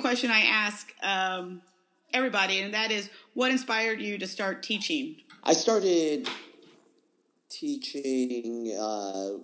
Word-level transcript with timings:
question 0.00 0.30
I 0.30 0.40
ask 0.40 0.92
um, 1.02 1.62
everybody, 2.12 2.60
and 2.60 2.74
that 2.74 2.90
is, 2.90 3.10
what 3.34 3.50
inspired 3.50 4.00
you 4.00 4.18
to 4.18 4.26
start 4.26 4.62
teaching? 4.62 5.16
I 5.44 5.52
started 5.52 6.28
teaching. 7.50 8.76
Uh, 8.78 9.38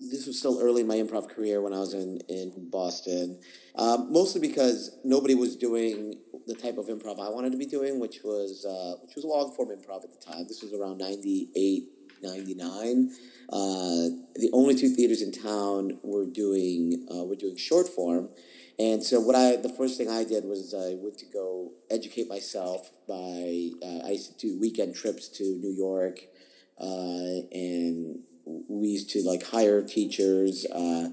this 0.00 0.26
was 0.26 0.38
still 0.38 0.60
early 0.60 0.82
in 0.82 0.86
my 0.86 0.96
improv 0.96 1.28
career 1.28 1.60
when 1.60 1.72
I 1.72 1.78
was 1.78 1.94
in 1.94 2.20
in 2.28 2.68
Boston, 2.70 3.40
um, 3.74 4.12
mostly 4.12 4.40
because 4.40 4.96
nobody 5.04 5.34
was 5.34 5.56
doing 5.56 6.18
the 6.46 6.54
type 6.54 6.78
of 6.78 6.86
improv 6.86 7.20
I 7.20 7.30
wanted 7.30 7.52
to 7.52 7.58
be 7.58 7.66
doing, 7.66 7.98
which 7.98 8.20
was 8.22 8.64
uh, 8.64 9.00
which 9.02 9.16
was 9.16 9.24
long 9.24 9.52
form 9.54 9.70
improv 9.70 10.04
at 10.04 10.12
the 10.12 10.24
time. 10.24 10.46
This 10.48 10.62
was 10.62 10.72
around 10.72 10.98
98, 10.98 11.84
99. 12.22 13.10
Uh, 13.48 13.56
the 14.34 14.50
only 14.52 14.74
two 14.74 14.88
theaters 14.88 15.22
in 15.22 15.32
town 15.32 15.98
were 16.02 16.26
doing 16.26 17.06
uh, 17.12 17.24
were 17.24 17.36
doing 17.36 17.56
short 17.56 17.88
form. 17.88 18.28
And 18.78 19.02
so 19.02 19.20
what 19.20 19.34
I 19.34 19.56
the 19.56 19.70
first 19.70 19.96
thing 19.96 20.10
I 20.10 20.24
did 20.24 20.44
was 20.44 20.74
I 20.74 20.94
went 21.02 21.16
to 21.18 21.26
go 21.26 21.72
educate 21.90 22.28
myself 22.28 22.90
by 23.08 23.70
uh, 23.82 24.06
I 24.06 24.10
used 24.10 24.38
to 24.38 24.48
do 24.48 24.60
weekend 24.60 24.94
trips 24.94 25.28
to 25.38 25.44
New 25.44 25.72
York, 25.72 26.20
uh, 26.78 27.40
and 27.52 28.20
we 28.68 28.88
used 28.88 29.08
to 29.10 29.22
like 29.22 29.44
hire 29.44 29.82
teachers 29.82 30.66
uh, 30.70 31.08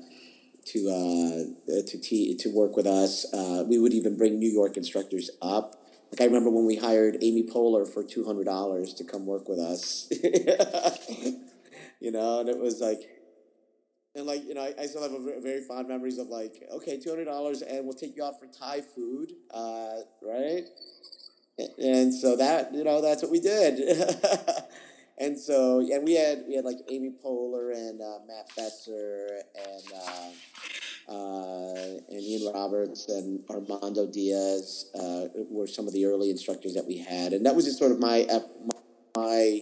to 0.66 0.90
uh, 0.90 1.81
to 1.88 1.99
te- 1.99 2.35
to 2.35 2.49
work 2.49 2.76
with 2.76 2.88
us. 2.88 3.26
Uh, 3.34 3.63
we 3.68 3.77
would 3.77 3.93
even 3.93 4.18
bring 4.18 4.40
New 4.40 4.52
York 4.52 4.77
instructors 4.77 5.30
up. 5.41 5.80
Like 6.12 6.21
I 6.21 6.26
remember 6.26 6.49
when 6.49 6.66
we 6.66 6.76
hired 6.76 7.18
Amy 7.21 7.43
Poehler 7.43 7.88
for 7.88 8.04
two 8.04 8.26
hundred 8.26 8.45
dollars 8.45 8.93
to 8.95 9.04
come 9.04 9.26
work 9.26 9.48
with 9.49 9.59
us. 9.59 10.07
you 11.99 12.12
know, 12.12 12.41
and 12.41 12.49
it 12.49 12.59
was 12.59 12.82
like 12.82 12.99
and 14.16 14.26
like 14.26 14.45
you 14.48 14.53
know, 14.53 14.62
I, 14.62 14.73
I 14.81 14.85
still 14.85 15.02
have 15.02 15.13
a 15.13 15.41
very 15.41 15.62
fond 15.62 15.87
memories 15.87 16.18
of 16.20 16.27
like, 16.27 16.63
okay, 16.71 16.99
two 16.99 17.10
hundred 17.10 17.26
dollars, 17.26 17.62
and 17.62 17.85
we'll 17.85 17.96
take 17.96 18.15
you 18.15 18.24
out 18.24 18.40
for 18.40 18.48
Thai 18.48 18.82
food, 18.82 19.34
uh, 19.51 20.01
right? 20.21 20.63
And 21.77 22.13
so 22.13 22.35
that 22.37 22.74
you 22.74 22.84
know, 22.84 23.02
that's 23.02 23.21
what 23.21 23.32
we 23.32 23.40
did. 23.40 23.79
and 25.18 25.37
so 25.37 25.79
and 25.79 26.04
we 26.04 26.15
had 26.15 26.43
we 26.48 26.55
had 26.55 26.65
like 26.65 26.77
Amy 26.90 27.12
Poehler 27.24 27.74
and 27.74 28.02
uh, 28.02 28.20
Matt 28.27 28.49
Besser 28.55 29.41
and 29.55 29.84
uh, 29.96 31.12
uh, 31.12 31.99
and 32.09 32.21
Ian 32.21 32.54
Roberts 32.54 33.09
and 33.09 33.43
Armando 33.49 34.07
Diaz 34.07 34.91
uh, 34.96 35.27
were 35.49 35.68
some 35.68 35.87
of 35.87 35.93
the 35.93 36.05
early 36.05 36.30
instructors 36.30 36.76
that 36.76 36.85
we 36.85 36.98
had, 36.99 37.34
and 37.34 37.46
that 37.46 37.55
was 37.55 37.65
just 37.65 37.80
sort 37.80 37.91
of 37.91 37.99
my 37.99 38.27
my 39.15 39.62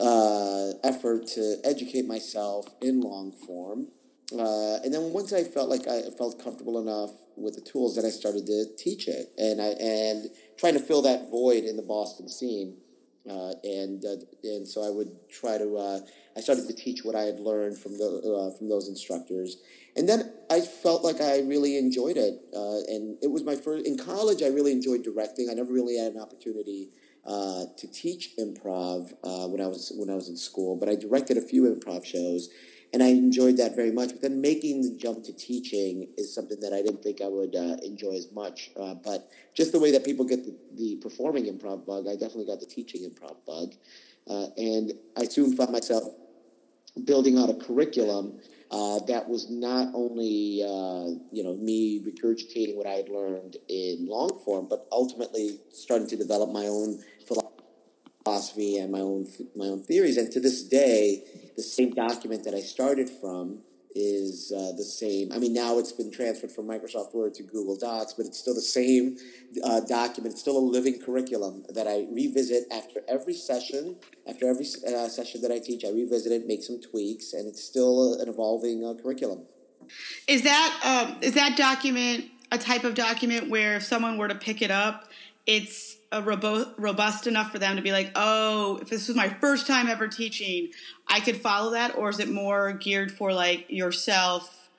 uh, 0.00 0.53
effort 0.82 1.26
to 1.28 1.56
educate 1.64 2.06
myself 2.06 2.66
in 2.80 3.00
long 3.00 3.32
form. 3.32 3.88
Uh, 4.32 4.76
and 4.82 4.92
then 4.92 5.12
once 5.12 5.32
I 5.32 5.44
felt 5.44 5.68
like 5.68 5.86
I 5.86 6.02
felt 6.16 6.42
comfortable 6.42 6.80
enough 6.80 7.10
with 7.36 7.54
the 7.54 7.60
tools, 7.60 7.96
then 7.96 8.04
I 8.04 8.10
started 8.10 8.46
to 8.46 8.64
teach 8.76 9.06
it, 9.06 9.32
and 9.36 9.60
I 9.60 9.68
and 9.80 10.30
trying 10.56 10.74
to 10.74 10.80
fill 10.80 11.02
that 11.02 11.30
void 11.30 11.64
in 11.64 11.76
the 11.76 11.82
Boston 11.82 12.28
scene. 12.28 12.78
Uh, 13.28 13.52
and 13.62 14.04
uh, 14.04 14.16
and 14.42 14.68
so 14.68 14.82
I 14.82 14.90
would 14.90 15.28
try 15.30 15.58
to. 15.58 15.76
Uh, 15.76 16.00
I 16.36 16.40
started 16.40 16.66
to 16.66 16.74
teach 16.74 17.04
what 17.04 17.14
I 17.14 17.22
had 17.22 17.38
learned 17.38 17.78
from 17.78 17.96
the 17.96 18.06
uh, 18.06 18.58
from 18.58 18.68
those 18.68 18.88
instructors, 18.88 19.58
and 19.96 20.08
then 20.08 20.32
I 20.50 20.60
felt 20.60 21.04
like 21.04 21.20
I 21.20 21.40
really 21.40 21.78
enjoyed 21.78 22.16
it. 22.16 22.40
Uh, 22.54 22.80
and 22.88 23.16
it 23.22 23.30
was 23.30 23.42
my 23.42 23.56
first 23.56 23.86
in 23.86 23.96
college. 23.96 24.42
I 24.42 24.48
really 24.48 24.72
enjoyed 24.72 25.04
directing. 25.04 25.48
I 25.50 25.54
never 25.54 25.72
really 25.72 25.96
had 25.96 26.12
an 26.12 26.20
opportunity 26.20 26.90
uh, 27.26 27.64
to 27.76 27.86
teach 27.86 28.36
improv 28.38 29.12
uh, 29.24 29.48
when 29.48 29.60
I 29.60 29.66
was 29.66 29.92
when 29.96 30.10
I 30.10 30.14
was 30.14 30.28
in 30.28 30.36
school, 30.36 30.76
but 30.76 30.88
I 30.88 30.94
directed 30.94 31.36
a 31.36 31.40
few 31.40 31.62
improv 31.74 32.04
shows, 32.04 32.50
and 32.92 33.02
I 33.02 33.08
enjoyed 33.08 33.56
that 33.56 33.74
very 33.74 33.90
much. 33.90 34.10
But 34.10 34.20
then 34.22 34.40
making 34.40 34.82
the 34.82 34.96
jump 34.96 35.24
to 35.24 35.32
teaching 35.32 36.08
is 36.18 36.34
something 36.34 36.60
that 36.60 36.72
I 36.72 36.82
didn't 36.82 37.02
think 37.02 37.20
I 37.22 37.28
would 37.28 37.56
uh, 37.56 37.76
enjoy 37.82 38.12
as 38.12 38.30
much. 38.32 38.70
Uh, 38.78 38.94
but 38.94 39.30
just 39.54 39.72
the 39.72 39.80
way 39.80 39.90
that 39.92 40.04
people 40.04 40.24
get 40.24 40.44
the, 40.44 40.54
the, 40.74 40.96
performing 40.96 41.46
improv 41.46 41.86
bug, 41.86 42.06
I 42.08 42.12
definitely 42.12 42.46
got 42.46 42.60
the 42.60 42.66
teaching 42.66 43.08
improv 43.08 43.36
bug, 43.46 43.74
uh, 44.28 44.48
and 44.56 44.92
I 45.16 45.24
soon 45.24 45.56
found 45.56 45.72
myself 45.72 46.04
building 47.04 47.38
out 47.38 47.50
a 47.50 47.54
curriculum 47.54 48.38
uh, 48.74 48.98
that 49.06 49.28
was 49.28 49.48
not 49.50 49.94
only 49.94 50.60
uh, 50.64 51.06
you 51.30 51.44
know 51.44 51.54
me 51.54 52.02
regurgitating 52.02 52.74
what 52.74 52.86
I 52.86 52.94
had 52.94 53.08
learned 53.08 53.56
in 53.68 54.06
long 54.08 54.40
form, 54.44 54.66
but 54.68 54.88
ultimately 54.90 55.60
starting 55.70 56.08
to 56.08 56.16
develop 56.16 56.50
my 56.50 56.66
own 56.66 56.98
philosophy 58.24 58.78
and 58.78 58.90
my 58.90 58.98
own 58.98 59.28
my 59.54 59.66
own 59.66 59.84
theories. 59.84 60.16
And 60.16 60.28
to 60.32 60.40
this 60.40 60.64
day, 60.64 61.22
the 61.56 61.62
same 61.62 61.90
document 61.90 62.42
that 62.44 62.54
I 62.54 62.60
started 62.60 63.08
from 63.08 63.60
is 63.94 64.52
uh, 64.54 64.72
the 64.76 64.82
same. 64.82 65.30
I 65.32 65.38
mean, 65.38 65.54
now 65.54 65.78
it's 65.78 65.92
been 65.92 66.10
transferred 66.10 66.50
from 66.50 66.66
Microsoft 66.66 67.14
Word 67.14 67.34
to 67.34 67.42
Google 67.42 67.76
Docs, 67.76 68.14
but 68.14 68.26
it's 68.26 68.38
still 68.38 68.54
the 68.54 68.60
same 68.60 69.16
uh, 69.62 69.80
document. 69.80 70.32
It's 70.32 70.40
still 70.40 70.58
a 70.58 70.66
living 70.66 71.00
curriculum 71.00 71.64
that 71.68 71.86
I 71.86 72.06
revisit 72.10 72.64
after 72.72 73.02
every 73.08 73.34
session. 73.34 73.96
After 74.28 74.48
every 74.48 74.66
uh, 74.86 75.08
session 75.08 75.42
that 75.42 75.52
I 75.52 75.60
teach, 75.60 75.84
I 75.84 75.90
revisit 75.90 76.32
it, 76.32 76.46
make 76.46 76.62
some 76.62 76.80
tweaks, 76.80 77.32
and 77.32 77.46
it's 77.46 77.62
still 77.62 78.14
an 78.20 78.28
evolving 78.28 78.84
uh, 78.84 78.94
curriculum. 79.00 79.42
Is 80.26 80.42
that 80.42 80.80
um, 80.82 81.18
is 81.20 81.34
that 81.34 81.56
document 81.56 82.24
a 82.50 82.58
type 82.58 82.84
of 82.84 82.94
document 82.94 83.50
where 83.50 83.76
if 83.76 83.82
someone 83.82 84.16
were 84.18 84.28
to 84.28 84.34
pick 84.34 84.62
it 84.62 84.70
up, 84.70 85.08
it's 85.46 85.96
robo- 86.22 86.72
robust 86.78 87.26
enough 87.26 87.50
for 87.50 87.58
them 87.58 87.76
to 87.76 87.82
be 87.82 87.92
like, 87.92 88.12
oh, 88.14 88.78
if 88.82 88.90
this 88.90 89.08
was 89.08 89.16
my 89.16 89.28
first 89.28 89.66
time 89.66 89.88
ever 89.88 90.08
teaching, 90.08 90.70
I 91.08 91.20
could 91.20 91.36
follow 91.36 91.72
that, 91.72 91.96
or 91.96 92.08
is 92.08 92.20
it 92.20 92.30
more 92.30 92.72
geared 92.72 93.12
for 93.12 93.32
like 93.32 93.66
yourself 93.68 94.70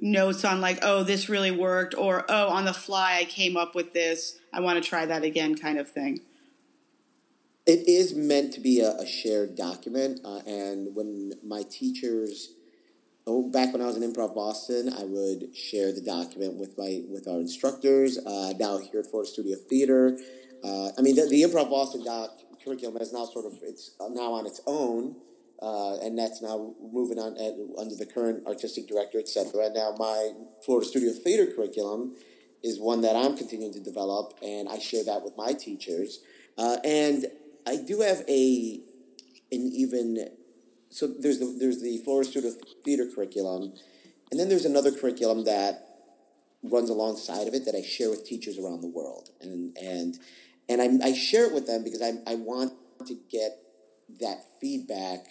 notes 0.00 0.44
on 0.44 0.60
like, 0.60 0.78
oh, 0.82 1.02
this 1.02 1.28
really 1.28 1.50
worked, 1.50 1.94
or 1.96 2.24
oh, 2.28 2.48
on 2.48 2.64
the 2.64 2.72
fly 2.72 3.18
I 3.20 3.24
came 3.24 3.56
up 3.56 3.74
with 3.74 3.92
this, 3.92 4.38
I 4.52 4.60
want 4.60 4.82
to 4.82 4.88
try 4.88 5.06
that 5.06 5.24
again, 5.24 5.56
kind 5.56 5.78
of 5.78 5.90
thing. 5.90 6.20
It 7.66 7.86
is 7.86 8.14
meant 8.14 8.54
to 8.54 8.60
be 8.60 8.80
a, 8.80 8.92
a 8.92 9.06
shared 9.06 9.56
document, 9.56 10.20
uh, 10.24 10.40
and 10.46 10.94
when 10.94 11.32
my 11.44 11.64
teachers 11.68 12.54
oh, 13.28 13.42
back 13.42 13.72
when 13.72 13.82
I 13.82 13.86
was 13.86 13.96
in 13.96 14.02
Improv 14.02 14.34
Boston, 14.34 14.92
I 14.92 15.04
would 15.04 15.54
share 15.54 15.92
the 15.92 16.00
document 16.00 16.54
with 16.54 16.76
my 16.78 17.02
with 17.08 17.28
our 17.28 17.38
instructors. 17.38 18.18
Uh, 18.18 18.54
now 18.58 18.78
here 18.78 19.00
at 19.00 19.06
Florida 19.06 19.30
Studio 19.30 19.56
Theater, 19.68 20.18
uh, 20.64 20.90
I 20.98 21.00
mean, 21.02 21.14
the, 21.16 21.26
the 21.26 21.42
Improv 21.42 21.70
Boston 21.70 22.04
doc 22.04 22.30
curriculum 22.64 22.96
is 23.00 23.12
now 23.12 23.24
sort 23.24 23.46
of 23.46 23.58
it's 23.62 23.92
now 24.00 24.32
on 24.32 24.46
its 24.46 24.60
own, 24.66 25.16
uh, 25.62 25.96
and 26.02 26.18
that's 26.18 26.42
now 26.42 26.74
moving 26.92 27.18
on 27.18 27.36
at, 27.36 27.54
under 27.78 27.94
the 27.94 28.06
current 28.06 28.46
artistic 28.46 28.86
director, 28.86 29.18
etc. 29.18 29.66
And 29.66 29.74
now 29.74 29.94
my 29.98 30.32
Florida 30.64 30.86
Studio 30.86 31.12
Theater 31.12 31.46
curriculum 31.54 32.14
is 32.62 32.80
one 32.80 33.02
that 33.02 33.14
I'm 33.14 33.36
continuing 33.36 33.72
to 33.74 33.80
develop, 33.80 34.34
and 34.42 34.68
I 34.68 34.78
share 34.78 35.04
that 35.04 35.22
with 35.22 35.36
my 35.36 35.52
teachers. 35.52 36.20
Uh, 36.56 36.76
and 36.84 37.26
I 37.66 37.76
do 37.76 38.00
have 38.00 38.24
a 38.28 38.80
an 39.50 39.70
even 39.72 40.28
so 40.90 41.06
there's 41.06 41.38
the 41.38 41.56
there's 41.58 41.80
the 41.82 41.98
Florida 41.98 42.28
Studio 42.28 42.50
Theater 42.84 43.06
curriculum, 43.14 43.72
and 44.30 44.40
then 44.40 44.48
there's 44.48 44.64
another 44.64 44.90
curriculum 44.90 45.44
that 45.44 45.84
runs 46.62 46.90
alongside 46.90 47.46
of 47.46 47.54
it 47.54 47.64
that 47.66 47.74
I 47.74 47.82
share 47.82 48.10
with 48.10 48.26
teachers 48.26 48.58
around 48.58 48.80
the 48.80 48.88
world, 48.88 49.30
and 49.40 49.76
and 49.78 50.18
and 50.68 50.82
I, 50.82 51.08
I 51.08 51.12
share 51.14 51.46
it 51.46 51.54
with 51.54 51.66
them 51.66 51.84
because 51.84 52.02
I, 52.02 52.12
I 52.30 52.34
want 52.36 52.72
to 53.06 53.16
get 53.30 53.58
that 54.20 54.44
feedback 54.60 55.26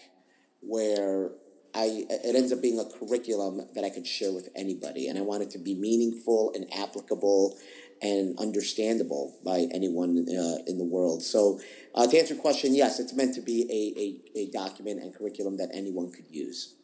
where 0.61 1.31
I 1.75 2.05
it 2.09 2.35
ends 2.35 2.51
up 2.51 2.61
being 2.61 2.79
a 2.79 2.85
curriculum 2.85 3.61
that 3.75 3.83
I 3.83 3.89
could 3.89 4.07
share 4.07 4.33
with 4.33 4.49
anybody, 4.55 5.07
and 5.07 5.17
I 5.17 5.21
want 5.21 5.43
it 5.43 5.51
to 5.51 5.59
be 5.59 5.75
meaningful 5.75 6.51
and 6.55 6.65
applicable 6.73 7.57
and 8.01 8.37
understandable 8.39 9.35
by 9.43 9.67
anyone 9.73 10.27
uh, 10.29 10.57
in 10.67 10.77
the 10.77 10.83
world. 10.83 11.23
So, 11.23 11.59
uh, 11.95 12.07
to 12.07 12.17
answer 12.17 12.35
your 12.35 12.41
question, 12.41 12.75
yes, 12.75 12.99
it's 12.99 13.13
meant 13.13 13.33
to 13.35 13.41
be 13.41 13.63
a, 13.71 14.39
a, 14.39 14.45
a, 14.45 14.51
document 14.51 15.01
and 15.01 15.15
curriculum 15.15 15.57
that 15.57 15.69
anyone 15.73 16.11
could 16.11 16.25
use. 16.29 16.75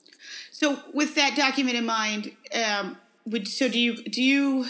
So, 0.52 0.80
with 0.94 1.14
that 1.16 1.36
document 1.36 1.78
in 1.78 1.86
mind, 1.86 2.32
um, 2.54 2.98
would 3.26 3.48
so 3.48 3.70
do 3.70 3.80
you 3.80 3.96
do 4.04 4.22
you 4.22 4.66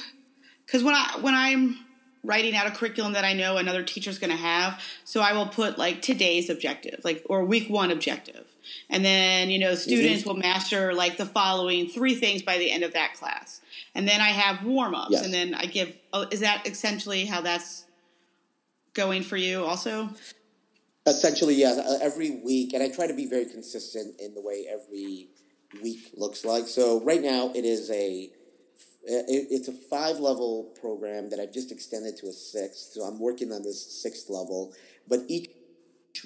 because 0.66 0.84
when 0.84 0.96
I 0.96 1.18
when 1.22 1.34
I'm 1.34 1.83
writing 2.24 2.56
out 2.56 2.68
a 2.68 2.72
curriculum 2.72 3.14
that 3.14 3.26
I 3.26 3.34
know 3.34 3.58
another 3.58 3.84
teacher's 3.84 4.18
going 4.18 4.32
to 4.32 4.38
have. 4.38 4.82
So 5.04 5.22
I 5.22 5.34
will 5.34 5.48
put 5.48 5.78
like 5.78 6.02
today's 6.02 6.50
objective, 6.50 7.02
like 7.04 7.24
or 7.30 7.44
week 7.44 7.70
one 7.70 7.92
objective, 7.92 8.46
and 8.90 9.04
then 9.04 9.50
you 9.50 9.60
know 9.60 9.76
students 9.76 10.22
mm-hmm. 10.22 10.30
will 10.30 10.38
master 10.38 10.94
like 10.94 11.18
the 11.18 11.26
following 11.26 11.88
three 11.88 12.16
things 12.16 12.42
by 12.42 12.58
the 12.58 12.72
end 12.72 12.84
of 12.84 12.94
that 12.94 13.14
class, 13.16 13.62
and 13.94 14.08
then 14.08 14.22
I 14.22 14.30
have 14.30 14.64
warm 14.66 14.96
ups, 14.96 15.12
yes. 15.12 15.26
and 15.26 15.34
then 15.34 15.54
I 15.54 15.66
give. 15.66 15.94
Oh, 16.12 16.28
is 16.32 16.40
that 16.40 16.68
essentially 16.68 17.26
how 17.26 17.42
that's 17.42 17.86
going 18.94 19.24
for 19.24 19.38
you 19.38 19.64
also? 19.64 20.10
Essentially, 21.06 21.56
yeah. 21.56 21.82
Uh, 21.86 21.98
every 22.02 22.32
week, 22.32 22.74
and 22.74 22.82
I 22.82 22.90
try 22.90 23.08
to 23.08 23.14
be 23.14 23.26
very 23.26 23.46
consistent 23.46 24.20
in 24.22 24.34
the 24.34 24.42
way 24.42 24.66
every 24.72 25.28
week 25.82 26.12
looks 26.16 26.46
like. 26.46 26.68
So 26.68 27.02
right 27.02 27.22
now, 27.22 27.52
it 27.54 27.66
is 27.66 27.92
a 27.92 28.30
it's 29.06 29.68
a 29.68 29.74
five 29.74 30.20
level 30.20 30.74
program 30.80 31.30
that 31.30 31.40
I've 31.40 31.54
just 31.54 31.72
extended 31.72 32.18
to 32.18 32.28
a 32.28 32.32
sixth. 32.32 32.94
So 32.94 33.04
I'm 33.04 33.20
working 33.20 33.52
on 33.52 33.64
this 33.64 34.02
sixth 34.02 34.30
level, 34.30 34.74
but 35.08 35.22
each 35.28 35.50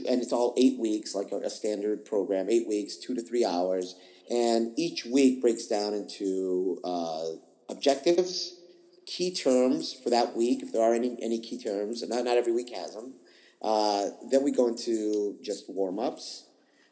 and 0.07 0.21
it's 0.21 0.33
all 0.33 0.53
eight 0.57 0.77
weeks, 0.77 1.15
like 1.15 1.31
a, 1.31 1.49
standard 1.49 2.05
program, 2.05 2.49
eight 2.49 2.67
weeks, 2.67 2.97
two 2.97 3.15
to 3.15 3.21
three 3.21 3.45
hours, 3.45 3.95
and 4.29 4.77
each 4.77 5.05
week 5.05 5.41
breaks 5.41 5.65
down 5.65 5.93
into 5.93 6.79
uh, 6.83 7.23
objectives 7.69 8.57
key 9.07 9.33
terms 9.33 9.93
for 9.93 10.09
that 10.09 10.35
week, 10.35 10.61
if 10.61 10.73
there 10.73 10.83
are 10.83 10.93
any, 10.93 11.17
any 11.21 11.39
key 11.39 11.57
terms, 11.57 12.01
and 12.01 12.11
not, 12.11 12.25
not 12.25 12.37
every 12.37 12.51
week 12.51 12.75
has 12.75 12.93
them. 12.93 13.13
Uh, 13.61 14.09
then 14.29 14.43
we 14.43 14.51
go 14.51 14.67
into 14.67 15.37
just 15.41 15.67
warm 15.69 15.97
ups. 15.97 16.43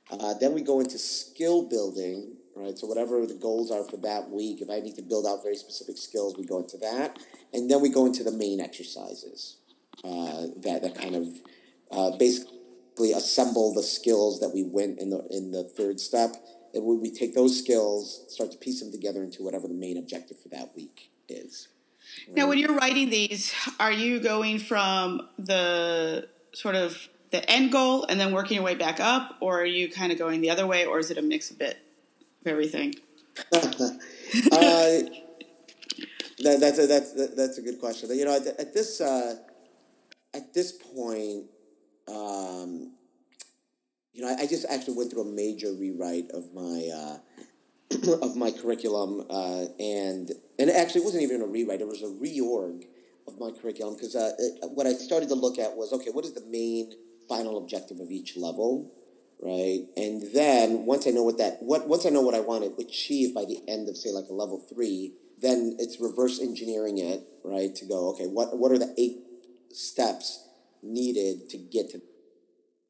Uh, 0.10 0.34
then 0.40 0.54
we 0.54 0.62
go 0.62 0.80
into 0.80 0.98
skill 0.98 1.68
building, 1.68 2.35
right? 2.56 2.78
So 2.78 2.88
whatever 2.88 3.26
the 3.26 3.36
goals 3.36 3.70
are 3.70 3.84
for 3.84 3.98
that 3.98 4.30
week, 4.30 4.62
if 4.62 4.70
I 4.70 4.80
need 4.80 4.96
to 4.96 5.02
build 5.02 5.26
out 5.28 5.44
very 5.44 5.56
specific 5.56 5.98
skills, 5.98 6.38
we 6.38 6.46
go 6.46 6.60
into 6.60 6.78
that, 6.78 7.20
and 7.54 7.70
then 7.70 7.82
we 7.82 7.90
go 7.90 8.06
into 8.06 8.24
the 8.24 8.32
main 8.32 8.60
exercises 8.60 9.58
uh, 10.04 10.48
that 10.64 10.82
that 10.82 10.96
kind 10.96 11.16
of 11.16 11.28
uh, 11.92 12.18
basically 12.18 13.12
assemble 13.14 13.74
the 13.74 13.84
skills 13.84 14.40
that 14.40 14.50
we 14.54 14.64
went 14.64 15.00
in 15.00 15.10
the 15.10 15.26
in 15.30 15.52
the 15.52 15.64
third 15.64 16.00
step, 16.00 16.36
and 16.74 16.84
we, 16.84 16.96
we 16.96 17.12
take 17.12 17.36
those 17.36 17.60
skills, 17.60 18.26
start 18.30 18.52
to 18.52 18.58
piece 18.58 18.82
them 18.82 18.92
together 18.92 19.22
into 19.22 19.44
whatever 19.44 19.68
the 19.68 19.74
main 19.74 19.98
objective 19.98 20.40
for 20.40 20.50
that 20.50 20.76
week 20.76 21.12
is. 21.28 21.68
Now, 22.32 22.48
when 22.48 22.60
you're 22.60 22.76
writing 22.76 23.10
these, 23.10 23.54
are 23.80 23.92
you 23.92 24.20
going 24.20 24.60
from 24.60 25.28
the 25.38 26.28
sort 26.54 26.76
of 26.76 27.10
the 27.32 27.50
end 27.50 27.72
goal 27.72 28.06
and 28.06 28.20
then 28.20 28.32
working 28.32 28.56
your 28.56 28.64
way 28.64 28.76
back 28.76 29.00
up, 29.00 29.38
or 29.42 29.62
are 29.62 29.66
you 29.66 29.90
kind 29.90 30.12
of 30.12 30.18
going 30.18 30.40
the 30.42 30.50
other 30.50 30.66
way, 30.66 30.86
or 30.86 31.00
is 31.00 31.12
it 31.12 31.18
a 31.18 31.22
mix 31.22 31.52
of 31.52 31.58
bit 31.58 31.78
of 32.46 32.52
everything? 32.52 32.96
uh, 33.52 33.60
that, 36.40 36.60
that's 36.60 36.80
a, 36.80 36.88
that's 36.88 37.36
that's 37.36 37.58
a 37.58 37.62
good 37.62 37.80
question. 37.80 38.10
You 38.18 38.26
know, 38.26 38.36
at, 38.36 38.48
at 38.48 38.74
this 38.74 39.02
uh, 39.02 39.36
at 40.34 40.54
this 40.54 40.72
point, 40.72 41.46
um, 42.08 42.94
you 44.14 44.22
know, 44.22 44.30
I, 44.30 44.44
I, 44.44 44.48
just 44.48 44.66
actually 44.70 44.96
went 44.96 45.12
through 45.12 45.24
a 45.24 45.34
major 45.34 45.74
rewrite 45.74 46.30
of 46.32 46.54
my 46.54 46.90
uh, 46.94 47.18
of 48.22 48.36
my 48.36 48.52
curriculum, 48.52 49.26
uh, 49.30 49.66
and 49.80 50.32
and 50.60 50.70
actually 50.70 51.02
it 51.02 51.06
wasn't 51.06 51.24
even 51.24 51.42
a 51.42 51.48
rewrite; 51.48 51.82
it 51.82 51.88
was 51.88 52.04
a 52.04 52.06
reorg 52.06 52.86
of 53.28 53.40
my 53.40 53.52
curriculum 53.52 53.96
because 53.96 54.16
uh, 54.16 54.32
what 54.74 54.88
I 54.88 54.94
started 54.94 55.30
to 55.30 55.36
look 55.36 55.60
at 55.60 55.76
was 55.76 55.92
okay, 55.92 56.12
what 56.12 56.26
is 56.26 56.34
the 56.34 56.46
main 56.46 56.94
final 57.28 57.58
objective 57.58 58.00
of 58.00 58.12
each 58.12 58.38
level, 58.38 58.92
right? 59.42 59.86
And 59.98 60.24
then 60.34 60.86
once 60.86 61.08
I 61.08 61.12
know 61.12 61.24
what 61.24 61.38
that 61.38 61.58
what 61.62 61.88
once 61.88 62.06
I 62.06 62.10
know 62.10 62.22
what 62.22 62.36
I 62.36 62.40
want 62.40 62.64
to 62.64 62.84
achieve 62.84 63.34
by 63.34 63.46
the 63.46 63.62
end 63.68 63.90
of 63.90 63.98
say 63.98 64.12
like 64.12 64.30
a 64.30 64.34
level 64.34 64.60
three, 64.74 65.14
then 65.42 65.76
it's 65.80 66.00
reverse 66.00 66.40
engineering 66.40 66.98
it, 66.98 67.22
right? 67.44 67.74
To 67.76 67.86
go 67.86 68.10
okay, 68.12 68.26
what 68.26 68.58
what 68.58 68.72
are 68.72 68.80
the 68.80 68.94
eight 68.98 69.18
steps 69.72 70.48
needed 70.82 71.50
to 71.50 71.58
get 71.58 71.90
to 71.92 72.02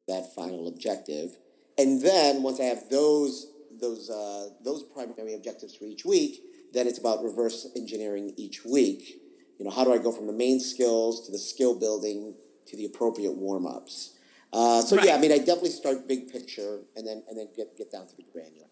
that 0.08 0.34
final 0.34 0.68
objective? 0.68 1.36
And 1.78 2.02
then 2.02 2.42
once 2.42 2.60
I 2.60 2.64
have 2.64 2.88
those 2.90 3.46
those 3.80 4.10
uh, 4.10 4.48
those 4.64 4.82
primary 4.82 5.34
objectives 5.34 5.74
for 5.74 5.84
each 5.84 6.04
week, 6.04 6.40
then 6.72 6.86
it's 6.86 6.98
about 6.98 7.22
reverse 7.22 7.68
engineering 7.76 8.32
each 8.36 8.64
week. 8.64 9.20
You 9.58 9.64
know, 9.64 9.70
how 9.70 9.84
do 9.84 9.92
I 9.92 9.98
go 9.98 10.12
from 10.12 10.26
the 10.26 10.32
main 10.32 10.60
skills 10.60 11.24
to 11.26 11.32
the 11.32 11.38
skill 11.38 11.78
building 11.78 12.34
to 12.66 12.76
the 12.76 12.84
appropriate 12.84 13.34
warm 13.34 13.66
ups? 13.66 14.15
Uh, 14.56 14.80
so 14.80 14.96
right. 14.96 15.06
yeah, 15.06 15.14
I 15.14 15.18
mean, 15.18 15.32
I 15.32 15.38
definitely 15.38 15.68
start 15.68 16.08
big 16.08 16.32
picture 16.32 16.80
and 16.96 17.06
then 17.06 17.22
and 17.28 17.38
then 17.38 17.48
get 17.54 17.76
get 17.76 17.92
down 17.92 18.06
to 18.06 18.16
the 18.16 18.24
granular. 18.32 18.68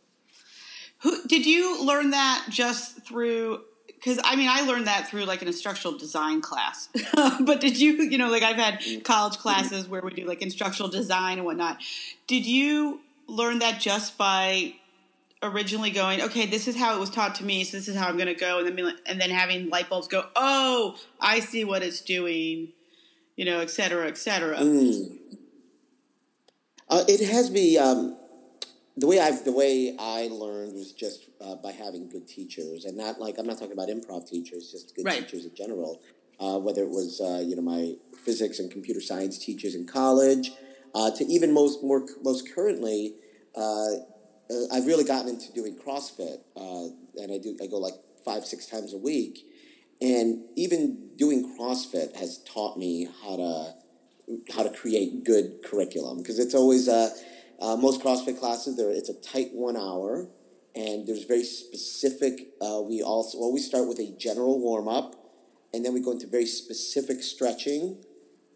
Who 1.02 1.22
did 1.26 1.44
you 1.44 1.84
learn 1.84 2.10
that 2.10 2.46
just 2.48 3.06
through? 3.06 3.60
Because 3.86 4.18
I 4.24 4.34
mean, 4.36 4.48
I 4.50 4.62
learned 4.62 4.86
that 4.86 5.08
through 5.08 5.24
like 5.24 5.42
an 5.42 5.48
instructional 5.48 5.98
design 5.98 6.40
class. 6.40 6.88
but 7.40 7.60
did 7.60 7.78
you, 7.78 8.02
you 8.02 8.16
know, 8.16 8.30
like 8.30 8.42
I've 8.42 8.56
had 8.56 8.80
mm-hmm. 8.80 9.02
college 9.02 9.36
classes 9.36 9.86
where 9.86 10.00
we 10.00 10.12
do 10.12 10.24
like 10.24 10.40
instructional 10.40 10.90
design 10.90 11.36
and 11.36 11.44
whatnot. 11.44 11.82
Did 12.26 12.46
you 12.46 13.00
learn 13.26 13.58
that 13.58 13.78
just 13.78 14.16
by 14.16 14.74
originally 15.42 15.90
going, 15.90 16.22
okay, 16.22 16.46
this 16.46 16.66
is 16.66 16.76
how 16.76 16.96
it 16.96 17.00
was 17.00 17.10
taught 17.10 17.34
to 17.34 17.44
me, 17.44 17.62
so 17.62 17.76
this 17.76 17.88
is 17.88 17.96
how 17.96 18.08
I'm 18.08 18.16
going 18.16 18.28
to 18.28 18.34
go, 18.34 18.64
and 18.64 18.78
then 18.78 18.96
and 19.04 19.20
then 19.20 19.28
having 19.28 19.68
light 19.68 19.90
bulbs 19.90 20.08
go, 20.08 20.24
oh, 20.34 20.96
I 21.20 21.40
see 21.40 21.64
what 21.64 21.82
it's 21.82 22.00
doing, 22.00 22.68
you 23.36 23.44
know, 23.44 23.60
et 23.60 23.68
cetera, 23.68 24.08
et 24.08 24.16
cetera. 24.16 24.56
Mm. 24.56 25.18
Uh, 26.88 27.04
it 27.08 27.26
has 27.26 27.50
me. 27.50 27.78
Um, 27.78 28.16
the 28.96 29.06
way 29.06 29.18
I've 29.18 29.44
the 29.44 29.52
way 29.52 29.96
I 29.98 30.28
learned 30.30 30.74
was 30.74 30.92
just 30.92 31.30
uh, 31.40 31.56
by 31.56 31.72
having 31.72 32.08
good 32.08 32.28
teachers, 32.28 32.84
and 32.84 32.96
not 32.96 33.18
like 33.20 33.38
I'm 33.38 33.46
not 33.46 33.58
talking 33.58 33.72
about 33.72 33.88
improv 33.88 34.28
teachers, 34.28 34.70
just 34.70 34.94
good 34.94 35.04
right. 35.04 35.20
teachers 35.20 35.44
in 35.44 35.54
general. 35.54 36.00
Uh, 36.38 36.58
whether 36.58 36.82
it 36.82 36.90
was 36.90 37.20
uh, 37.20 37.42
you 37.44 37.56
know 37.56 37.62
my 37.62 37.94
physics 38.24 38.58
and 38.58 38.70
computer 38.70 39.00
science 39.00 39.38
teachers 39.38 39.74
in 39.74 39.86
college, 39.86 40.52
uh, 40.94 41.10
to 41.10 41.24
even 41.24 41.52
most 41.52 41.82
more 41.82 42.06
most 42.22 42.54
currently, 42.54 43.14
uh, 43.56 43.88
I've 44.72 44.86
really 44.86 45.04
gotten 45.04 45.30
into 45.30 45.52
doing 45.52 45.76
CrossFit, 45.76 46.38
and 46.56 47.32
I 47.32 47.38
do 47.38 47.56
I 47.62 47.66
go 47.66 47.78
like 47.78 47.94
five 48.24 48.44
six 48.44 48.66
times 48.66 48.92
a 48.92 48.98
week, 48.98 49.40
and 50.00 50.44
even 50.56 51.10
doing 51.16 51.56
CrossFit 51.58 52.14
has 52.16 52.38
taught 52.44 52.78
me 52.78 53.08
how 53.22 53.36
to 53.36 53.74
how 54.54 54.62
to 54.62 54.70
create 54.70 55.24
good 55.24 55.62
curriculum 55.64 56.18
because 56.18 56.38
it's 56.38 56.54
always 56.54 56.88
uh, 56.88 57.10
uh, 57.60 57.76
most 57.76 58.02
CrossFit 58.02 58.38
classes 58.38 58.76
there 58.76 58.90
it's 58.90 59.08
a 59.08 59.20
tight 59.20 59.50
one 59.52 59.76
hour 59.76 60.28
and 60.74 61.06
there's 61.06 61.24
very 61.24 61.44
specific. 61.44 62.48
Uh, 62.60 62.80
we 62.82 63.02
also 63.02 63.48
we 63.48 63.60
start 63.60 63.88
with 63.88 63.98
a 63.98 64.14
general 64.18 64.58
warm 64.60 64.88
up 64.88 65.14
and 65.72 65.84
then 65.84 65.94
we 65.94 66.00
go 66.00 66.12
into 66.12 66.26
very 66.26 66.46
specific 66.46 67.22
stretching 67.22 68.04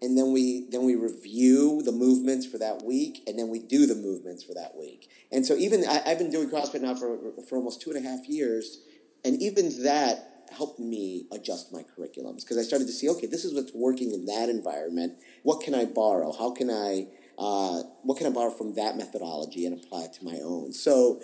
and 0.02 0.16
then 0.16 0.32
we 0.32 0.68
then 0.70 0.84
we 0.84 0.94
review 0.94 1.82
the 1.82 1.92
movements 1.92 2.46
for 2.46 2.58
that 2.58 2.84
week 2.84 3.22
and 3.26 3.38
then 3.38 3.48
we 3.48 3.58
do 3.58 3.86
the 3.86 3.94
movements 3.94 4.42
for 4.42 4.54
that 4.54 4.76
week 4.76 5.08
and 5.32 5.44
so 5.44 5.54
even 5.54 5.84
I, 5.86 6.08
have 6.08 6.18
been 6.18 6.30
doing 6.30 6.50
CrossFit 6.50 6.82
now 6.82 6.94
for 6.94 7.18
for 7.48 7.56
almost 7.56 7.80
two 7.80 7.90
and 7.90 8.04
a 8.04 8.08
half 8.08 8.28
years 8.28 8.80
and 9.24 9.40
even 9.42 9.82
that 9.82 10.37
helped 10.52 10.78
me 10.78 11.26
adjust 11.32 11.72
my 11.72 11.82
curriculums 11.82 12.42
because 12.42 12.58
I 12.58 12.62
started 12.62 12.86
to 12.86 12.92
see, 12.92 13.08
okay, 13.10 13.26
this 13.26 13.44
is 13.44 13.54
what's 13.54 13.72
working 13.74 14.12
in 14.12 14.26
that 14.26 14.48
environment. 14.48 15.14
What 15.42 15.62
can 15.62 15.74
I 15.74 15.84
borrow? 15.84 16.32
How 16.32 16.50
can 16.50 16.70
I, 16.70 17.06
uh, 17.38 17.82
what 18.02 18.18
can 18.18 18.26
I 18.26 18.30
borrow 18.30 18.50
from 18.50 18.74
that 18.74 18.96
methodology 18.96 19.66
and 19.66 19.82
apply 19.82 20.04
it 20.04 20.12
to 20.14 20.24
my 20.24 20.38
own? 20.42 20.72
So, 20.72 21.20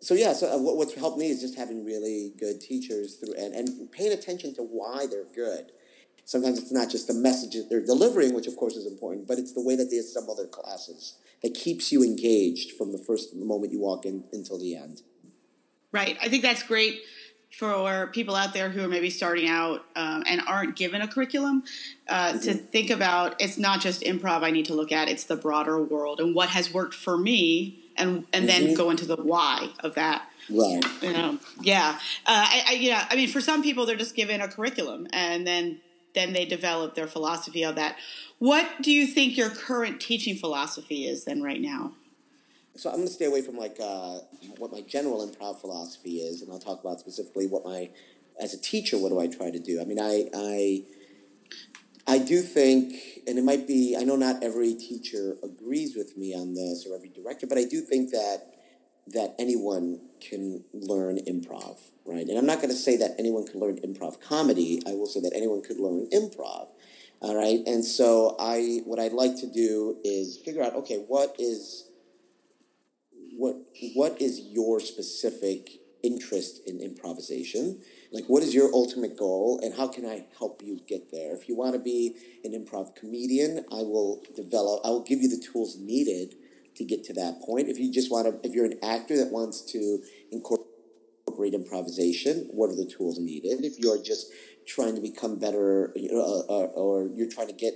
so 0.00 0.14
yeah, 0.14 0.32
so 0.32 0.54
uh, 0.54 0.58
what, 0.58 0.76
what's 0.76 0.94
helped 0.94 1.18
me 1.18 1.28
is 1.30 1.40
just 1.40 1.56
having 1.56 1.84
really 1.84 2.32
good 2.38 2.60
teachers 2.60 3.16
through 3.16 3.34
and, 3.34 3.54
and 3.54 3.90
paying 3.90 4.12
attention 4.12 4.54
to 4.56 4.62
why 4.62 5.06
they're 5.06 5.24
good. 5.34 5.72
Sometimes 6.26 6.58
it's 6.58 6.72
not 6.72 6.90
just 6.90 7.06
the 7.06 7.14
messages 7.14 7.68
they're 7.68 7.84
delivering, 7.84 8.34
which 8.34 8.46
of 8.46 8.56
course 8.56 8.76
is 8.76 8.86
important, 8.86 9.28
but 9.28 9.38
it's 9.38 9.52
the 9.52 9.60
way 9.60 9.76
that 9.76 9.90
they 9.90 9.98
assemble 9.98 10.34
their 10.34 10.46
classes 10.46 11.18
that 11.42 11.54
keeps 11.54 11.92
you 11.92 12.02
engaged 12.02 12.72
from 12.72 12.92
the 12.92 12.98
first 12.98 13.34
moment 13.34 13.72
you 13.72 13.80
walk 13.80 14.06
in 14.06 14.24
until 14.32 14.58
the 14.58 14.74
end. 14.74 15.02
Right. 15.92 16.16
I 16.20 16.28
think 16.28 16.42
that's 16.42 16.62
great 16.62 17.02
for 17.58 18.08
people 18.08 18.34
out 18.34 18.52
there 18.52 18.70
who 18.70 18.84
are 18.84 18.88
maybe 18.88 19.10
starting 19.10 19.48
out 19.48 19.84
um, 19.94 20.24
and 20.26 20.40
aren't 20.46 20.74
given 20.76 21.00
a 21.00 21.08
curriculum 21.08 21.62
uh, 22.08 22.30
mm-hmm. 22.30 22.38
to 22.38 22.54
think 22.54 22.90
about 22.90 23.40
it's 23.40 23.58
not 23.58 23.80
just 23.80 24.02
improv 24.02 24.42
I 24.42 24.50
need 24.50 24.66
to 24.66 24.74
look 24.74 24.90
at, 24.90 25.08
it's 25.08 25.24
the 25.24 25.36
broader 25.36 25.80
world 25.80 26.20
and 26.20 26.34
what 26.34 26.48
has 26.50 26.72
worked 26.72 26.94
for 26.94 27.16
me 27.16 27.80
and 27.96 28.26
and 28.32 28.48
mm-hmm. 28.48 28.66
then 28.66 28.74
go 28.74 28.90
into 28.90 29.06
the 29.06 29.16
why 29.16 29.70
of 29.80 29.94
that. 29.94 30.28
Right. 30.50 30.84
You 31.00 31.12
know, 31.12 31.38
yeah. 31.62 31.98
Uh, 32.26 32.46
I, 32.48 32.64
I, 32.68 32.72
yeah. 32.72 33.06
I 33.08 33.16
mean, 33.16 33.28
for 33.28 33.40
some 33.40 33.62
people, 33.62 33.86
they're 33.86 33.96
just 33.96 34.14
given 34.14 34.40
a 34.40 34.48
curriculum 34.48 35.06
and 35.12 35.46
then 35.46 35.80
then 36.14 36.32
they 36.32 36.44
develop 36.44 36.94
their 36.94 37.06
philosophy 37.06 37.64
of 37.64 37.74
that. 37.76 37.96
What 38.38 38.82
do 38.82 38.92
you 38.92 39.06
think 39.06 39.36
your 39.36 39.50
current 39.50 40.00
teaching 40.00 40.36
philosophy 40.36 41.06
is 41.06 41.24
then 41.24 41.42
right 41.42 41.60
now? 41.60 41.92
So 42.76 42.90
I'm 42.90 42.96
going 42.96 43.08
to 43.08 43.14
stay 43.14 43.26
away 43.26 43.40
from 43.40 43.56
like 43.56 43.76
uh, 43.80 44.18
what 44.58 44.72
my 44.72 44.80
general 44.80 45.26
improv 45.26 45.60
philosophy 45.60 46.18
is, 46.18 46.42
and 46.42 46.50
I'll 46.50 46.58
talk 46.58 46.80
about 46.80 47.00
specifically 47.00 47.46
what 47.46 47.64
my 47.64 47.90
as 48.40 48.52
a 48.52 48.60
teacher. 48.60 48.98
What 48.98 49.10
do 49.10 49.20
I 49.20 49.28
try 49.28 49.50
to 49.50 49.58
do? 49.58 49.80
I 49.80 49.84
mean, 49.84 50.00
I 50.00 50.28
I 50.34 50.82
I 52.06 52.18
do 52.18 52.40
think, 52.42 52.94
and 53.26 53.38
it 53.38 53.44
might 53.44 53.66
be. 53.68 53.96
I 53.98 54.02
know 54.02 54.16
not 54.16 54.42
every 54.42 54.74
teacher 54.74 55.36
agrees 55.42 55.96
with 55.96 56.16
me 56.16 56.34
on 56.34 56.54
this, 56.54 56.86
or 56.86 56.96
every 56.96 57.10
director, 57.10 57.46
but 57.46 57.58
I 57.58 57.64
do 57.64 57.80
think 57.80 58.10
that 58.10 58.54
that 59.08 59.34
anyone 59.38 60.00
can 60.20 60.64
learn 60.72 61.18
improv, 61.18 61.78
right? 62.06 62.26
And 62.26 62.38
I'm 62.38 62.46
not 62.46 62.56
going 62.58 62.70
to 62.70 62.76
say 62.76 62.96
that 62.96 63.14
anyone 63.18 63.46
can 63.46 63.60
learn 63.60 63.76
improv 63.76 64.20
comedy. 64.20 64.82
I 64.86 64.94
will 64.94 65.06
say 65.06 65.20
that 65.20 65.32
anyone 65.34 65.62
could 65.62 65.78
learn 65.78 66.08
improv. 66.12 66.68
All 67.20 67.36
right, 67.36 67.60
and 67.66 67.84
so 67.84 68.34
I 68.40 68.80
what 68.84 68.98
I'd 68.98 69.12
like 69.12 69.36
to 69.36 69.46
do 69.46 69.96
is 70.02 70.38
figure 70.38 70.62
out 70.62 70.74
okay, 70.74 70.96
what 71.06 71.36
is 71.38 71.90
what 73.36 73.56
what 73.94 74.20
is 74.20 74.40
your 74.40 74.80
specific 74.80 75.80
interest 76.02 76.60
in 76.66 76.80
improvisation? 76.80 77.80
Like, 78.12 78.26
what 78.26 78.42
is 78.42 78.54
your 78.54 78.70
ultimate 78.72 79.16
goal, 79.16 79.58
and 79.62 79.74
how 79.74 79.88
can 79.88 80.04
I 80.04 80.26
help 80.38 80.62
you 80.62 80.80
get 80.86 81.10
there? 81.10 81.34
If 81.34 81.48
you 81.48 81.56
want 81.56 81.74
to 81.74 81.80
be 81.80 82.16
an 82.44 82.52
improv 82.52 82.94
comedian, 82.94 83.64
I 83.72 83.82
will 83.82 84.22
develop. 84.36 84.82
I 84.84 84.90
will 84.90 85.02
give 85.02 85.20
you 85.20 85.28
the 85.28 85.42
tools 85.42 85.78
needed 85.78 86.34
to 86.76 86.84
get 86.84 87.04
to 87.04 87.14
that 87.14 87.40
point. 87.40 87.68
If 87.68 87.78
you 87.78 87.92
just 87.92 88.10
want 88.10 88.26
to, 88.26 88.48
if 88.48 88.54
you're 88.54 88.66
an 88.66 88.78
actor 88.82 89.16
that 89.16 89.32
wants 89.32 89.62
to 89.72 90.00
incorporate 90.30 91.54
improvisation, 91.54 92.48
what 92.52 92.70
are 92.70 92.76
the 92.76 92.86
tools 92.86 93.18
needed? 93.18 93.64
If 93.64 93.78
you're 93.78 94.02
just 94.02 94.30
trying 94.66 94.94
to 94.94 95.00
become 95.00 95.38
better, 95.38 95.92
you 95.94 96.12
know, 96.12 96.44
or, 96.48 96.68
or 96.68 97.08
you're 97.14 97.30
trying 97.30 97.48
to 97.48 97.54
get 97.54 97.74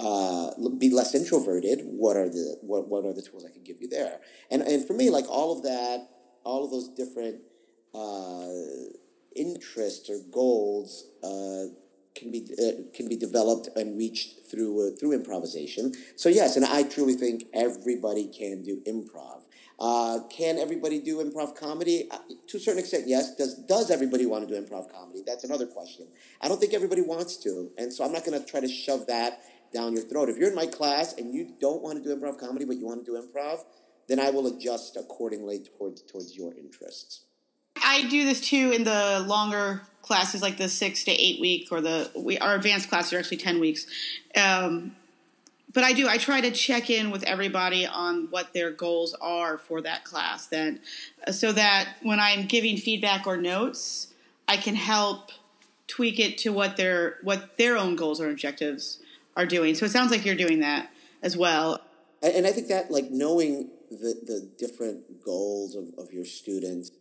uh, 0.00 0.50
be 0.78 0.90
less 0.90 1.14
introverted. 1.14 1.80
What 1.84 2.16
are 2.16 2.28
the 2.28 2.56
what, 2.62 2.88
what 2.88 3.04
are 3.04 3.12
the 3.12 3.22
tools 3.22 3.44
I 3.44 3.52
can 3.52 3.62
give 3.62 3.80
you 3.80 3.88
there? 3.88 4.20
And 4.50 4.62
and 4.62 4.86
for 4.86 4.94
me, 4.94 5.10
like 5.10 5.28
all 5.28 5.56
of 5.56 5.62
that, 5.62 6.08
all 6.44 6.64
of 6.64 6.70
those 6.70 6.88
different 6.88 7.42
uh, 7.94 8.48
interests 9.36 10.08
or 10.08 10.18
goals, 10.30 11.04
uh, 11.22 11.74
can 12.14 12.30
be 12.30 12.46
uh, 12.58 12.82
can 12.94 13.08
be 13.08 13.16
developed 13.16 13.68
and 13.76 13.96
reached 13.96 14.50
through 14.50 14.88
uh, 14.88 14.96
through 14.98 15.12
improvisation. 15.12 15.92
So 16.16 16.28
yes, 16.28 16.56
and 16.56 16.64
I 16.64 16.82
truly 16.82 17.14
think 17.14 17.44
everybody 17.52 18.26
can 18.26 18.62
do 18.62 18.82
improv. 18.86 19.42
Uh, 19.78 20.20
can 20.28 20.58
everybody 20.58 21.00
do 21.00 21.24
improv 21.24 21.56
comedy? 21.56 22.08
Uh, 22.10 22.18
to 22.48 22.56
a 22.58 22.60
certain 22.60 22.80
extent, 22.80 23.04
yes. 23.06 23.36
Does 23.36 23.54
does 23.54 23.90
everybody 23.90 24.26
want 24.26 24.48
to 24.48 24.54
do 24.54 24.60
improv 24.60 24.92
comedy? 24.92 25.22
That's 25.26 25.44
another 25.44 25.66
question. 25.66 26.06
I 26.40 26.48
don't 26.48 26.60
think 26.60 26.74
everybody 26.74 27.02
wants 27.02 27.36
to, 27.38 27.70
and 27.78 27.92
so 27.92 28.04
I'm 28.04 28.12
not 28.12 28.24
going 28.24 28.38
to 28.38 28.46
try 28.46 28.60
to 28.60 28.68
shove 28.68 29.06
that 29.06 29.40
down 29.72 29.94
your 29.94 30.02
throat. 30.02 30.28
If 30.28 30.36
you're 30.36 30.48
in 30.48 30.54
my 30.54 30.66
class 30.66 31.14
and 31.16 31.32
you 31.32 31.54
don't 31.60 31.82
want 31.82 32.02
to 32.02 32.04
do 32.04 32.14
improv 32.14 32.38
comedy, 32.38 32.64
but 32.64 32.76
you 32.76 32.86
want 32.86 33.04
to 33.04 33.12
do 33.12 33.20
improv, 33.20 33.60
then 34.08 34.18
I 34.18 34.30
will 34.30 34.46
adjust 34.46 34.96
accordingly 34.96 35.60
towards 35.60 36.02
towards 36.02 36.36
your 36.36 36.52
interests. 36.54 37.24
I 37.82 38.08
do 38.08 38.24
this 38.24 38.40
too 38.40 38.72
in 38.72 38.84
the 38.84 39.24
longer 39.26 39.82
classes, 40.02 40.42
like 40.42 40.56
the 40.58 40.68
six 40.68 41.04
to 41.04 41.12
eight 41.12 41.40
week, 41.40 41.68
or 41.70 41.80
the 41.80 42.10
we 42.16 42.38
our 42.38 42.54
advanced 42.54 42.88
classes 42.88 43.12
are 43.12 43.18
actually 43.18 43.38
ten 43.38 43.60
weeks. 43.60 43.86
Um, 44.36 44.96
but 45.72 45.84
I 45.84 45.92
do. 45.92 46.08
I 46.08 46.18
try 46.18 46.40
to 46.40 46.50
check 46.50 46.90
in 46.90 47.10
with 47.10 47.22
everybody 47.22 47.86
on 47.86 48.26
what 48.30 48.52
their 48.52 48.72
goals 48.72 49.14
are 49.20 49.56
for 49.56 49.80
that 49.82 50.04
class, 50.04 50.48
then, 50.48 50.80
so 51.30 51.52
that 51.52 51.96
when 52.02 52.18
I'm 52.18 52.46
giving 52.46 52.76
feedback 52.76 53.26
or 53.26 53.36
notes, 53.36 54.12
I 54.48 54.56
can 54.56 54.74
help 54.74 55.30
tweak 55.86 56.18
it 56.18 56.38
to 56.38 56.52
what 56.52 56.76
their 56.76 57.18
what 57.22 57.56
their 57.56 57.76
own 57.76 57.94
goals 57.94 58.20
or 58.20 58.30
objectives 58.30 58.98
are 59.40 59.46
doing. 59.46 59.74
So 59.74 59.86
it 59.86 59.90
sounds 59.90 60.10
like 60.10 60.24
you're 60.24 60.34
doing 60.36 60.60
that 60.60 60.90
as 61.22 61.36
well. 61.36 61.80
And 62.22 62.46
I 62.46 62.52
think 62.52 62.68
that 62.68 62.90
like 62.90 63.10
knowing 63.10 63.70
the 63.90 64.14
the 64.24 64.50
different 64.58 65.24
goals 65.24 65.74
of, 65.74 65.88
of 65.98 66.12
your 66.12 66.24
students 66.24 66.92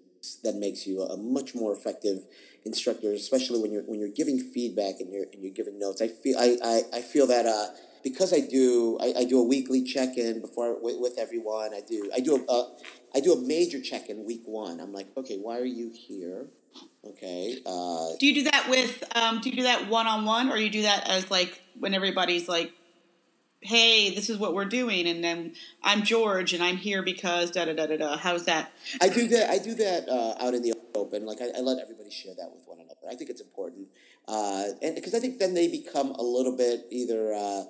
that 0.44 0.56
makes 0.56 0.88
you 0.88 1.02
a 1.02 1.18
much 1.18 1.56
more 1.56 1.74
effective 1.74 2.24
instructor, 2.66 3.12
especially 3.12 3.62
when 3.62 3.72
you're 3.72 3.84
when 3.84 4.00
you're 4.00 4.10
giving 4.10 4.40
feedback 4.40 5.00
and 5.00 5.12
you're 5.12 5.26
and 5.34 5.44
you're 5.44 5.54
giving 5.54 5.78
notes. 5.78 6.02
I 6.02 6.08
feel 6.08 6.38
I, 6.38 6.58
I, 6.64 6.82
I 6.94 7.02
feel 7.02 7.28
that 7.28 7.46
uh, 7.46 7.68
because 8.04 8.34
I 8.34 8.40
do 8.40 8.98
I, 9.02 9.14
I 9.20 9.24
do 9.26 9.40
a 9.40 9.44
weekly 9.44 9.84
check 9.84 10.18
in 10.18 10.40
before 10.40 10.82
with, 10.82 11.00
with, 11.00 11.20
everyone. 11.20 11.74
I 11.74 11.82
do 11.82 12.10
I 12.16 12.22
do 12.22 12.46
a 12.48 12.52
uh, 12.52 13.20
do 13.22 13.34
a 13.34 13.42
major 13.42 13.82
check 13.82 14.10
in 14.10 14.26
week 14.26 14.44
one. 14.46 14.80
I'm 14.80 14.94
like, 14.94 15.08
okay, 15.18 15.38
why 15.38 15.58
are 15.58 15.66
you 15.66 15.92
here? 15.94 16.48
Okay. 17.06 17.58
Uh, 17.66 18.10
do 18.20 18.28
you 18.28 18.34
do 18.34 18.44
that 18.44 18.68
with 18.70 19.04
um, 19.16 19.40
do 19.42 19.50
you 19.50 19.56
do 19.56 19.64
that 19.64 19.90
one 19.90 20.08
on 20.08 20.26
one, 20.26 20.52
or 20.52 20.58
you 20.58 20.70
do 20.70 20.84
that 20.84 21.08
as 21.08 21.32
like 21.32 21.62
when 21.80 21.94
everybody's 21.94 22.48
like, 22.48 22.72
hey, 23.62 24.14
this 24.14 24.30
is 24.30 24.38
what 24.38 24.54
we're 24.54 24.66
doing, 24.66 25.08
and 25.08 25.24
then 25.24 25.54
I'm 25.84 26.04
George, 26.04 26.54
and 26.54 26.64
I'm 26.64 26.78
here 26.78 27.02
because 27.02 27.52
da 27.52 27.66
da 27.66 27.74
da 27.74 27.88
da 27.88 27.98
da. 27.98 28.18
How's 28.18 28.46
that? 28.46 28.72
I 29.02 29.10
do 29.10 29.28
that. 29.30 29.50
I 29.50 29.58
do 29.58 29.76
that 29.76 30.10
uh, 30.10 30.46
out 30.46 30.54
in 30.54 30.62
the 30.62 30.74
open. 30.94 31.26
Like 31.26 31.40
I, 31.42 31.58
I 31.58 31.62
let 31.62 31.80
everybody 31.80 32.12
share 32.12 32.34
that 32.36 32.52
with 32.54 32.68
one 32.68 32.80
another. 32.80 33.08
I 33.10 33.16
think 33.16 33.30
it's 33.30 33.42
important, 33.42 33.88
uh, 34.28 34.66
and 34.82 34.96
because 34.96 35.16
I 35.16 35.20
think 35.20 35.40
then 35.40 35.54
they 35.54 35.68
become 35.68 36.12
a 36.12 36.24
little 36.24 36.56
bit 36.56 36.86
either 36.92 37.34
uh, 37.34 37.64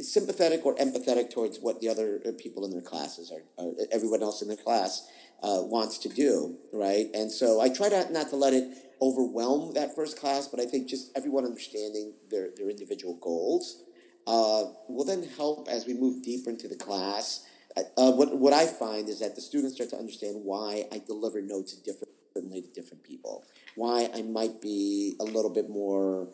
sympathetic 0.00 0.64
or 0.66 0.74
empathetic 0.76 1.30
towards 1.30 1.58
what 1.58 1.80
the 1.80 1.88
other 1.88 2.20
uh, 2.26 2.32
people 2.38 2.64
in 2.64 2.70
their 2.70 2.82
classes 2.82 3.30
are, 3.30 3.42
or 3.62 3.74
everyone 3.92 4.22
else 4.22 4.42
in 4.42 4.48
their 4.48 4.56
class 4.56 5.06
uh, 5.42 5.62
wants 5.62 5.98
to 5.98 6.08
do, 6.08 6.56
right? 6.72 7.08
And 7.14 7.30
so 7.30 7.60
I 7.60 7.68
try 7.68 7.88
to 7.88 8.10
not 8.12 8.28
to 8.30 8.36
let 8.36 8.52
it 8.52 8.68
overwhelm 9.00 9.74
that 9.74 9.94
first 9.94 10.18
class, 10.18 10.48
but 10.48 10.60
I 10.60 10.66
think 10.66 10.88
just 10.88 11.10
everyone 11.16 11.44
understanding 11.44 12.12
their, 12.30 12.50
their 12.56 12.68
individual 12.68 13.14
goals 13.14 13.82
uh, 14.26 14.64
will 14.88 15.04
then 15.04 15.22
help 15.36 15.68
as 15.68 15.86
we 15.86 15.94
move 15.94 16.22
deeper 16.22 16.50
into 16.50 16.68
the 16.68 16.76
class. 16.76 17.46
Uh, 17.76 18.12
what, 18.12 18.36
what 18.36 18.52
I 18.52 18.66
find 18.66 19.08
is 19.08 19.20
that 19.20 19.34
the 19.34 19.40
students 19.40 19.76
start 19.76 19.90
to 19.90 19.96
understand 19.96 20.44
why 20.44 20.84
I 20.92 20.98
deliver 20.98 21.40
notes 21.40 21.74
differently 21.74 22.62
to 22.62 22.68
different 22.68 23.04
people, 23.04 23.44
why 23.76 24.10
I 24.14 24.22
might 24.22 24.60
be 24.60 25.16
a 25.20 25.24
little 25.24 25.50
bit 25.50 25.70
more 25.70 26.28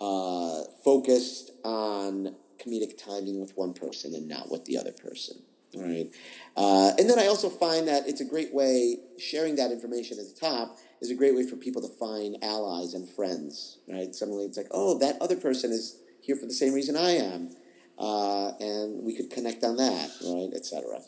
uh, 0.00 0.62
focused 0.84 1.50
on 1.64 2.36
comedic 2.58 3.02
timing 3.02 3.40
with 3.40 3.56
one 3.56 3.72
person 3.72 4.14
and 4.14 4.28
not 4.28 4.50
with 4.50 4.64
the 4.66 4.78
other 4.78 4.92
person. 4.92 5.42
Right. 5.74 6.10
Uh, 6.56 6.92
and 6.98 7.08
then 7.08 7.18
I 7.18 7.26
also 7.26 7.48
find 7.48 7.88
that 7.88 8.06
it's 8.06 8.20
a 8.20 8.26
great 8.26 8.52
way, 8.52 8.96
sharing 9.18 9.56
that 9.56 9.70
information 9.70 10.18
at 10.18 10.26
the 10.26 10.38
top 10.38 10.76
is 11.00 11.10
a 11.10 11.14
great 11.14 11.34
way 11.34 11.44
for 11.44 11.56
people 11.56 11.80
to 11.82 11.88
find 11.88 12.36
allies 12.42 12.94
and 12.94 13.08
friends. 13.08 13.78
Right. 13.88 14.14
Suddenly 14.14 14.44
it's 14.44 14.56
like, 14.56 14.68
oh, 14.70 14.98
that 14.98 15.16
other 15.20 15.36
person 15.36 15.72
is 15.72 15.98
here 16.20 16.36
for 16.36 16.46
the 16.46 16.54
same 16.54 16.72
reason 16.74 16.96
I 16.96 17.12
am. 17.12 17.50
Uh, 17.98 18.52
and 18.58 19.04
we 19.04 19.14
could 19.14 19.30
connect 19.30 19.62
on 19.64 19.76
that, 19.76 20.10
right, 20.24 20.50
etc. 20.54 21.00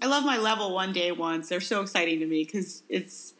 I 0.00 0.06
love 0.06 0.24
my 0.24 0.38
level 0.38 0.74
one 0.74 0.92
day 0.92 1.12
ones. 1.12 1.48
They're 1.48 1.60
so 1.60 1.82
exciting 1.82 2.20
to 2.20 2.26
me 2.26 2.44
because 2.44 2.82
it's 2.88 3.34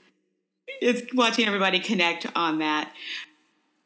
it's 0.80 1.12
watching 1.14 1.46
everybody 1.46 1.80
connect 1.80 2.26
on 2.34 2.58
that. 2.58 2.92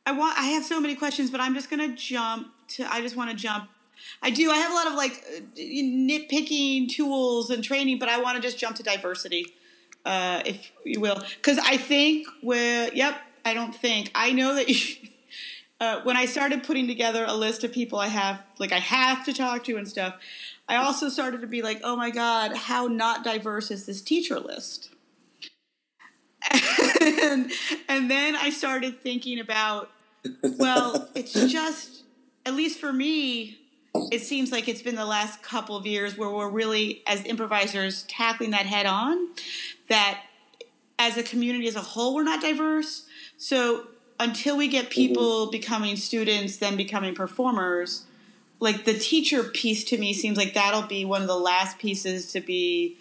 I 0.07 0.13
want. 0.13 0.39
I 0.39 0.47
have 0.47 0.65
so 0.65 0.81
many 0.81 0.95
questions, 0.95 1.31
but 1.31 1.41
I'm 1.41 1.55
just 1.55 1.71
gonna 1.71 1.95
jump 1.95 2.49
to. 2.69 2.93
I 2.93 3.01
just 3.01 3.17
want 3.17 3.31
to 3.31 3.37
jump. 3.37 3.69
I 4.23 4.31
do. 4.31 4.51
I 4.51 4.57
have 4.57 4.71
a 4.71 4.75
lot 4.75 4.87
of 4.87 4.95
like 4.95 5.25
nitpicking 5.57 6.89
tools 6.89 7.51
and 7.51 7.63
training, 7.63 7.99
but 7.99 8.09
I 8.09 8.21
want 8.21 8.37
to 8.37 8.43
just 8.43 8.59
jump 8.59 8.77
to 8.77 8.83
diversity, 8.83 9.47
uh, 10.05 10.43
if 10.45 10.73
you 10.85 11.01
will, 11.01 11.23
because 11.37 11.59
I 11.59 11.77
think 11.77 12.27
we're. 12.43 12.91
Yep. 12.93 13.21
I 13.45 13.53
don't 13.53 13.75
think. 13.75 14.11
I 14.15 14.33
know 14.33 14.55
that. 14.55 14.69
You, 14.69 15.09
uh, 15.81 16.01
when 16.03 16.17
I 16.17 16.25
started 16.25 16.65
putting 16.65 16.87
together 16.87 17.25
a 17.27 17.35
list 17.35 17.65
of 17.65 17.73
people 17.73 17.99
I 17.99 18.09
have, 18.09 18.43
like 18.59 18.73
I 18.73 18.79
have 18.79 19.25
to 19.27 19.33
talk 19.33 19.65
to 19.65 19.77
and 19.77 19.87
stuff, 19.87 20.15
I 20.69 20.77
also 20.77 21.09
started 21.09 21.41
to 21.43 21.47
be 21.47 21.63
like, 21.63 21.81
oh 21.85 21.97
my 21.97 22.11
god, 22.11 22.57
how 22.57 22.87
not 22.87 23.23
diverse 23.25 23.71
is 23.71 23.87
this 23.87 24.01
teacher 24.01 24.41
list? 24.41 24.91
and, 27.01 27.51
and 27.89 28.11
then 28.11 28.37
I 28.37 28.51
started 28.51 29.01
thinking 29.01 29.39
about, 29.39 29.91
well, 30.43 31.09
it's 31.15 31.33
just, 31.33 32.03
at 32.47 32.55
least 32.55 32.79
for 32.79 32.93
me, 32.93 33.59
it 33.95 34.21
seems 34.21 34.51
like 34.51 34.69
it's 34.69 34.83
been 34.83 34.97
the 34.97 35.07
last 35.07 35.43
couple 35.43 35.77
of 35.77 35.87
years 35.87 36.17
where 36.17 36.31
we're 36.31 36.49
really, 36.49 37.03
as 37.07 37.25
improvisers, 37.25 38.03
tackling 38.05 38.51
that 38.51 38.67
head 38.67 38.87
on. 38.87 39.29
That 39.89 40.23
as 40.99 41.17
a 41.17 41.23
community 41.23 41.69
as 41.69 41.77
a 41.77 41.81
whole, 41.81 42.15
we're 42.15 42.25
not 42.25 42.41
diverse. 42.41 43.07
So 43.37 43.89
until 44.19 44.57
we 44.57 44.69
get 44.69 44.91
people 44.91 45.43
mm-hmm. 45.43 45.51
becoming 45.51 45.97
students, 45.97 46.57
then 46.57 46.77
becoming 46.77 47.15
performers, 47.15 48.05
like 48.61 48.85
the 48.85 48.95
teacher 48.95 49.43
piece 49.45 49.85
to 49.85 49.99
me 49.99 50.13
seems 50.13 50.37
like 50.37 50.55
that'll 50.55 50.83
be 50.83 51.05
one 51.05 51.23
of 51.23 51.29
the 51.29 51.39
last 51.39 51.79
pieces 51.79 52.33
to 52.33 52.41
be 52.41 52.97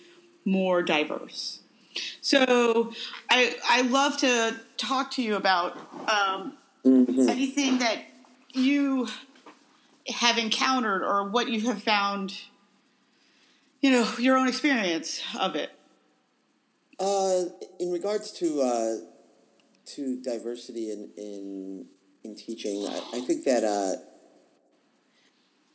more 0.46 0.82
diverse. 0.82 1.60
So 2.22 2.92
I 3.30 3.56
I 3.70 3.82
love 3.82 4.18
to 4.18 4.56
talk 4.78 5.12
to 5.12 5.22
you 5.22 5.36
about 5.36 5.78
um, 6.10 6.58
mm-hmm. 6.84 7.30
anything 7.30 7.78
that 7.80 8.00
you 8.52 9.08
have 10.08 10.38
encountered 10.38 11.04
or 11.04 11.30
what 11.30 11.50
you 11.50 11.62
have 11.62 11.82
found. 11.82 12.42
You 13.82 13.92
know 13.92 14.10
your 14.18 14.38
own 14.38 14.48
experience 14.48 15.22
of 15.40 15.56
it. 15.56 15.72
Uh, 17.00 17.44
in 17.80 17.92
regards 17.92 18.32
to 18.34 18.62
uh, 18.62 18.96
to 19.86 20.22
diversity 20.22 20.92
in 20.92 21.10
in, 21.18 21.86
in 22.24 22.36
teaching, 22.36 22.86
I, 22.88 23.18
I 23.18 23.20
think 23.22 23.44
that. 23.46 23.64
Uh, 23.64 24.02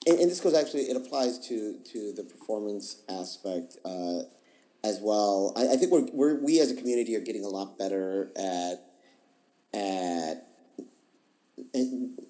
and, 0.06 0.20
and, 0.20 0.30
this 0.30 0.40
goes 0.40 0.54
actually, 0.54 0.84
it 0.84 0.96
applies 0.96 1.38
to, 1.48 1.76
to 1.92 2.12
the 2.12 2.22
performance 2.22 3.02
aspect 3.10 3.76
uh, 3.84 4.20
as 4.82 5.00
well. 5.02 5.52
I, 5.56 5.74
I 5.74 5.76
think 5.76 5.92
we're, 5.92 6.06
we're, 6.12 6.42
we 6.42 6.60
as 6.60 6.70
a 6.70 6.76
community 6.76 7.14
are 7.16 7.20
getting 7.20 7.44
a 7.44 7.48
lot 7.48 7.76
better 7.76 8.30
at 8.36 8.84
at 9.74 10.47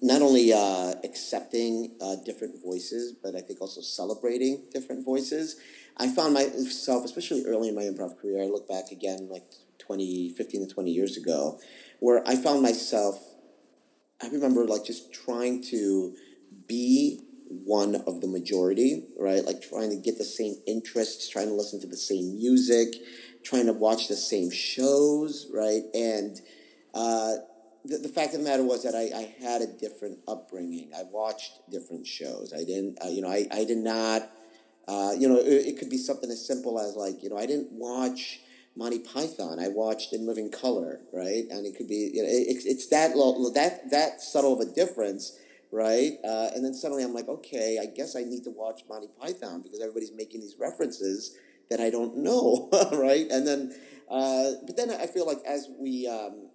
not 0.01 0.21
only 0.21 0.53
uh, 0.53 0.93
accepting 1.03 1.95
uh, 2.01 2.15
different 2.25 2.61
voices, 2.63 3.13
but 3.13 3.35
I 3.35 3.41
think 3.41 3.61
also 3.61 3.81
celebrating 3.81 4.63
different 4.73 5.05
voices. 5.05 5.57
I 5.97 6.07
found 6.07 6.33
myself, 6.33 7.03
especially 7.05 7.45
early 7.45 7.69
in 7.69 7.75
my 7.75 7.83
improv 7.83 8.19
career, 8.19 8.41
I 8.41 8.47
look 8.47 8.67
back 8.67 8.91
again 8.91 9.27
like 9.29 9.43
20, 9.79 10.33
15 10.33 10.67
to 10.67 10.73
20 10.73 10.91
years 10.91 11.17
ago, 11.17 11.59
where 11.99 12.27
I 12.27 12.35
found 12.35 12.61
myself, 12.61 13.19
I 14.21 14.27
remember 14.27 14.65
like 14.65 14.85
just 14.85 15.13
trying 15.13 15.63
to 15.63 16.15
be 16.67 17.21
one 17.49 17.95
of 17.95 18.21
the 18.21 18.27
majority, 18.27 19.03
right? 19.17 19.43
Like 19.43 19.61
trying 19.61 19.89
to 19.89 19.97
get 19.97 20.17
the 20.17 20.23
same 20.23 20.55
interests, 20.67 21.27
trying 21.29 21.47
to 21.47 21.53
listen 21.53 21.81
to 21.81 21.87
the 21.87 21.97
same 21.97 22.37
music, 22.37 22.93
trying 23.43 23.65
to 23.65 23.73
watch 23.73 24.07
the 24.07 24.15
same 24.15 24.51
shows, 24.51 25.49
right? 25.53 25.83
And 25.93 26.39
uh, 26.93 27.33
the, 27.89 27.97
the 27.97 28.09
fact 28.09 28.33
of 28.33 28.39
the 28.39 28.47
matter 28.47 28.63
was 28.63 28.83
that 28.83 28.95
I, 28.95 29.09
I 29.17 29.35
had 29.43 29.61
a 29.61 29.67
different 29.67 30.19
upbringing. 30.27 30.91
I 30.95 31.03
watched 31.11 31.69
different 31.69 32.05
shows. 32.05 32.53
I 32.53 32.63
didn't, 32.63 32.97
uh, 33.03 33.07
you 33.09 33.21
know, 33.21 33.29
I, 33.29 33.47
I 33.51 33.65
did 33.65 33.79
not, 33.79 34.31
uh, 34.87 35.13
you 35.17 35.27
know, 35.27 35.37
it, 35.37 35.67
it, 35.67 35.79
could 35.79 35.89
be 35.89 35.97
something 35.97 36.29
as 36.29 36.45
simple 36.45 36.79
as 36.79 36.95
like, 36.95 37.23
you 37.23 37.29
know, 37.29 37.37
I 37.37 37.45
didn't 37.45 37.71
watch 37.71 38.41
Monty 38.75 38.99
Python. 38.99 39.59
I 39.59 39.67
watched 39.69 40.13
In 40.13 40.27
Living 40.27 40.51
Color, 40.51 41.01
right? 41.11 41.45
And 41.49 41.65
it 41.65 41.75
could 41.75 41.87
be, 41.87 42.11
you 42.13 42.23
know, 42.23 42.29
it, 42.29 42.63
it's 42.65 42.87
that, 42.89 43.13
that, 43.55 43.91
that 43.91 44.21
subtle 44.21 44.53
of 44.53 44.67
a 44.67 44.71
difference 44.71 45.37
right? 45.71 46.13
Uh, 46.23 46.49
and 46.55 46.65
then 46.65 46.73
suddenly 46.73 47.03
I'm 47.03 47.13
like, 47.13 47.27
okay, 47.27 47.79
I 47.81 47.85
guess 47.85 48.15
I 48.15 48.23
need 48.23 48.43
to 48.45 48.51
watch 48.51 48.81
Monty 48.89 49.07
Python 49.19 49.61
because 49.61 49.81
everybody's 49.81 50.11
making 50.11 50.41
these 50.41 50.55
references 50.59 51.37
that 51.69 51.79
I 51.79 51.89
don't 51.89 52.17
know, 52.17 52.69
right? 52.93 53.27
And 53.29 53.45
then, 53.45 53.75
uh, 54.09 54.51
but 54.65 54.75
then 54.75 54.89
I 54.89 55.05
feel 55.05 55.27
like 55.27 55.39
as 55.45 55.67
we, 55.79 56.07
um, 56.07 56.48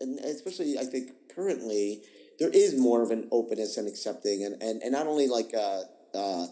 and 0.00 0.18
especially 0.20 0.78
I 0.78 0.84
think 0.84 1.10
currently 1.34 2.02
there 2.38 2.50
is 2.50 2.78
more 2.78 3.02
of 3.02 3.10
an 3.10 3.28
openness 3.30 3.76
and 3.76 3.88
accepting, 3.88 4.44
and 4.44 4.60
and, 4.62 4.82
and 4.82 4.92
not 4.92 5.06
only 5.06 5.28
like 5.28 5.52
uh, 5.54 5.82
uh, 6.14 6.46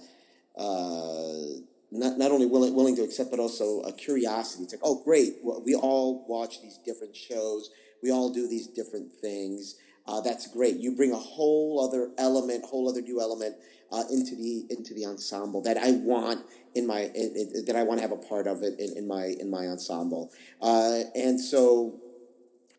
uh, 0.57 1.61
not, 1.91 2.19
not 2.19 2.31
only 2.31 2.47
willing 2.47 2.75
willing 2.75 2.97
to 2.97 3.03
accept, 3.03 3.31
but 3.31 3.41
also 3.41 3.81
a 3.81 3.93
curiosity. 3.93 4.65
It's 4.65 4.73
like, 4.75 4.83
oh, 4.85 5.03
great, 5.05 5.37
we 5.43 5.75
all 5.75 6.25
watch 6.29 6.63
these 6.63 6.79
different 6.79 7.17
shows, 7.17 7.71
we 8.03 8.11
all 8.11 8.33
do 8.33 8.49
these 8.49 8.67
different 8.67 9.13
things. 9.13 9.77
Uh, 10.07 10.21
that's 10.21 10.47
great. 10.49 10.77
You 10.77 10.97
bring 10.97 11.13
a 11.13 11.17
whole 11.17 11.87
other 11.87 12.11
element, 12.19 12.65
whole 12.65 12.89
other 12.89 13.03
new 13.03 13.21
element 13.21 13.55
uh, 13.93 14.05
into 14.11 14.35
the 14.35 14.67
into 14.71 14.95
the 14.95 15.07
ensemble 15.07 15.63
that 15.63 15.77
I 15.77 15.93
want 15.93 16.45
in 16.75 16.87
my 16.87 17.11
in, 17.15 17.35
in, 17.37 17.65
that 17.67 17.77
I 17.77 17.83
want 17.83 17.99
to 17.99 18.03
have 18.03 18.13
a 18.13 18.17
part 18.17 18.47
of 18.47 18.63
it 18.63 18.79
in, 18.79 18.97
in 18.97 19.09
my 19.09 19.35
in 19.39 19.51
my 19.51 19.67
ensemble. 19.67 20.33
Uh, 20.61 21.01
and 21.15 21.41
so, 21.41 22.01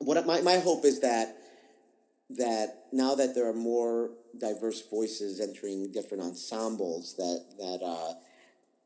what 0.04 0.26
my 0.26 0.42
my 0.42 0.60
hope 0.60 0.86
is 0.86 1.02
that 1.02 1.38
that 2.38 2.86
now 2.92 3.16
that 3.16 3.36
there 3.36 3.48
are 3.48 3.54
more 3.54 4.12
diverse 4.40 4.82
voices 4.90 5.40
entering 5.40 5.92
different 5.92 6.24
ensembles, 6.24 7.16
that 7.18 7.44
that 7.58 7.86
uh, 7.86 8.14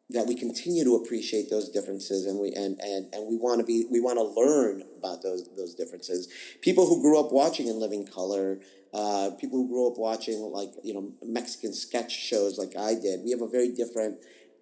that 0.09 0.27
we 0.27 0.35
continue 0.35 0.83
to 0.83 0.95
appreciate 0.95 1.49
those 1.49 1.69
differences 1.69 2.25
and 2.25 2.39
we 2.39 2.53
and, 2.53 2.79
and, 2.79 3.13
and 3.13 3.27
we 3.27 3.37
want 3.37 3.59
to 3.59 3.65
be 3.65 3.85
we 3.91 3.99
want 3.99 4.17
to 4.17 4.23
learn 4.23 4.83
about 4.97 5.21
those 5.21 5.47
those 5.55 5.75
differences. 5.75 6.27
People 6.61 6.85
who 6.85 7.01
grew 7.01 7.19
up 7.19 7.31
watching 7.31 7.67
in 7.67 7.79
living 7.79 8.05
color 8.05 8.59
uh, 8.95 9.31
people 9.41 9.57
who 9.57 9.67
grew 9.67 9.91
up 9.91 9.97
watching 9.97 10.39
like 10.53 10.69
you 10.81 10.93
know 10.93 11.11
mexican 11.21 11.73
sketch 11.73 12.13
shows 12.13 12.57
like 12.57 12.71
i 12.79 12.93
did 12.95 13.19
we 13.25 13.31
have 13.31 13.41
a 13.41 13.47
very 13.47 13.69
different 13.69 14.17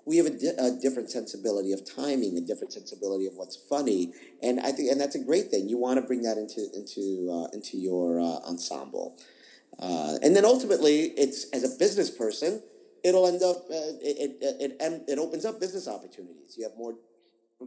we 0.06 0.18
have 0.18 0.26
a, 0.26 0.32
di- 0.32 0.58
a 0.58 0.72
different 0.72 1.10
sensibility 1.10 1.72
of 1.72 1.82
timing 1.86 2.38
a 2.38 2.42
different 2.42 2.74
sensibility 2.74 3.26
of 3.26 3.34
what's 3.36 3.56
funny 3.56 4.14
and 4.42 4.60
i 4.60 4.72
think 4.72 4.92
and 4.92 5.00
that's 5.00 5.16
a 5.16 5.24
great 5.24 5.50
thing. 5.50 5.70
You 5.70 5.78
want 5.78 6.00
to 6.00 6.06
bring 6.06 6.22
that 6.24 6.38
into 6.38 6.62
into 6.74 7.30
uh, 7.32 7.48
into 7.54 7.78
your 7.78 8.20
uh, 8.20 8.40
ensemble. 8.50 9.18
Uh, 9.80 10.18
and 10.22 10.36
then 10.36 10.46
ultimately 10.46 11.14
it's 11.18 11.50
as 11.52 11.64
a 11.64 11.78
business 11.80 12.12
person 12.12 12.62
it'll 13.04 13.28
end 13.28 13.44
up 13.44 13.58
uh, 13.70 13.94
it, 14.02 14.38
it, 14.42 14.78
it, 14.80 15.04
it 15.08 15.20
opens 15.20 15.46
up 15.46 15.60
business 15.60 15.88
opportunities. 15.88 16.56
You 16.58 16.64
have 16.64 16.78
more 16.78 16.96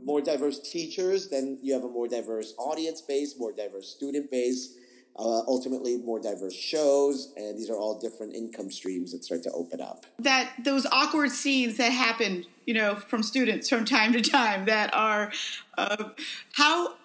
more 0.04 0.20
diverse 0.20 0.60
teachers, 0.60 1.30
then 1.30 1.58
you 1.62 1.72
have 1.72 1.84
a 1.84 1.88
more 1.88 2.08
diverse 2.08 2.54
audience 2.58 3.00
base, 3.00 3.34
more 3.38 3.52
diverse 3.52 3.88
student 3.88 4.30
base, 4.30 4.76
uh, 5.18 5.40
ultimately 5.48 5.96
more 5.96 6.20
diverse 6.20 6.54
shows, 6.54 7.32
and 7.36 7.56
these 7.56 7.70
are 7.70 7.76
all 7.76 7.98
different 7.98 8.34
income 8.34 8.70
streams 8.70 9.12
that 9.12 9.24
start 9.24 9.42
to 9.44 9.50
open 9.52 9.80
up. 9.80 10.04
That 10.18 10.52
those 10.62 10.86
awkward 10.86 11.30
scenes 11.30 11.78
that 11.78 11.90
happen, 11.90 12.44
you 12.66 12.74
know, 12.74 12.96
from 12.96 13.22
students 13.22 13.68
from 13.68 13.84
time 13.84 14.12
to 14.12 14.20
time 14.20 14.66
that 14.66 14.94
are 14.94 15.32
uh, 15.78 16.10
how 16.52 16.96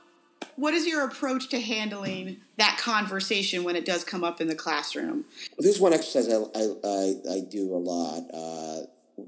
what 0.56 0.74
is 0.74 0.86
your 0.86 1.06
approach 1.06 1.48
to 1.50 1.62
handling 1.62 2.42
that 2.58 2.78
conversation 2.78 3.64
when 3.64 3.76
it 3.76 3.86
does 3.86 4.04
come 4.04 4.24
up 4.24 4.42
in 4.42 4.48
the 4.48 4.56
classroom? 4.56 5.26
There's 5.58 5.80
one 5.80 5.94
exercise 5.94 6.28
I, 6.28 6.36
I, 6.36 7.38
I, 7.38 7.40
do 7.50 7.74
a 7.74 7.78
lot 7.78 8.24
uh, 8.34 8.82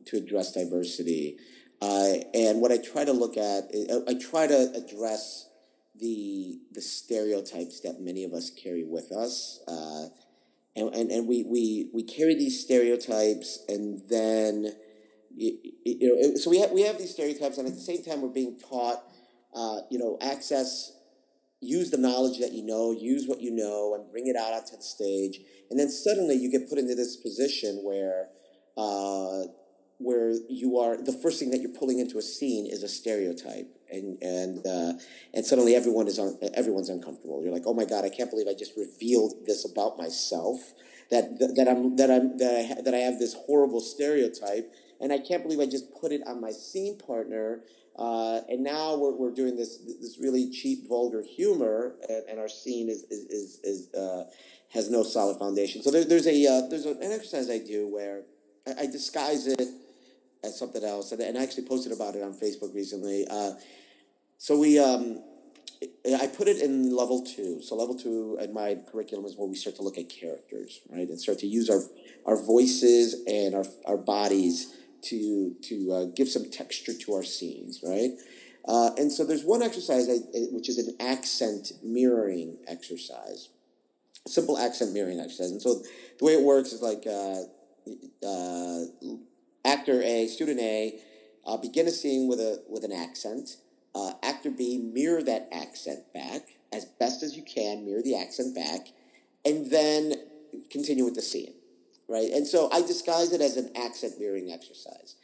to 0.05 0.17
address 0.17 0.51
diversity. 0.51 1.37
Uh, 1.81 2.15
and 2.33 2.61
what 2.61 2.71
I 2.71 2.77
try 2.77 3.05
to 3.05 3.13
look 3.13 3.37
at, 3.37 3.71
I 4.07 4.13
try 4.15 4.47
to 4.47 4.73
address 4.75 5.49
the 5.99 6.59
the 6.73 6.81
stereotypes 6.81 7.81
that 7.81 8.01
many 8.01 8.23
of 8.23 8.33
us 8.33 8.49
carry 8.49 8.83
with 8.83 9.11
us. 9.11 9.61
Uh, 9.67 10.07
and, 10.75 10.91
and, 10.95 11.11
and 11.11 11.27
we, 11.27 11.43
we, 11.43 11.91
we 11.93 12.01
carry 12.01 12.33
these 12.33 12.59
stereotypes 12.59 13.59
and 13.69 14.01
then 14.09 14.73
you, 15.35 15.55
you 15.85 16.31
know 16.31 16.35
so 16.35 16.49
we 16.49 16.59
have, 16.61 16.71
we 16.71 16.81
have 16.81 16.97
these 16.97 17.11
stereotypes 17.11 17.59
and 17.59 17.67
at 17.67 17.75
the 17.75 17.79
same 17.79 18.03
time 18.03 18.23
we're 18.23 18.29
being 18.29 18.57
taught 18.57 19.03
uh, 19.53 19.81
you 19.91 19.99
know 19.99 20.17
access 20.19 20.93
use 21.63 21.89
the 21.91 21.97
knowledge 21.97 22.39
that 22.39 22.53
you 22.53 22.63
know, 22.63 22.91
use 22.91 23.25
what 23.27 23.41
you 23.41 23.51
know, 23.51 23.95
and 23.95 24.11
bring 24.11 24.27
it 24.27 24.35
out 24.35 24.53
onto 24.53 24.75
the 24.75 24.83
stage. 24.83 25.39
And 25.69 25.79
then 25.79 25.89
suddenly 25.89 26.35
you 26.35 26.51
get 26.51 26.69
put 26.69 26.77
into 26.77 26.95
this 26.95 27.15
position 27.15 27.79
where, 27.83 28.27
uh, 28.77 29.47
where 29.97 30.33
you 30.49 30.77
are 30.79 30.97
the 30.97 31.17
first 31.23 31.39
thing 31.39 31.51
that 31.51 31.61
you're 31.61 31.77
pulling 31.77 31.99
into 31.99 32.17
a 32.17 32.21
scene 32.21 32.65
is 32.65 32.83
a 32.83 32.89
stereotype, 32.89 33.67
and 33.93 34.21
and 34.21 34.65
uh, 34.65 34.93
and 35.33 35.45
suddenly 35.45 35.75
everyone 35.75 36.07
is 36.07 36.19
un- 36.19 36.37
everyone's 36.53 36.89
uncomfortable. 36.89 37.43
You're 37.43 37.53
like, 37.53 37.63
oh 37.65 37.73
my 37.73 37.85
god, 37.85 38.05
I 38.05 38.09
can't 38.09 38.29
believe 38.29 38.47
I 38.47 38.53
just 38.53 38.73
revealed 38.75 39.33
this 39.45 39.69
about 39.69 39.97
myself. 39.97 40.73
That 41.11 41.37
that 41.39 41.67
I'm 41.69 41.95
that 41.97 42.09
I'm 42.09 42.37
that 42.37 42.77
I, 42.77 42.81
that 42.81 42.93
I 42.93 42.99
have 42.99 43.19
this 43.19 43.33
horrible 43.33 43.81
stereotype, 43.81 44.73
and 44.99 45.13
I 45.13 45.19
can't 45.19 45.43
believe 45.43 45.59
I 45.59 45.67
just 45.67 45.93
put 45.99 46.11
it 46.11 46.21
on 46.25 46.41
my 46.41 46.51
scene 46.51 46.97
partner 46.97 47.61
uh, 47.95 48.41
and 48.49 48.63
now 48.63 48.95
we're, 48.95 49.11
we're 49.11 49.33
doing 49.33 49.55
this 49.55 49.77
this 50.01 50.17
really 50.19 50.49
cheap, 50.49 50.87
vulgar 50.87 51.21
humor, 51.21 51.93
and, 52.09 52.23
and 52.29 52.39
our 52.39 52.49
scene 52.49 52.89
is 52.89 53.03
is, 53.03 53.25
is, 53.25 53.59
is 53.63 53.93
uh, 53.93 54.25
has 54.69 54.89
no 54.89 55.03
solid 55.03 55.37
foundation. 55.37 55.83
So 55.83 55.91
there, 55.91 56.03
there's 56.03 56.25
a 56.25 56.47
uh, 56.47 56.67
there's 56.69 56.85
an 56.85 56.97
exercise 57.01 57.49
I 57.51 57.59
do 57.59 57.87
where 57.87 58.23
I, 58.67 58.81
I, 58.81 58.85
disguise 58.87 59.45
it 59.45 59.61
as 60.43 60.57
something 60.57 60.83
else, 60.83 61.11
and, 61.11 61.21
and 61.21 61.37
I 61.37 61.43
actually 61.43 61.67
posted 61.67 61.91
about 61.91 62.15
it 62.15 62.23
on 62.23 62.33
Facebook 62.33 62.73
recently. 62.73 63.27
So 64.43 64.59
we. 64.59 64.77
Um, 64.77 65.21
I 66.05 66.27
put 66.27 66.49
it 66.49 66.61
in 66.61 66.93
level 66.93 67.23
two. 67.23 67.61
So 67.61 67.75
level 67.75 67.95
two 67.97 68.37
in 68.41 68.53
my 68.53 68.77
curriculum 68.91 69.25
is 69.25 69.37
where 69.37 69.47
we 69.47 69.55
start 69.55 69.77
to 69.77 69.83
look 69.83 69.97
at 69.97 70.09
characters, 70.09 70.81
right, 70.89 71.07
and 71.07 71.17
start 71.17 71.39
to 71.39 71.47
use 71.47 71.69
our 71.69 71.81
our 72.25 72.35
voices 72.35 73.23
and 73.25 73.55
our 73.55 73.63
our 73.85 73.95
bodies 73.95 74.75
to 75.03 75.55
to 75.61 75.93
uh, 75.93 76.05
give 76.13 76.27
some 76.27 76.51
texture 76.51 76.93
to 76.93 77.13
our 77.13 77.23
scenes, 77.23 77.79
right? 77.87 78.11
Uh, 78.67 78.89
and 78.97 79.13
so 79.13 79.23
there's 79.23 79.45
one 79.45 79.63
exercise 79.63 80.09
I, 80.09 80.17
which 80.51 80.67
is 80.67 80.77
an 80.77 80.93
accent 80.99 81.71
mirroring 81.81 82.57
exercise, 82.67 83.47
simple 84.27 84.57
accent 84.57 84.91
mirroring 84.91 85.21
exercise. 85.21 85.51
And 85.51 85.61
so 85.61 85.81
the 86.19 86.25
way 86.25 86.33
it 86.33 86.41
works 86.41 86.73
is 86.73 86.81
like 86.81 87.07
uh, 87.07 87.43
uh 88.27 88.83
actor 89.63 90.01
A, 90.03 90.27
student 90.27 90.59
A, 90.59 90.99
uh, 91.47 91.55
begin 91.55 91.87
a 91.87 91.91
scene 91.91 92.27
with 92.27 92.41
a 92.41 92.61
with 92.67 92.83
an 92.83 92.91
accent. 92.91 93.55
Uh, 93.95 94.13
actor 94.23 94.49
B 94.49 94.77
mirror 94.77 95.21
that 95.21 95.49
accent 95.51 96.11
back 96.13 96.47
as 96.71 96.85
best 96.85 97.21
as 97.21 97.37
you 97.37 97.43
can, 97.43 97.85
mirror 97.85 98.01
the 98.01 98.15
accent 98.15 98.55
back, 98.55 98.87
and 99.45 99.69
then 99.69 100.13
continue 100.71 101.05
with 101.05 101.15
the 101.15 101.21
scene 101.21 101.53
right? 102.07 102.31
And 102.31 102.47
so 102.47 102.69
I 102.71 102.81
disguise 102.81 103.33
it 103.33 103.41
as 103.41 103.57
an 103.57 103.71
accent 103.75 104.19
mirroring 104.19 104.51
exercise. 104.51 105.15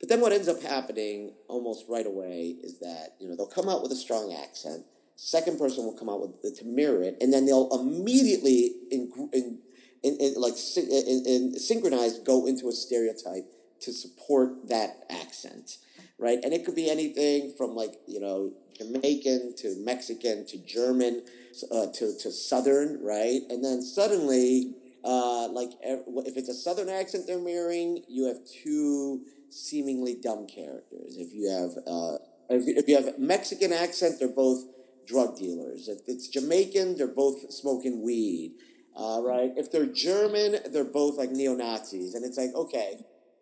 But 0.00 0.08
then 0.08 0.20
what 0.20 0.32
ends 0.32 0.48
up 0.48 0.62
happening 0.62 1.34
almost 1.48 1.86
right 1.88 2.06
away 2.06 2.56
is 2.62 2.78
that, 2.78 3.16
you 3.20 3.28
know, 3.28 3.36
they'll 3.36 3.46
come 3.46 3.68
out 3.68 3.82
with 3.82 3.90
a 3.92 3.96
strong 3.96 4.32
accent. 4.32 4.84
Second 5.16 5.58
person 5.58 5.84
will 5.84 5.96
come 5.96 6.08
out 6.08 6.20
with 6.20 6.56
to 6.58 6.64
mirror 6.64 7.02
it, 7.02 7.16
and 7.20 7.32
then 7.32 7.44
they'll 7.44 7.68
immediately 7.72 8.70
in, 8.92 9.10
in, 9.32 9.58
in, 10.04 10.16
in 10.20 10.34
like 10.36 10.54
in, 10.76 11.24
in 11.26 11.58
synchronize 11.58 12.20
go 12.20 12.46
into 12.46 12.68
a 12.68 12.72
stereotype 12.72 13.52
to 13.80 13.92
support 13.92 14.68
that 14.68 15.04
accent, 15.10 15.78
right? 16.18 16.38
And 16.42 16.52
it 16.52 16.64
could 16.64 16.74
be 16.74 16.90
anything 16.90 17.54
from 17.56 17.74
like 17.74 17.94
you 18.06 18.20
know 18.20 18.52
Jamaican 18.76 19.54
to 19.58 19.76
Mexican 19.78 20.46
to 20.46 20.58
German 20.58 21.22
uh, 21.70 21.86
to 21.94 22.16
to 22.18 22.30
Southern, 22.30 23.02
right? 23.02 23.40
And 23.48 23.64
then 23.64 23.82
suddenly 23.82 24.74
uh, 25.04 25.48
like 25.48 25.70
if 25.82 26.36
it's 26.36 26.48
a 26.48 26.54
southern 26.54 26.88
accent 26.88 27.26
they're 27.26 27.38
mirroring, 27.38 28.02
you 28.08 28.26
have 28.26 28.38
two 28.62 29.22
seemingly 29.48 30.14
dumb 30.14 30.46
characters. 30.46 31.16
If 31.16 31.32
you 31.32 31.48
have 31.50 31.70
uh, 31.86 32.18
if 32.50 32.88
you 32.88 32.96
have 32.96 33.18
Mexican 33.18 33.72
accent, 33.72 34.16
they're 34.18 34.28
both 34.28 34.64
drug 35.06 35.36
dealers. 35.36 35.88
If 35.88 36.00
it's 36.06 36.28
Jamaican, 36.28 36.96
they're 36.96 37.06
both 37.06 37.52
smoking 37.52 38.02
weed. 38.02 38.54
Uh, 38.96 39.22
right? 39.22 39.52
If 39.56 39.70
they're 39.70 39.86
German, 39.86 40.56
they're 40.72 40.82
both 40.82 41.16
like 41.16 41.30
neo 41.30 41.54
Nazis, 41.54 42.14
and 42.14 42.24
it's 42.24 42.36
like 42.36 42.52
okay, 42.54 42.98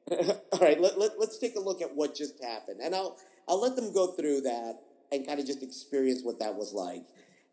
all 0.52 0.60
right. 0.60 0.80
Let, 0.80 0.98
let 0.98 1.18
let's 1.18 1.38
take 1.38 1.56
a 1.56 1.60
look 1.60 1.82
at 1.82 1.94
what 1.94 2.14
just 2.14 2.42
happened, 2.42 2.80
and 2.82 2.94
I'll 2.94 3.16
I'll 3.48 3.60
let 3.60 3.76
them 3.76 3.92
go 3.92 4.12
through 4.12 4.42
that 4.42 4.80
and 5.10 5.26
kind 5.26 5.40
of 5.40 5.46
just 5.46 5.62
experience 5.62 6.22
what 6.22 6.38
that 6.38 6.54
was 6.54 6.72
like. 6.72 7.02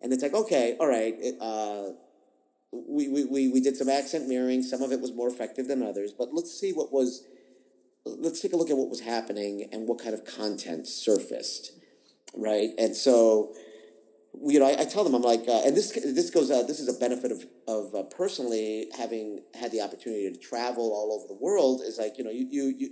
And 0.02 0.14
it's 0.14 0.22
like 0.22 0.34
okay, 0.34 0.76
all 0.80 0.88
right. 0.88 1.16
It, 1.18 1.36
uh, 1.42 1.94
we, 2.72 3.08
we, 3.08 3.50
we 3.50 3.62
did 3.62 3.78
some 3.78 3.88
accent 3.88 4.28
mirroring. 4.28 4.64
Some 4.64 4.82
of 4.82 4.92
it 4.92 5.00
was 5.00 5.14
more 5.14 5.28
effective 5.28 5.68
than 5.68 5.84
others, 5.84 6.12
but 6.12 6.30
let's 6.34 6.52
see 6.52 6.72
what 6.72 6.92
was. 6.92 7.24
Let's 8.06 8.42
take 8.42 8.52
a 8.52 8.58
look 8.58 8.70
at 8.70 8.76
what 8.76 8.90
was 8.90 9.00
happening 9.00 9.70
and 9.72 9.88
what 9.88 10.00
kind 10.00 10.14
of 10.14 10.26
content 10.26 10.88
surfaced, 10.88 11.72
right? 12.36 12.72
And 12.78 12.96
so, 12.96 13.54
you 14.42 14.60
know, 14.60 14.68
I, 14.68 14.82
I 14.82 14.86
tell 14.86 15.04
them 15.04 15.14
I'm 15.14 15.22
like, 15.22 15.48
uh, 15.48 15.62
and 15.66 15.76
this 15.76 15.92
this 15.92 16.30
goes. 16.30 16.50
Uh, 16.50 16.64
this 16.64 16.80
is 16.80 16.88
a 16.88 17.00
benefit 17.00 17.32
of 17.32 17.46
of 17.68 17.96
uh, 17.96 18.04
personally 18.04 18.90
having 18.98 19.42
had 19.54 19.72
the 19.72 19.82
opportunity 19.82 20.30
to 20.32 20.38
travel 20.38 20.92
all 20.92 21.14
over 21.14 21.28
the 21.28 21.40
world. 21.40 21.82
Is 21.82 21.98
like 21.98 22.18
you 22.18 22.24
know 22.24 22.32
you 22.32 22.48
you. 22.50 22.76
you 22.78 22.90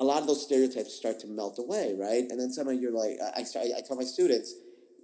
a 0.00 0.04
lot 0.04 0.20
of 0.20 0.28
those 0.28 0.44
stereotypes 0.44 0.94
start 0.94 1.18
to 1.18 1.26
melt 1.26 1.58
away, 1.58 1.92
right? 1.98 2.22
And 2.30 2.38
then 2.38 2.52
some 2.52 2.68
of 2.68 2.80
you're 2.80 2.92
like, 2.92 3.18
I, 3.20 3.40
I, 3.40 3.78
I 3.78 3.80
tell 3.84 3.96
my 3.96 4.04
students, 4.04 4.54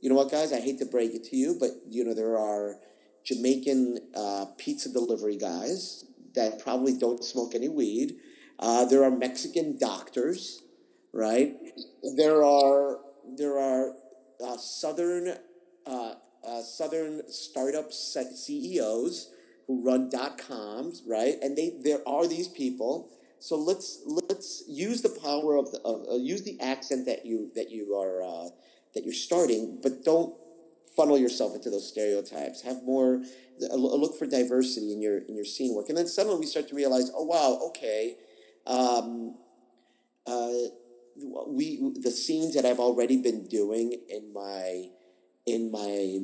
you 0.01 0.09
know 0.09 0.15
what, 0.15 0.31
guys, 0.31 0.53
I 0.53 0.61
hate 0.61 0.79
to 0.79 0.85
break 0.85 1.15
it 1.15 1.25
to 1.25 1.37
you, 1.37 1.57
but 1.59 1.71
you 1.89 2.05
know 2.05 2.15
there 2.15 2.39
are 2.39 2.77
Jamaican 3.25 3.99
uh, 4.15 4.47
pizza 4.57 4.89
delivery 4.93 5.37
guys 5.37 6.05
that 6.35 6.63
probably 6.63 6.97
don't 6.97 7.25
smoke 7.25 7.55
any 7.55 7.69
weed. 7.69 8.17
Uh, 8.59 8.85
there 8.85 9.03
are 9.03 9.11
Mexican 9.11 9.79
doctors, 9.79 10.63
right? 11.13 11.55
There 12.17 12.45
are 12.45 13.01
there 13.37 13.59
are 13.59 13.95
uh, 14.45 14.57
southern 14.59 15.37
uh, 15.87 16.15
uh, 16.47 16.63
Southern 16.63 17.23
startup 17.31 17.93
CEOs 17.93 19.31
who 19.67 19.85
run 19.85 20.11
dot 20.11 20.39
coms, 20.39 21.03
right? 21.07 21.35
And 21.43 21.57
they 21.57 21.79
there 21.83 22.07
are 22.07 22.27
these 22.27 22.49
people. 22.49 23.11
So 23.39 23.57
let's 23.57 24.01
let's 24.07 24.65
use 24.69 25.03
the 25.03 25.09
power 25.09 25.57
of 25.57 25.71
the 25.73 25.81
uh, 25.85 26.17
use 26.17 26.43
the 26.43 26.61
accent 26.61 27.07
that 27.07 27.27
you 27.27 27.51
that 27.55 27.71
you 27.71 27.95
are 27.95 28.23
uh, 28.23 28.49
that 28.95 29.05
you're 29.05 29.15
starting, 29.15 29.79
but 29.83 30.05
don't 30.05 30.35
funnel 30.97 31.19
yourself 31.19 31.55
into 31.55 31.71
those 31.71 31.89
stereotypes. 31.89 32.63
Have 32.63 32.83
more 32.85 33.23
look 33.59 34.19
for 34.19 34.27
diversity 34.27 34.93
in 34.93 35.01
your 35.01 35.19
in 35.19 35.35
your 35.35 35.45
scene 35.45 35.75
work, 35.75 35.89
and 35.89 35.99
then 35.99 36.07
suddenly 36.07 36.39
we 36.41 36.47
start 36.47 36.69
to 36.69 36.75
realize, 36.75 37.11
oh 37.15 37.25
wow, 37.25 37.59
okay, 37.69 38.17
um, 38.67 39.37
uh, 40.27 40.51
we 41.47 41.93
the 42.01 42.11
scenes 42.11 42.55
that 42.55 42.65
I've 42.65 42.81
already 42.81 43.17
been 43.17 43.47
doing 43.47 44.01
in 44.09 44.33
my 44.33 44.89
in 45.47 45.71
my 45.71 46.21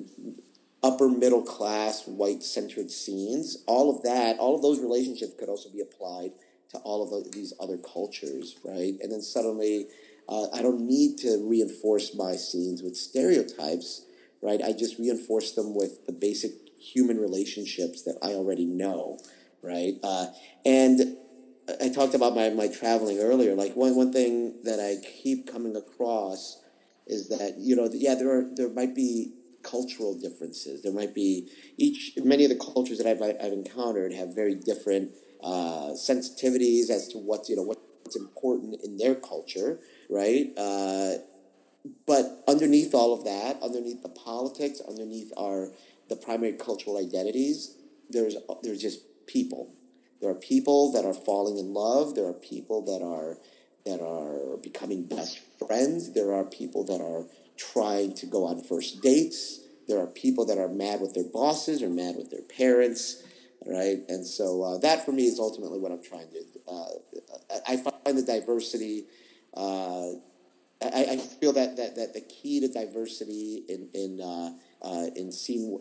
upper 0.82 1.08
middle 1.08 1.42
class 1.42 2.06
white 2.06 2.42
centered 2.42 2.90
scenes, 2.90 3.62
all 3.66 3.94
of 3.94 4.02
that, 4.02 4.38
all 4.38 4.54
of 4.56 4.62
those 4.62 4.80
relationships 4.80 5.34
could 5.38 5.48
also 5.48 5.70
be 5.70 5.80
applied 5.80 6.30
to 6.70 6.78
all 6.78 7.02
of 7.02 7.10
the, 7.10 7.30
these 7.30 7.52
other 7.60 7.76
cultures, 7.76 8.56
right? 8.64 8.94
And 9.02 9.12
then 9.12 9.20
suddenly, 9.20 9.88
uh, 10.28 10.46
I 10.54 10.62
don't 10.62 10.80
need 10.80 11.18
to 11.18 11.44
reinforce 11.46 12.14
my 12.14 12.36
scenes 12.36 12.82
with 12.82 12.96
stereotypes, 12.96 14.06
right? 14.40 14.60
I 14.62 14.72
just 14.72 14.98
reinforce 14.98 15.52
them 15.52 15.74
with 15.74 16.06
the 16.06 16.12
basic 16.12 16.52
human 16.78 17.18
relationships 17.18 18.02
that 18.04 18.16
I 18.22 18.32
already 18.32 18.64
know, 18.64 19.18
right? 19.62 19.94
Uh, 20.02 20.26
and 20.64 21.16
I 21.80 21.88
talked 21.88 22.14
about 22.14 22.34
my, 22.34 22.50
my 22.50 22.68
traveling 22.68 23.18
earlier. 23.18 23.54
Like 23.54 23.74
one, 23.74 23.96
one 23.96 24.12
thing 24.12 24.62
that 24.62 24.80
I 24.80 25.04
keep 25.22 25.50
coming 25.50 25.76
across 25.76 26.62
is 27.10 27.28
that, 27.28 27.56
you 27.58 27.74
know, 27.76 27.88
yeah, 27.92 28.14
there 28.14 28.30
are, 28.30 28.44
there 28.54 28.70
might 28.70 28.94
be 28.94 29.32
cultural 29.62 30.18
differences. 30.18 30.82
There 30.82 30.92
might 30.92 31.14
be 31.14 31.50
each, 31.76 32.12
many 32.16 32.44
of 32.44 32.50
the 32.50 32.56
cultures 32.56 32.98
that 32.98 33.06
I've, 33.06 33.20
I've 33.20 33.52
encountered 33.52 34.12
have 34.14 34.34
very 34.34 34.54
different 34.54 35.10
uh, 35.42 35.90
sensitivities 35.92 36.88
as 36.88 37.08
to 37.08 37.18
what's, 37.18 37.48
you 37.50 37.56
know, 37.56 37.62
what's 37.62 38.16
important 38.16 38.80
in 38.82 38.96
their 38.96 39.14
culture, 39.14 39.80
right? 40.08 40.46
Uh, 40.56 41.14
but 42.06 42.42
underneath 42.46 42.94
all 42.94 43.12
of 43.12 43.24
that, 43.24 43.62
underneath 43.62 44.02
the 44.02 44.08
politics, 44.08 44.80
underneath 44.86 45.32
our 45.36 45.72
the 46.08 46.16
primary 46.16 46.52
cultural 46.52 46.98
identities, 46.98 47.76
there's 48.10 48.36
there's 48.62 48.82
just 48.82 49.00
people. 49.26 49.72
There 50.20 50.30
are 50.30 50.34
people 50.34 50.92
that 50.92 51.04
are 51.04 51.14
falling 51.14 51.56
in 51.56 51.72
love. 51.72 52.14
There 52.14 52.26
are 52.26 52.34
people 52.34 52.82
that 52.84 53.02
are 53.02 53.38
that 53.84 54.00
are 54.00 54.56
becoming 54.58 55.04
best 55.04 55.40
friends. 55.58 56.12
There 56.12 56.32
are 56.32 56.44
people 56.44 56.84
that 56.84 57.00
are 57.00 57.26
trying 57.56 58.14
to 58.14 58.26
go 58.26 58.46
on 58.46 58.62
first 58.62 59.02
dates. 59.02 59.60
There 59.88 59.98
are 59.98 60.06
people 60.06 60.46
that 60.46 60.58
are 60.58 60.68
mad 60.68 61.00
with 61.00 61.14
their 61.14 61.24
bosses 61.24 61.82
or 61.82 61.88
mad 61.88 62.16
with 62.16 62.30
their 62.30 62.42
parents, 62.42 63.22
right? 63.66 63.98
And 64.08 64.24
so 64.24 64.62
uh, 64.62 64.78
that 64.78 65.04
for 65.04 65.12
me 65.12 65.26
is 65.26 65.38
ultimately 65.38 65.78
what 65.78 65.92
I'm 65.92 66.02
trying 66.02 66.28
to. 66.30 66.72
Uh, 66.72 67.60
I 67.66 67.76
find 67.76 68.16
the 68.16 68.22
diversity. 68.22 69.04
Uh, 69.54 70.12
I, 70.82 71.06
I, 71.10 71.16
feel 71.16 71.52
that, 71.52 71.76
that, 71.76 71.96
that 71.96 72.14
the 72.14 72.22
key 72.22 72.60
to 72.60 72.68
diversity 72.68 73.64
in 73.68 73.88
in 73.92 74.20
uh, 74.20 74.52
uh, 74.82 75.06
in 75.14 75.30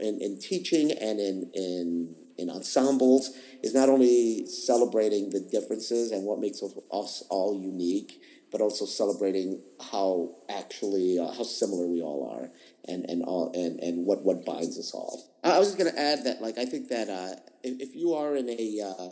in, 0.02 0.22
in 0.22 0.40
teaching 0.40 0.92
and 0.92 1.20
in 1.20 1.52
in 1.54 2.16
in 2.40 2.50
ensembles 2.50 3.32
is 3.62 3.74
not 3.74 3.90
only 3.90 4.46
celebrating 4.46 5.30
the 5.30 5.40
differences 5.40 6.12
and 6.12 6.26
what 6.26 6.40
makes 6.40 6.62
us 6.64 7.24
all 7.30 7.60
unique, 7.60 8.22
but 8.52 8.62
also 8.62 8.86
celebrating 8.86 9.62
how 9.92 10.36
actually 10.50 11.20
uh, 11.20 11.32
how 11.32 11.44
similar 11.44 11.86
we 11.86 12.02
all 12.02 12.30
are 12.34 12.50
and 12.92 13.06
and 13.10 13.24
all 13.24 13.52
and, 13.54 13.80
and 13.80 14.06
what 14.06 14.24
what 14.24 14.46
binds 14.46 14.80
us 14.80 14.92
all. 14.94 15.30
I 15.44 15.60
was 15.60 15.70
just 15.70 15.78
going 15.78 15.92
to 15.92 16.00
add 16.00 16.24
that 16.26 16.42
like 16.42 16.58
I 16.58 16.66
think 16.66 16.90
that 16.90 17.10
uh, 17.10 17.36
if, 17.64 17.80
if 17.90 17.96
you 17.96 18.14
are 18.14 18.36
in 18.36 18.50
a 18.50 18.82
uh, 18.84 19.10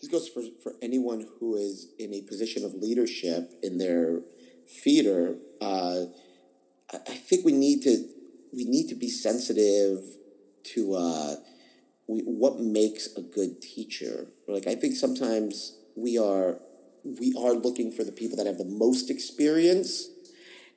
this 0.00 0.10
goes 0.10 0.28
for, 0.28 0.42
for 0.62 0.72
anyone 0.82 1.26
who 1.38 1.56
is 1.56 1.88
in 1.98 2.14
a 2.14 2.22
position 2.22 2.64
of 2.64 2.74
leadership 2.74 3.52
in 3.62 3.78
their 3.78 4.22
theater. 4.82 5.36
Uh, 5.60 6.06
I 6.92 7.14
think 7.14 7.44
we 7.44 7.52
need 7.52 7.82
to 7.82 8.08
we 8.52 8.64
need 8.64 8.88
to 8.88 8.94
be 8.94 9.08
sensitive 9.08 10.00
to 10.74 10.94
uh, 10.94 11.34
we, 12.10 12.20
what 12.22 12.58
makes 12.58 13.14
a 13.16 13.22
good 13.22 13.62
teacher. 13.62 14.26
Like 14.48 14.66
I 14.66 14.74
think 14.74 14.96
sometimes 14.96 15.78
we 15.96 16.18
are 16.18 16.58
we 17.04 17.34
are 17.38 17.54
looking 17.54 17.92
for 17.92 18.04
the 18.04 18.12
people 18.12 18.36
that 18.36 18.46
have 18.46 18.58
the 18.58 18.64
most 18.64 19.10
experience, 19.10 20.08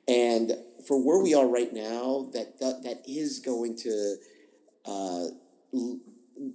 and 0.08 0.52
for 0.86 1.04
where 1.04 1.22
we 1.22 1.34
are 1.34 1.46
right 1.46 1.72
now, 1.72 2.30
that 2.32 2.60
that, 2.60 2.82
that 2.84 3.02
is 3.06 3.40
going 3.40 3.76
to 3.78 4.16
uh, 4.86 5.24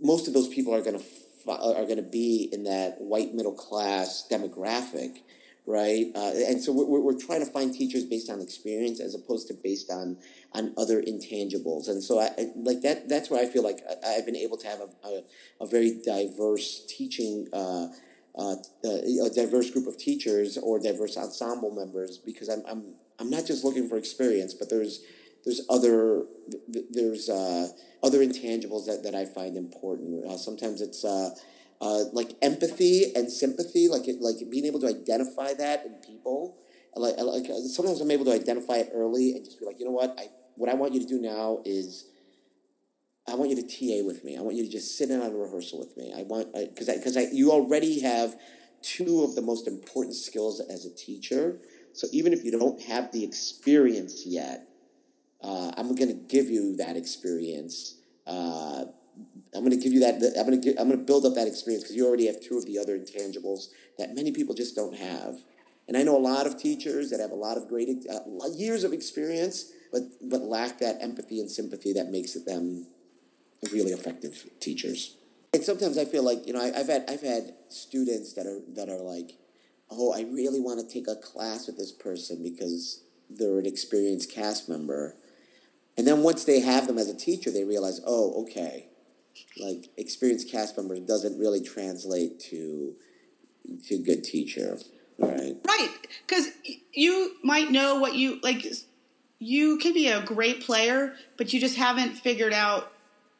most 0.02 0.28
of 0.28 0.34
those 0.34 0.48
people 0.48 0.74
are 0.74 0.82
going 0.82 0.98
to 0.98 1.06
are 1.48 1.86
going 1.86 1.98
to 1.98 2.02
be 2.02 2.50
in 2.52 2.64
that 2.64 2.96
white 3.00 3.34
middle 3.34 3.54
class 3.54 4.28
demographic 4.32 5.20
right? 5.66 6.08
Uh, 6.16 6.32
and 6.48 6.62
so 6.62 6.72
we're, 6.72 7.00
we're 7.00 7.20
trying 7.20 7.46
to 7.46 7.52
find 7.52 7.74
teachers 7.74 8.04
based 8.06 8.30
on 8.30 8.42
experience 8.42 9.00
as 9.00 9.16
opposed 9.16 9.48
to 9.48 9.54
based 9.54 9.92
on 9.92 10.18
on 10.54 10.74
other 10.78 11.02
intangibles. 11.02 11.88
And 11.88 12.04
so 12.04 12.20
I, 12.20 12.32
like 12.56 12.82
that. 12.82 13.08
That's 13.08 13.30
where 13.30 13.42
I 13.42 13.46
feel 13.46 13.64
like 13.64 13.80
I, 14.06 14.10
have 14.12 14.26
been 14.26 14.36
able 14.36 14.58
to 14.58 14.68
have 14.68 14.80
a, 14.80 15.08
a, 15.08 15.22
a 15.62 15.68
very 15.68 16.00
diverse 16.04 16.86
teaching. 16.88 17.48
Uh, 17.54 17.88
uh, 18.38 18.56
a 18.86 19.30
diverse 19.36 19.70
group 19.72 19.86
of 19.86 19.98
teachers 19.98 20.58
or 20.58 20.80
diverse 20.80 21.18
ensemble 21.18 21.72
members 21.72 22.18
because 22.18 22.48
I'm, 22.48 22.64
I'm 22.70 22.94
I'm 23.20 23.30
not 23.30 23.46
just 23.46 23.66
looking 23.66 23.90
for 23.90 23.98
experience, 23.98 24.54
but 24.54 24.70
there's 24.70 25.04
there's 25.46 25.62
other 25.70 26.26
there's 26.68 27.30
uh, 27.30 27.68
other 28.04 28.20
intangibles 28.20 28.86
that, 28.86 29.04
that 29.04 29.16
I 29.16 29.26
find 29.26 29.58
important. 29.58 30.26
Uh, 30.26 30.38
sometimes 30.38 30.82
it's 30.82 31.04
uh, 31.04 31.32
uh, 31.82 32.04
like 32.12 32.32
empathy 32.42 33.14
and 33.16 33.32
sympathy, 33.32 33.88
like 33.88 34.08
it, 34.08 34.22
like 34.22 34.38
being 34.50 34.66
able 34.66 34.80
to 34.82 34.88
identify 34.88 35.54
that 35.54 35.86
in 35.86 35.94
people. 36.06 36.58
Like, 36.96 37.16
like 37.18 37.46
sometimes 37.68 38.02
I'm 38.02 38.12
able 38.12 38.26
to 38.26 38.34
identify 38.34 38.76
it 38.76 38.90
early 38.94 39.34
and 39.34 39.46
just 39.46 39.60
be 39.60 39.66
like, 39.66 39.80
you 39.80 39.86
know 39.86 39.92
what, 39.92 40.16
I 40.18 40.28
what 40.56 40.70
I 40.70 40.74
want 40.74 40.94
you 40.94 41.00
to 41.00 41.06
do 41.08 41.22
now 41.22 41.60
is 41.64 42.06
I 43.28 43.36
want 43.36 43.52
you 43.52 43.56
to 43.56 43.62
TA 43.64 44.06
with 44.06 44.24
me. 44.24 44.38
I 44.38 44.42
want 44.42 44.58
you 44.58 44.66
to 44.66 44.72
just 44.72 44.98
sit 44.98 45.10
in 45.10 45.22
on 45.22 45.32
a 45.32 45.36
rehearsal 45.36 45.80
with 45.80 45.96
me. 45.96 46.14
I 46.16 46.24
want 46.24 46.54
because 46.54 46.88
because 46.88 47.16
I, 47.16 47.22
I, 47.22 47.28
you 47.32 47.52
already 47.52 48.02
have 48.02 48.36
two 48.82 49.24
of 49.24 49.36
the 49.36 49.42
most 49.42 49.68
important 49.68 50.16
skills 50.16 50.60
as 50.60 50.86
a 50.86 50.94
teacher. 50.94 51.60
So 51.94 52.08
even 52.12 52.34
if 52.34 52.44
you 52.44 52.52
don't 52.52 52.82
have 52.84 53.12
the 53.12 53.24
experience 53.24 54.26
yet, 54.26 54.68
uh, 55.42 55.72
I'm 55.78 55.96
going 55.96 56.10
to 56.10 56.14
give 56.28 56.50
you 56.50 56.76
that 56.78 56.98
experience. 56.98 57.96
Uh, 58.28 58.86
I'm 59.56 59.62
going 59.62 59.72
to 59.72 59.78
give 59.78 59.94
you 59.94 60.00
that. 60.02 60.16
I'm 60.38 60.46
going 60.46 60.62
to 60.62 60.70
I'm 60.80 60.88
going 60.88 61.00
to 61.00 61.06
build 61.06 61.26
up 61.26 61.34
that 61.36 61.48
experience 61.48 61.84
because 61.84 61.96
you 61.96 62.08
already 62.08 62.28
have 62.28 62.40
two 62.40 62.58
of 62.58 62.66
the 62.66 62.78
other 62.78 62.98
intangibles 62.98 63.70
that 63.98 64.14
many 64.14 64.32
people 64.32 64.54
just 64.54 64.76
don't 64.76 64.96
have. 64.96 65.38
And 65.88 65.98
I 65.98 66.04
know 66.04 66.16
a 66.16 66.22
lot 66.22 66.46
of 66.46 66.60
teachers 66.60 67.10
that 67.10 67.20
have 67.20 67.32
a 67.32 67.36
lot 67.36 67.58
of 67.58 67.68
great 67.68 67.90
uh, 68.08 68.20
years 68.56 68.84
of 68.84 68.94
experience, 68.94 69.72
but 69.92 70.04
but 70.22 70.42
lack 70.42 70.78
that 70.80 71.02
empathy 71.02 71.40
and 71.40 71.50
sympathy 71.50 71.94
that 71.94 72.12
makes 72.12 72.34
them 72.34 72.86
really 73.74 73.92
effective 73.92 74.50
teachers. 74.60 75.16
And 75.52 75.64
sometimes 75.64 75.98
I 75.98 76.06
feel 76.06 76.24
like 76.24 76.46
you 76.46 76.54
know 76.54 76.62
I, 76.62 76.78
have 76.78 76.88
had 76.88 77.06
I've 77.10 77.22
had 77.22 77.54
students 77.70 78.34
that 78.34 78.46
are 78.46 78.60
that 78.76 78.88
are 78.88 79.02
like, 79.02 79.32
oh, 79.90 80.14
I 80.14 80.22
really 80.22 80.60
want 80.60 80.80
to 80.80 80.94
take 80.94 81.08
a 81.08 81.16
class 81.16 81.66
with 81.66 81.78
this 81.78 81.92
person 81.92 82.44
because 82.44 83.04
they're 83.28 83.58
an 83.58 83.66
experienced 83.66 84.32
cast 84.32 84.70
member, 84.70 85.16
and 85.98 86.06
then 86.06 86.22
once 86.22 86.46
they 86.46 86.60
have 86.60 86.86
them 86.86 87.00
as 87.00 87.10
a 87.10 87.18
teacher, 87.18 87.50
they 87.50 87.64
realize, 87.64 88.00
oh, 88.06 88.44
okay, 88.44 88.89
like 89.58 89.90
experienced 89.98 90.52
cast 90.52 90.78
members 90.78 91.00
doesn't 91.02 91.38
really 91.38 91.62
translate 91.62 92.40
to 92.40 92.96
to 93.88 93.98
good 93.98 94.24
teacher 94.24 94.78
right 95.18 95.56
right 95.68 95.90
because 96.26 96.48
you 96.94 97.34
might 97.44 97.72
know 97.72 98.00
what 98.00 98.16
you 98.16 98.40
like 98.42 98.66
you 99.40 99.78
can 99.78 99.94
be 99.94 100.08
a 100.08 100.22
great 100.24 100.62
player 100.62 101.14
but 101.38 101.54
you 101.54 101.60
just 101.60 101.78
haven't 101.78 102.16
figured 102.16 102.54
out 102.54 102.92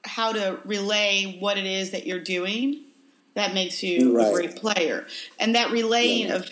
how 0.06 0.32
to 0.32 0.60
relay 0.66 1.38
what 1.40 1.58
it 1.58 1.66
is 1.66 1.92
that 1.92 2.06
you're 2.06 2.20
doing 2.20 2.84
that 3.34 3.54
makes 3.54 3.84
you 3.84 4.16
right. 4.18 4.28
a 4.28 4.34
great 4.34 4.56
player 4.56 5.06
and 5.40 5.56
that 5.56 5.72
relaying 5.72 6.28
yeah. 6.28 6.36
of 6.36 6.50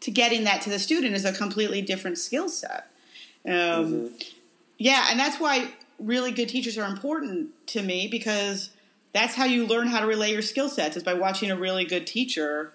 to 0.00 0.10
getting 0.10 0.44
that 0.44 0.62
to 0.62 0.70
the 0.70 0.78
student 0.78 1.14
is 1.14 1.24
a 1.24 1.32
completely 1.32 1.82
different 1.82 2.18
skill 2.18 2.48
set 2.48 2.90
um, 3.46 3.52
mm-hmm. 3.52 4.06
yeah 4.78 5.08
and 5.10 5.18
that's 5.18 5.40
why 5.40 5.70
really 6.00 6.32
good 6.32 6.48
teachers 6.48 6.78
are 6.78 6.86
important 6.86 7.50
to 7.68 7.82
me 7.82 8.08
because 8.08 8.70
that's 9.12 9.34
how 9.34 9.44
you 9.44 9.66
learn 9.66 9.88
how 9.88 10.00
to 10.00 10.06
relay 10.06 10.32
your 10.32 10.42
skill 10.42 10.68
sets 10.68 10.96
is 10.96 11.02
by 11.02 11.14
watching 11.14 11.50
a 11.50 11.56
really 11.56 11.84
good 11.84 12.06
teacher 12.06 12.72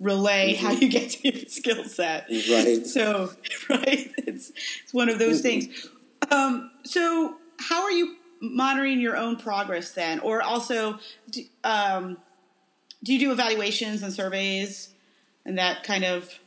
relay 0.00 0.54
mm-hmm. 0.54 0.66
how 0.66 0.72
you 0.72 0.88
get 0.88 1.10
to 1.10 1.28
your 1.32 1.48
skill 1.48 1.84
set. 1.84 2.26
Right. 2.28 2.86
So, 2.86 3.32
right, 3.70 4.12
it's 4.18 4.52
it's 4.82 4.92
one 4.92 5.08
of 5.08 5.18
those 5.18 5.42
mm-hmm. 5.42 5.60
things. 5.60 5.88
Um, 6.30 6.70
so, 6.84 7.36
how 7.58 7.82
are 7.82 7.92
you 7.92 8.16
monitoring 8.40 9.00
your 9.00 9.16
own 9.16 9.36
progress 9.36 9.92
then, 9.92 10.18
or 10.20 10.42
also, 10.42 10.98
do, 11.30 11.42
um, 11.62 12.18
do 13.02 13.12
you 13.12 13.18
do 13.18 13.32
evaluations 13.32 14.02
and 14.02 14.12
surveys 14.12 14.94
and 15.44 15.58
that 15.58 15.84
kind 15.84 16.04
of? 16.04 16.38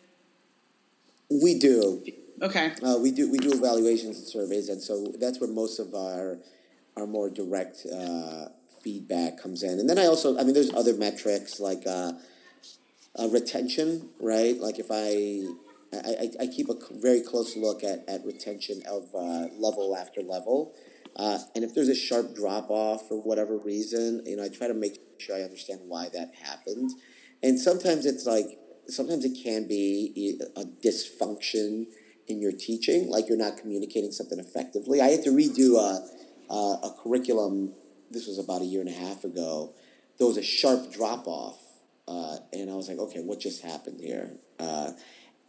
We 1.29 1.57
do. 1.57 2.03
Okay. 2.41 2.73
Uh, 2.83 2.97
we 3.01 3.11
do 3.11 3.31
we 3.31 3.37
do 3.37 3.51
evaluations 3.53 4.17
and 4.17 4.27
surveys, 4.27 4.69
and 4.69 4.81
so 4.81 5.13
that's 5.19 5.39
where 5.39 5.49
most 5.49 5.79
of 5.79 5.93
our 5.93 6.39
our 6.97 7.07
more 7.07 7.29
direct 7.29 7.85
uh, 7.85 8.47
feedback 8.83 9.41
comes 9.41 9.63
in, 9.63 9.79
and 9.79 9.89
then 9.89 9.97
I 9.97 10.05
also 10.05 10.37
I 10.37 10.43
mean 10.43 10.53
there's 10.53 10.73
other 10.73 10.93
metrics 10.93 11.59
like 11.59 11.83
uh, 11.87 12.13
uh, 13.17 13.27
retention, 13.29 14.09
right? 14.19 14.59
Like 14.59 14.79
if 14.79 14.87
I 14.91 15.47
I, 15.93 16.29
I, 16.41 16.47
keep 16.47 16.67
a 16.67 16.75
very 16.91 17.21
close 17.21 17.55
look 17.55 17.81
at, 17.81 18.03
at 18.09 18.25
retention 18.25 18.81
of 18.85 19.03
uh, 19.15 19.47
level 19.57 19.95
after 19.97 20.21
level. 20.21 20.73
Uh, 21.15 21.39
and 21.55 21.63
if 21.63 21.73
there's 21.73 21.87
a 21.87 21.95
sharp 21.95 22.35
drop 22.35 22.69
off 22.69 23.07
for 23.07 23.21
whatever 23.21 23.57
reason, 23.57 24.21
you 24.25 24.35
know, 24.35 24.43
I 24.43 24.49
try 24.49 24.67
to 24.67 24.73
make 24.73 24.99
sure 25.19 25.37
I 25.37 25.43
understand 25.43 25.81
why 25.87 26.09
that 26.09 26.33
happened. 26.43 26.91
And 27.41 27.57
sometimes 27.57 28.05
it's 28.05 28.25
like, 28.25 28.47
sometimes 28.89 29.23
it 29.23 29.37
can 29.41 29.67
be 29.67 30.41
a 30.57 30.65
dysfunction 30.65 31.85
in 32.27 32.41
your 32.41 32.51
teaching, 32.51 33.09
like 33.09 33.27
you're 33.27 33.37
not 33.37 33.57
communicating 33.57 34.11
something 34.11 34.39
effectively. 34.39 35.01
I 35.01 35.09
had 35.09 35.23
to 35.23 35.29
redo 35.29 35.77
a, 35.77 36.53
a, 36.53 36.87
a 36.87 36.95
curriculum, 37.01 37.73
this 38.11 38.27
was 38.27 38.39
about 38.39 38.61
a 38.61 38.65
year 38.65 38.81
and 38.81 38.89
a 38.89 38.93
half 38.93 39.23
ago. 39.23 39.73
There 40.17 40.27
was 40.27 40.37
a 40.37 40.43
sharp 40.43 40.91
drop 40.91 41.27
off. 41.27 41.59
Uh, 42.07 42.37
and 42.53 42.69
I 42.69 42.75
was 42.75 42.87
like, 42.87 42.99
okay, 42.99 43.21
what 43.21 43.39
just 43.39 43.63
happened 43.63 43.99
here? 43.99 44.37
Uh, 44.59 44.91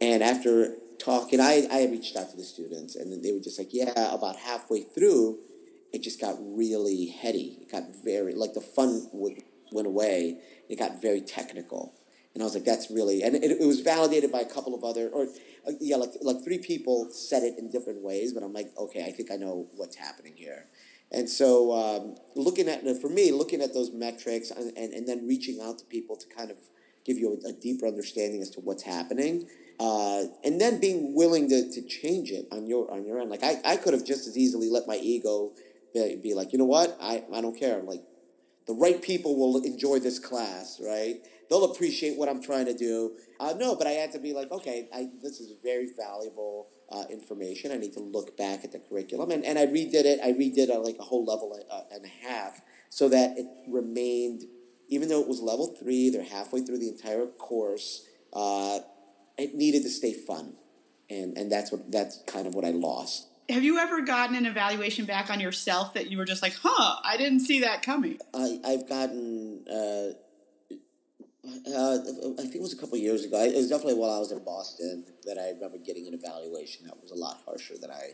and 0.01 0.23
after 0.23 0.75
talking, 0.97 1.39
I, 1.39 1.67
I 1.71 1.85
reached 1.85 2.15
out 2.15 2.31
to 2.31 2.37
the 2.37 2.43
students, 2.43 2.95
and 2.95 3.23
they 3.23 3.31
were 3.31 3.39
just 3.39 3.59
like, 3.59 3.69
yeah, 3.71 3.91
about 4.13 4.37
halfway 4.37 4.81
through, 4.81 5.37
it 5.93 6.01
just 6.01 6.19
got 6.19 6.35
really 6.39 7.07
heady. 7.07 7.59
It 7.61 7.71
got 7.71 7.83
very, 8.03 8.33
like 8.33 8.53
the 8.53 8.61
fun 8.61 9.07
would, 9.13 9.43
went 9.71 9.87
away. 9.87 10.39
It 10.67 10.79
got 10.79 10.99
very 10.99 11.21
technical. 11.21 11.93
And 12.33 12.41
I 12.43 12.45
was 12.45 12.55
like, 12.55 12.65
that's 12.65 12.91
really, 12.91 13.23
and 13.23 13.35
it, 13.35 13.51
it 13.51 13.65
was 13.65 13.81
validated 13.81 14.31
by 14.31 14.41
a 14.41 14.45
couple 14.45 14.75
of 14.75 14.83
other, 14.83 15.09
or 15.09 15.27
uh, 15.67 15.71
yeah, 15.79 15.97
like, 15.97 16.11
like 16.21 16.43
three 16.43 16.59
people 16.59 17.09
said 17.11 17.43
it 17.43 17.57
in 17.57 17.69
different 17.69 18.01
ways, 18.01 18.33
but 18.33 18.43
I'm 18.43 18.53
like, 18.53 18.71
okay, 18.77 19.05
I 19.05 19.11
think 19.11 19.31
I 19.31 19.35
know 19.35 19.67
what's 19.75 19.95
happening 19.95 20.33
here. 20.35 20.65
And 21.11 21.29
so, 21.29 21.73
um, 21.73 22.15
looking 22.35 22.67
at, 22.67 22.83
for 23.01 23.09
me, 23.09 23.31
looking 23.31 23.61
at 23.61 23.73
those 23.73 23.91
metrics 23.91 24.51
and, 24.51 24.75
and, 24.77 24.93
and 24.93 25.07
then 25.07 25.27
reaching 25.27 25.61
out 25.61 25.79
to 25.79 25.85
people 25.85 26.17
to 26.17 26.27
kind 26.27 26.51
of 26.51 26.57
give 27.05 27.17
you 27.17 27.39
a, 27.45 27.49
a 27.49 27.53
deeper 27.53 27.87
understanding 27.87 28.41
as 28.41 28.49
to 28.51 28.59
what's 28.59 28.83
happening 28.83 29.47
uh, 29.79 30.23
and 30.43 30.59
then 30.59 30.79
being 30.79 31.13
willing 31.13 31.49
to, 31.49 31.69
to 31.71 31.81
change 31.83 32.31
it 32.31 32.47
on 32.51 32.67
your 32.67 32.91
on 32.91 33.05
your 33.05 33.19
end. 33.19 33.29
Like 33.29 33.43
I, 33.43 33.57
I 33.63 33.77
could 33.77 33.93
have 33.93 34.03
just 34.03 34.27
as 34.27 34.37
easily 34.37 34.69
let 34.69 34.87
my 34.87 34.95
ego 34.95 35.51
be, 35.93 36.19
be 36.21 36.33
like, 36.33 36.51
you 36.51 36.59
know 36.59 36.65
what, 36.65 36.97
I, 37.01 37.23
I 37.33 37.41
don't 37.41 37.57
care. 37.57 37.81
Like 37.81 38.01
the 38.65 38.73
right 38.73 39.01
people 39.01 39.37
will 39.37 39.63
enjoy 39.63 39.99
this 39.99 40.19
class, 40.19 40.81
right? 40.83 41.21
They'll 41.49 41.71
appreciate 41.71 42.17
what 42.17 42.27
I'm 42.29 42.41
trying 42.41 42.65
to 42.65 42.73
do. 42.73 43.15
Uh, 43.39 43.53
no, 43.57 43.75
but 43.75 43.87
I 43.87 43.91
had 43.91 44.11
to 44.13 44.19
be 44.19 44.33
like, 44.33 44.51
okay, 44.51 44.89
I, 44.93 45.09
this 45.21 45.39
is 45.39 45.53
very 45.63 45.89
valuable 45.97 46.67
uh, 46.91 47.03
information. 47.09 47.71
I 47.71 47.77
need 47.77 47.93
to 47.93 47.99
look 47.99 48.37
back 48.37 48.63
at 48.63 48.71
the 48.71 48.79
curriculum, 48.79 49.31
and, 49.31 49.45
and 49.45 49.57
I 49.57 49.65
redid 49.65 50.05
it. 50.05 50.19
I 50.23 50.33
redid 50.33 50.69
a, 50.69 50.79
like 50.79 50.97
a 50.99 51.03
whole 51.03 51.25
level 51.25 51.57
uh, 51.71 51.81
and 51.91 52.05
a 52.05 52.27
half 52.27 52.61
so 52.89 53.09
that 53.09 53.37
it 53.37 53.45
remained, 53.67 54.43
even 54.89 55.09
though 55.09 55.21
it 55.21 55.27
was 55.27 55.41
level 55.41 55.75
three, 55.79 56.09
they're 56.09 56.23
halfway 56.23 56.61
through 56.61 56.79
the 56.79 56.89
entire 56.89 57.27
course. 57.27 58.05
Uh, 58.33 58.79
it 59.37 59.55
needed 59.55 59.83
to 59.83 59.89
stay 59.89 60.13
fun, 60.13 60.53
and 61.09 61.37
and 61.37 61.51
that's 61.51 61.71
what 61.71 61.91
that's 61.91 62.23
kind 62.27 62.47
of 62.47 62.55
what 62.55 62.65
I 62.65 62.71
lost. 62.71 63.27
Have 63.49 63.63
you 63.63 63.77
ever 63.77 64.01
gotten 64.01 64.35
an 64.35 64.45
evaluation 64.45 65.05
back 65.05 65.29
on 65.29 65.39
yourself 65.39 65.93
that 65.93 66.09
you 66.09 66.17
were 66.17 66.25
just 66.25 66.41
like, 66.41 66.55
"Huh, 66.61 66.99
I 67.03 67.17
didn't 67.17 67.41
see 67.41 67.61
that 67.61 67.81
coming"? 67.81 68.19
I 68.33 68.59
I've 68.65 68.89
gotten. 68.89 69.65
Uh, 69.67 70.17
uh, 71.67 71.97
I 72.37 72.41
think 72.41 72.55
it 72.55 72.61
was 72.61 72.73
a 72.73 72.77
couple 72.77 72.97
years 72.97 73.23
ago. 73.23 73.41
It 73.43 73.55
was 73.55 73.69
definitely 73.69 73.95
while 73.95 74.11
I 74.11 74.19
was 74.19 74.31
in 74.31 74.43
Boston 74.43 75.05
that 75.25 75.37
I 75.37 75.49
remember 75.51 75.77
getting 75.77 76.07
an 76.07 76.13
evaluation 76.13 76.85
that 76.85 76.99
was 77.01 77.11
a 77.11 77.15
lot 77.15 77.41
harsher 77.45 77.75
than 77.79 77.91
I 77.91 78.11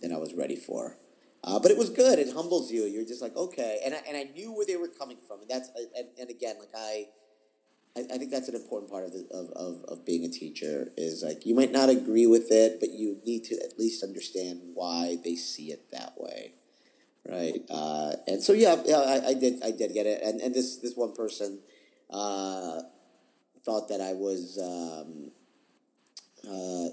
than 0.00 0.12
I 0.12 0.18
was 0.18 0.34
ready 0.34 0.56
for. 0.56 0.96
Uh, 1.44 1.58
but 1.60 1.70
it 1.70 1.78
was 1.78 1.90
good. 1.90 2.18
It 2.18 2.32
humbles 2.32 2.72
you. 2.72 2.84
You're 2.84 3.04
just 3.04 3.22
like, 3.22 3.36
okay, 3.36 3.80
and 3.84 3.94
I, 3.94 3.98
and 4.08 4.16
I 4.16 4.24
knew 4.24 4.52
where 4.52 4.66
they 4.66 4.76
were 4.76 4.88
coming 4.88 5.18
from, 5.26 5.40
and 5.40 5.48
that's 5.48 5.70
and, 5.96 6.08
and 6.18 6.30
again, 6.30 6.56
like 6.58 6.74
I 6.76 7.06
I, 7.96 8.00
I 8.14 8.18
think 8.18 8.30
that's 8.30 8.48
an 8.48 8.54
important 8.54 8.90
part 8.90 9.04
of, 9.04 9.12
the, 9.12 9.26
of, 9.32 9.50
of, 9.52 9.84
of 9.84 10.04
being 10.04 10.24
a 10.24 10.28
teacher 10.28 10.92
is 10.96 11.22
like 11.22 11.46
you 11.46 11.54
might 11.54 11.72
not 11.72 11.88
agree 11.88 12.26
with 12.26 12.50
it, 12.50 12.78
but 12.78 12.90
you 12.90 13.18
need 13.24 13.44
to 13.44 13.54
at 13.56 13.78
least 13.78 14.02
understand 14.02 14.60
why 14.74 15.16
they 15.24 15.34
see 15.34 15.70
it 15.70 15.90
that 15.92 16.12
way, 16.16 16.52
right? 17.26 17.60
Uh, 17.70 18.12
and 18.26 18.42
so 18.42 18.52
yeah, 18.52 18.76
yeah, 18.84 18.98
I, 18.98 19.28
I, 19.28 19.34
did 19.34 19.62
I 19.64 19.70
did 19.70 19.94
get 19.94 20.06
it, 20.06 20.22
and 20.22 20.40
and 20.40 20.54
this 20.54 20.76
this 20.78 20.94
one 20.94 21.14
person 21.14 21.60
uh, 22.10 22.80
thought 23.64 23.88
that 23.88 24.00
I 24.00 24.12
was 24.12 24.58
um, 24.62 25.30
uh, 26.44 26.90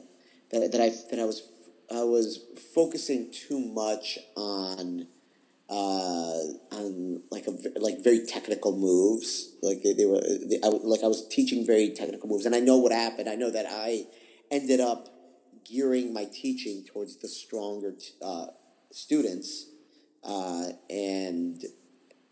that 0.51 0.71
that 0.71 0.81
I 0.81 0.89
that 1.11 1.19
I 1.19 1.25
was 1.25 1.47
I 1.93 2.03
was 2.03 2.39
focusing 2.73 3.31
too 3.31 3.59
much 3.59 4.17
on 4.35 5.07
uh, 5.69 6.39
on 6.71 7.21
like 7.31 7.47
a 7.47 7.55
like 7.79 8.03
very 8.03 8.25
technical 8.25 8.75
moves. 8.75 9.53
Like 9.61 9.83
they, 9.83 9.93
they 9.93 10.05
were 10.05 10.21
they, 10.21 10.59
I, 10.63 10.67
like 10.67 11.03
I 11.03 11.07
was 11.07 11.27
teaching 11.27 11.65
very 11.65 11.91
technical 11.91 12.29
moves, 12.29 12.45
and 12.45 12.55
I 12.55 12.59
know 12.59 12.77
what 12.77 12.91
happened. 12.91 13.29
I 13.29 13.35
know 13.35 13.51
that 13.51 13.65
I 13.69 14.07
ended 14.51 14.79
up 14.79 15.09
gearing 15.63 16.13
my 16.13 16.25
teaching 16.25 16.83
towards 16.83 17.17
the 17.17 17.27
stronger 17.27 17.95
uh, 18.21 18.47
students, 18.91 19.67
uh, 20.23 20.69
and 20.89 21.63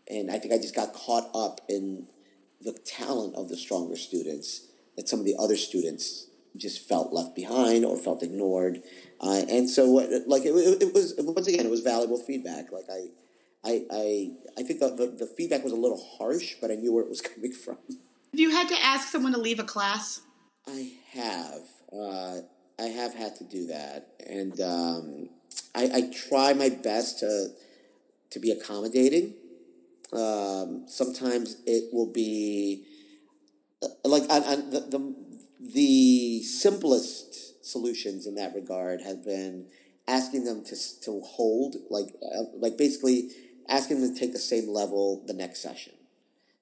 and 0.08 0.30
I 0.30 0.38
think 0.38 0.52
I 0.52 0.58
just 0.58 0.74
got 0.74 0.92
caught 0.92 1.30
up 1.34 1.60
in 1.68 2.06
the 2.64 2.72
talent 2.72 3.34
of 3.34 3.48
the 3.48 3.56
stronger 3.56 3.96
students 3.96 4.66
that 4.96 5.08
some 5.08 5.18
of 5.18 5.24
the 5.24 5.36
other 5.38 5.56
students 5.56 6.28
just 6.56 6.86
felt 6.86 7.12
left 7.12 7.34
behind 7.34 7.84
or 7.84 7.96
felt 7.96 8.22
ignored. 8.22 8.82
Uh, 9.20 9.42
and 9.48 9.68
so, 9.68 9.88
what 9.88 10.08
like, 10.26 10.44
it, 10.44 10.52
it, 10.82 10.94
was 10.94 11.14
once 11.18 11.46
again, 11.46 11.64
it 11.64 11.70
was 11.70 11.80
valuable 11.80 12.18
feedback. 12.18 12.70
Like, 12.72 12.84
I, 12.90 13.06
I, 13.64 13.84
I, 13.90 14.30
I 14.58 14.62
think 14.62 14.80
the, 14.80 14.90
the, 14.90 15.06
the 15.06 15.26
feedback 15.26 15.64
was 15.64 15.72
a 15.72 15.76
little 15.76 16.02
harsh, 16.18 16.56
but 16.60 16.70
I 16.70 16.74
knew 16.74 16.92
where 16.92 17.04
it 17.04 17.08
was 17.08 17.20
coming 17.34 17.52
from. 17.52 17.78
Have 17.88 18.40
you 18.40 18.50
had 18.50 18.68
to 18.68 18.82
ask 18.82 19.08
someone 19.08 19.32
to 19.32 19.38
leave 19.38 19.58
a 19.58 19.64
class? 19.64 20.20
I 20.66 20.92
have. 21.12 21.62
Uh, 21.92 22.40
I 22.78 22.86
have 22.86 23.14
had 23.14 23.36
to 23.36 23.44
do 23.44 23.66
that, 23.66 24.08
and 24.26 24.60
um, 24.60 25.28
I, 25.74 25.90
I 25.94 26.10
try 26.28 26.52
my 26.52 26.68
best 26.68 27.20
to 27.20 27.48
to 28.30 28.40
be 28.40 28.50
accommodating. 28.50 29.34
Um, 30.12 30.84
sometimes 30.88 31.56
it 31.66 31.92
will 31.92 32.12
be 32.12 32.84
like 34.04 34.22
on, 34.24 34.42
on 34.44 34.70
the, 34.70 34.80
the 34.80 35.14
the 35.74 36.42
simplest 36.42 37.64
solutions 37.64 38.26
in 38.26 38.34
that 38.34 38.54
regard 38.54 39.00
have 39.02 39.24
been 39.24 39.66
asking 40.08 40.44
them 40.44 40.64
to 40.64 40.76
to 41.00 41.20
hold 41.20 41.76
like 41.90 42.08
uh, 42.22 42.44
like 42.58 42.76
basically 42.76 43.30
asking 43.68 44.00
them 44.00 44.12
to 44.12 44.20
take 44.20 44.32
the 44.32 44.38
same 44.38 44.68
level 44.68 45.22
the 45.26 45.34
next 45.34 45.62
session. 45.62 45.94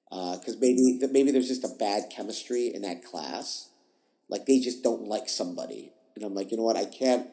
Because 0.09 0.55
uh, 0.55 0.59
maybe 0.59 0.99
maybe 1.11 1.31
there's 1.31 1.47
just 1.47 1.63
a 1.63 1.75
bad 1.79 2.03
chemistry 2.09 2.67
in 2.73 2.81
that 2.81 3.03
class, 3.03 3.69
like 4.29 4.45
they 4.45 4.59
just 4.59 4.83
don't 4.83 5.03
like 5.03 5.29
somebody, 5.29 5.93
and 6.15 6.25
I'm 6.25 6.35
like, 6.35 6.51
you 6.51 6.57
know 6.57 6.63
what, 6.63 6.75
I 6.75 6.83
can't, 6.83 7.27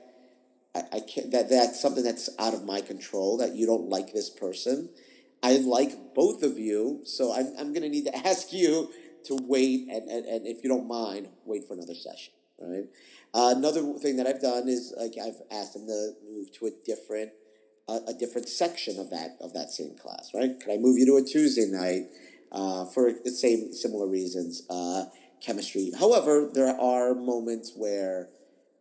I, 0.76 0.82
I 0.92 1.00
can't. 1.00 1.32
That 1.32 1.50
that's 1.50 1.80
something 1.80 2.04
that's 2.04 2.30
out 2.38 2.54
of 2.54 2.64
my 2.64 2.80
control. 2.80 3.36
That 3.38 3.56
you 3.56 3.66
don't 3.66 3.88
like 3.88 4.12
this 4.12 4.30
person. 4.30 4.90
I 5.42 5.58
like 5.58 6.14
both 6.14 6.42
of 6.42 6.58
you, 6.58 7.00
so 7.04 7.32
I'm 7.32 7.52
I'm 7.58 7.72
gonna 7.72 7.88
need 7.88 8.06
to 8.06 8.16
ask 8.26 8.52
you 8.52 8.90
to 9.26 9.38
wait, 9.42 9.88
and, 9.88 10.08
and, 10.08 10.24
and 10.24 10.46
if 10.46 10.62
you 10.62 10.70
don't 10.70 10.88
mind, 10.88 11.28
wait 11.44 11.66
for 11.66 11.74
another 11.74 11.94
session. 11.94 12.32
Right. 12.60 12.86
Uh, 13.32 13.54
another 13.56 13.82
thing 13.98 14.16
that 14.16 14.26
I've 14.26 14.40
done 14.40 14.66
is 14.66 14.92
like 14.98 15.12
I've 15.22 15.40
asked 15.50 15.74
them 15.74 15.86
to 15.86 16.12
move 16.28 16.50
to 16.58 16.66
a 16.66 16.70
different 16.84 17.30
a, 17.88 18.00
a, 18.08 18.14
different 18.14 18.48
section 18.48 18.98
of 18.98 19.10
that 19.10 19.36
of 19.40 19.52
that 19.54 19.70
same 19.70 19.94
class, 19.96 20.32
right? 20.34 20.58
Can 20.58 20.72
I 20.72 20.76
move 20.76 20.98
you 20.98 21.06
to 21.06 21.16
a 21.16 21.22
Tuesday 21.22 21.66
night 21.66 22.08
uh, 22.50 22.84
for 22.86 23.12
the 23.24 23.30
same 23.30 23.72
similar 23.72 24.08
reasons? 24.08 24.62
Uh, 24.68 25.04
chemistry. 25.40 25.92
However, 25.98 26.50
there 26.52 26.78
are 26.80 27.14
moments 27.14 27.72
where 27.76 28.28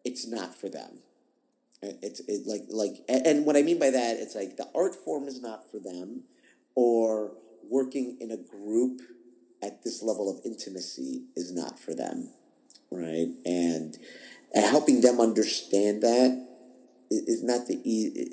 it's 0.04 0.28
not 0.28 0.56
for 0.56 0.70
them. 0.70 1.00
It's 1.82 2.22
it, 2.22 2.48
like 2.48 2.64
like 2.70 3.06
and 3.08 3.46
what 3.46 3.56
I 3.56 3.62
mean 3.62 3.78
by 3.78 3.92
that, 3.92 4.18
it's 4.18 4.36
like 4.36 4.58
the 4.58 4.68
art 4.74 4.96
form 4.96 5.28
is 5.28 5.42
not 5.42 5.70
for 5.70 5.80
them, 5.80 6.24
or 6.78 7.32
working 7.68 8.16
in 8.22 8.30
a 8.30 8.38
group 8.38 9.02
at 9.64 9.84
this 9.84 10.04
level 10.04 10.30
of 10.30 10.40
intimacy 10.46 11.24
is 11.36 11.52
not 11.52 11.80
for 11.80 11.96
them, 11.96 12.30
right? 12.92 13.30
And, 13.46 13.98
helping 14.56 15.02
them 15.02 15.20
understand 15.20 16.02
that 16.02 16.48
is 17.12 17.44
not 17.44 17.68
the 17.68 17.80
easy 17.84 18.28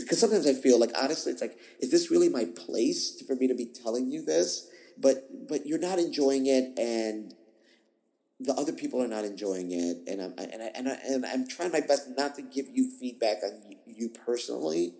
because 0.00 0.18
sometimes 0.18 0.46
I 0.46 0.54
feel 0.54 0.80
like 0.80 0.90
honestly 1.00 1.30
it's 1.30 1.40
like 1.40 1.56
is 1.78 1.90
this 1.92 2.10
really 2.10 2.28
my 2.28 2.46
place 2.46 3.22
for 3.26 3.36
me 3.36 3.46
to 3.46 3.54
be 3.54 3.66
telling 3.66 4.10
you 4.10 4.24
this 4.24 4.66
but 4.98 5.28
but 5.48 5.66
you're 5.66 5.78
not 5.78 6.00
enjoying 6.00 6.46
it 6.46 6.76
and 6.78 7.32
the 8.40 8.54
other 8.54 8.72
people 8.72 9.00
are 9.00 9.08
not 9.08 9.24
enjoying 9.24 9.70
it 9.70 9.98
and 10.08 10.20
I'm 10.20 10.34
and 10.38 10.62
I, 10.62 10.70
and, 10.74 10.88
I, 10.88 10.98
and 11.06 11.26
I'm 11.26 11.46
trying 11.46 11.70
my 11.70 11.80
best 11.80 12.08
not 12.16 12.34
to 12.36 12.42
give 12.42 12.66
you 12.72 12.90
feedback 12.98 13.38
on 13.44 13.62
you 13.86 14.08
personally 14.08 14.94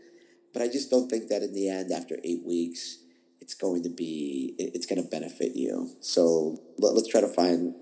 but 0.59 0.65
I 0.65 0.69
just 0.69 0.91
don't 0.91 1.09
think 1.09 1.29
that 1.29 1.43
in 1.43 1.55
the 1.55 1.69
end 1.69 1.93
after 1.93 2.17
8 2.25 2.45
weeks 2.45 2.99
it's 3.41 3.55
going 3.55 3.85
to 3.85 3.89
be 3.89 4.55
it's 4.59 4.87
going 4.87 5.01
to 5.01 5.09
benefit 5.09 5.55
you 5.55 5.91
so 6.01 6.61
let, 6.79 6.97
us 6.97 7.07
try 7.07 7.21
to 7.21 7.29
find 7.29 7.75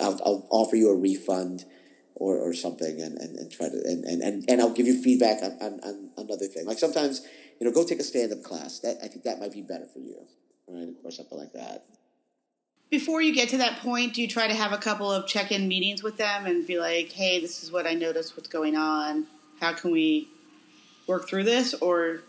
I'll, 0.00 0.18
I'll 0.24 0.48
offer 0.50 0.76
you 0.76 0.88
a 0.88 0.96
refund 0.96 1.66
or, 2.14 2.38
or 2.38 2.54
something 2.54 3.02
and, 3.02 3.18
and, 3.18 3.36
and 3.36 3.52
try 3.52 3.68
to 3.68 3.74
and, 3.84 4.04
and, 4.04 4.22
and, 4.22 4.44
and 4.48 4.60
I'll 4.62 4.72
give 4.72 4.86
you 4.86 5.02
feedback 5.02 5.42
on, 5.42 5.52
on, 5.60 5.80
on 5.84 6.10
another 6.16 6.46
thing. 6.46 6.66
Like 6.66 6.78
sometimes 6.78 7.20
you 7.60 7.66
know, 7.66 7.72
go 7.72 7.84
take 7.84 8.00
a 8.00 8.02
stand 8.02 8.32
up 8.32 8.42
class. 8.42 8.80
That 8.80 8.98
I 9.02 9.08
think 9.08 9.24
that 9.24 9.38
might 9.38 9.52
be 9.52 9.62
better 9.62 9.86
for 9.86 10.00
you, 10.00 10.16
right, 10.66 10.88
or 11.04 11.10
something 11.10 11.38
like 11.38 11.52
that. 11.52 11.84
Before 12.90 13.22
you 13.22 13.32
get 13.32 13.50
to 13.50 13.58
that 13.58 13.78
point, 13.78 14.14
do 14.14 14.22
you 14.22 14.28
try 14.28 14.48
to 14.48 14.54
have 14.54 14.72
a 14.72 14.78
couple 14.78 15.10
of 15.10 15.28
check 15.28 15.52
in 15.52 15.68
meetings 15.68 16.02
with 16.02 16.16
them 16.16 16.46
and 16.46 16.66
be 16.66 16.78
like, 16.78 17.12
"Hey, 17.12 17.40
this 17.40 17.62
is 17.62 17.70
what 17.70 17.86
I 17.86 17.94
noticed. 17.94 18.36
What's 18.36 18.48
going 18.48 18.76
on? 18.76 19.28
How 19.60 19.72
can 19.74 19.92
we 19.92 20.28
work 21.12 21.28
through 21.28 21.44
this?" 21.44 21.74
Or 21.74 22.22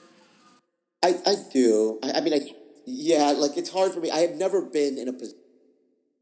I 1.03 1.15
I 1.25 1.35
do. 1.51 1.99
I, 2.03 2.11
I 2.17 2.21
mean, 2.21 2.33
I 2.33 2.41
yeah, 2.85 3.31
like 3.31 3.57
it's 3.57 3.71
hard 3.71 3.93
for 3.93 3.99
me. 3.99 4.11
I 4.11 4.19
have 4.19 4.35
never 4.35 4.61
been 4.61 4.97
in 4.97 5.07
a 5.07 5.13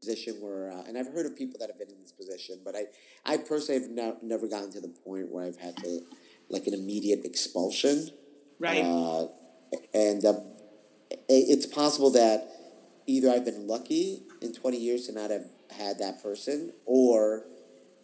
position 0.02 0.34
where, 0.40 0.72
uh, 0.72 0.82
and 0.86 0.98
I've 0.98 1.12
heard 1.12 1.26
of 1.26 1.36
people 1.36 1.58
that 1.60 1.68
have 1.68 1.78
been 1.78 1.88
in 1.88 2.00
this 2.00 2.12
position, 2.12 2.60
but 2.64 2.74
I, 2.74 2.86
I 3.24 3.36
personally 3.36 3.80
have 3.80 3.90
no, 3.90 4.16
never 4.22 4.48
gotten 4.48 4.72
to 4.72 4.80
the 4.80 4.88
point 4.88 5.30
where 5.30 5.44
I've 5.44 5.58
had 5.58 5.76
to, 5.78 6.00
like, 6.48 6.66
an 6.66 6.74
immediate 6.74 7.24
expulsion. 7.24 8.10
Right. 8.58 8.84
Uh, 8.84 9.28
and 9.94 10.24
uh, 10.24 10.34
it's 11.28 11.66
possible 11.66 12.10
that 12.10 12.48
either 13.06 13.30
I've 13.30 13.44
been 13.44 13.66
lucky 13.66 14.22
in 14.40 14.52
20 14.52 14.76
years 14.76 15.06
to 15.06 15.12
not 15.12 15.30
have 15.30 15.46
had 15.70 15.98
that 15.98 16.22
person, 16.22 16.72
or 16.84 17.44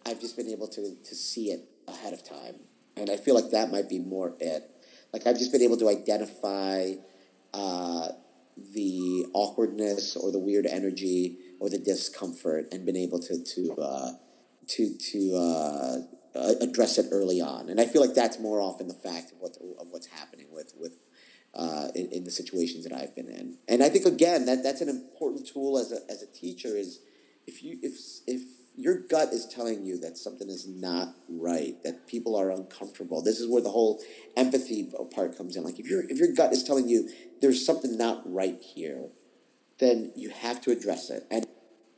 I've 0.05 0.19
just 0.19 0.35
been 0.35 0.49
able 0.49 0.67
to, 0.69 0.95
to 0.95 1.15
see 1.15 1.51
it 1.51 1.67
ahead 1.87 2.13
of 2.13 2.27
time. 2.27 2.55
And 2.99 3.09
I 3.09 3.17
feel 3.17 3.35
like 3.35 3.51
that 3.51 3.71
might 3.71 3.89
be 3.89 3.99
more 3.99 4.35
it. 4.39 4.63
Like, 5.13 5.25
I've 5.25 5.37
just 5.37 5.51
been 5.51 5.61
able 5.61 5.77
to 5.77 5.89
identify 5.89 6.93
uh, 7.53 8.09
the 8.73 9.25
awkwardness 9.33 10.15
or 10.15 10.31
the 10.31 10.39
weird 10.39 10.65
energy 10.65 11.37
or 11.59 11.69
the 11.69 11.79
discomfort 11.79 12.67
and 12.71 12.85
been 12.85 12.97
able 12.97 13.19
to 13.19 13.43
to 13.43 13.75
uh, 13.81 14.11
to 14.67 14.97
to 14.97 15.35
uh, 15.35 15.97
address 16.61 16.97
it 16.97 17.07
early 17.11 17.41
on. 17.41 17.69
And 17.69 17.79
I 17.79 17.85
feel 17.85 18.01
like 18.01 18.13
that's 18.13 18.39
more 18.39 18.61
often 18.61 18.87
the 18.87 18.93
fact 18.93 19.31
of 19.31 19.39
what 19.39 19.57
of 19.79 19.87
what's 19.91 20.07
happening 20.07 20.47
with 20.51 20.73
with 20.77 20.97
uh, 21.53 21.87
in, 21.95 22.11
in, 22.11 22.23
the 22.23 22.31
situations 22.31 22.83
that 22.83 22.93
I've 22.93 23.15
been 23.15 23.27
in. 23.27 23.57
And 23.67 23.81
I 23.81 23.89
think 23.89 24.05
again 24.05 24.45
that 24.45 24.61
that's 24.61 24.81
an 24.81 24.89
important 24.89 25.47
tool 25.47 25.79
as 25.79 25.91
a 25.91 25.99
as 26.11 26.21
a 26.21 26.27
teacher 26.27 26.77
is 26.77 26.99
if 27.47 27.63
you 27.63 27.79
if 27.81 27.93
if 28.27 28.41
your 28.79 28.97
gut 28.97 29.33
is 29.33 29.45
telling 29.45 29.83
you 29.83 29.99
that 29.99 30.17
something 30.17 30.47
is 30.47 30.65
not 30.65 31.13
right, 31.27 31.75
that 31.83 32.07
people 32.07 32.33
are 32.33 32.49
uncomfortable. 32.49 33.21
This 33.21 33.37
is 33.37 33.45
where 33.45 33.61
the 33.61 33.69
whole 33.69 34.01
empathy 34.37 34.89
part 35.13 35.37
comes 35.37 35.57
in. 35.57 35.65
Like 35.65 35.79
if 35.79 35.89
your 35.89 36.09
if 36.09 36.17
your 36.17 36.33
gut 36.33 36.53
is 36.53 36.63
telling 36.63 36.87
you 36.87 37.09
there's 37.41 37.65
something 37.65 37.97
not 37.97 38.21
right 38.25 38.57
here, 38.61 39.09
then 39.79 40.13
you 40.15 40.29
have 40.29 40.61
to 40.61 40.71
address 40.71 41.09
it. 41.09 41.23
And 41.29 41.45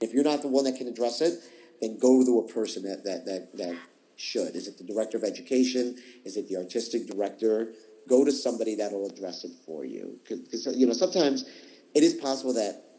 if 0.02 0.12
you're 0.12 0.24
not 0.24 0.42
the 0.42 0.48
one 0.48 0.64
that 0.64 0.76
can 0.76 0.88
address 0.88 1.22
it, 1.22 1.40
then 1.82 2.00
go 2.00 2.26
to 2.26 2.40
a 2.40 2.52
person 2.52 2.82
that 2.84 3.04
that 3.04 3.26
that, 3.26 3.56
that 3.58 3.78
should. 4.18 4.56
Is 4.56 4.68
it 4.68 4.80
the 4.80 4.84
director 4.84 5.18
of 5.18 5.24
education? 5.24 5.98
Is 6.26 6.36
it 6.36 6.50
the 6.50 6.58
artistic 6.58 7.06
director? 7.06 7.74
Go 8.10 8.26
to 8.26 8.32
somebody 8.32 8.74
that'll 8.74 9.06
address 9.06 9.44
it 9.44 9.52
for 9.68 9.86
you. 9.86 10.20
Because 10.28 10.66
you 10.76 10.88
know 10.88 10.94
sometimes 10.94 11.46
it 11.94 12.02
is 12.02 12.16
possible 12.16 12.54
that 12.54 12.91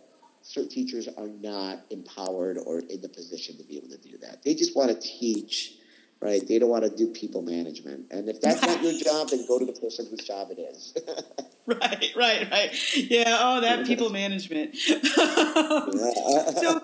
certain 0.42 0.70
teachers 0.70 1.08
are 1.08 1.28
not 1.28 1.80
empowered 1.90 2.58
or 2.58 2.80
in 2.80 3.00
the 3.00 3.08
position 3.08 3.56
to 3.58 3.64
be 3.64 3.76
able 3.76 3.88
to 3.88 3.98
do 3.98 4.18
that. 4.18 4.42
They 4.42 4.54
just 4.54 4.76
want 4.76 4.90
to 4.90 5.00
teach, 5.00 5.74
right? 6.20 6.46
They 6.46 6.58
don't 6.58 6.68
want 6.68 6.84
to 6.84 6.90
do 6.90 7.08
people 7.08 7.42
management. 7.42 8.06
And 8.10 8.28
if 8.28 8.40
that's 8.40 8.62
not 8.62 8.82
your 8.82 8.92
job, 9.04 9.30
then 9.30 9.46
go 9.46 9.58
to 9.58 9.64
the 9.64 9.72
person 9.72 10.06
whose 10.10 10.20
job 10.20 10.48
it 10.50 10.60
is. 10.60 10.94
right, 11.66 12.12
right, 12.16 12.50
right. 12.50 12.96
Yeah. 12.96 13.38
Oh, 13.40 13.60
that 13.60 13.86
people 13.86 14.10
management. 14.10 14.76
so, 14.76 16.80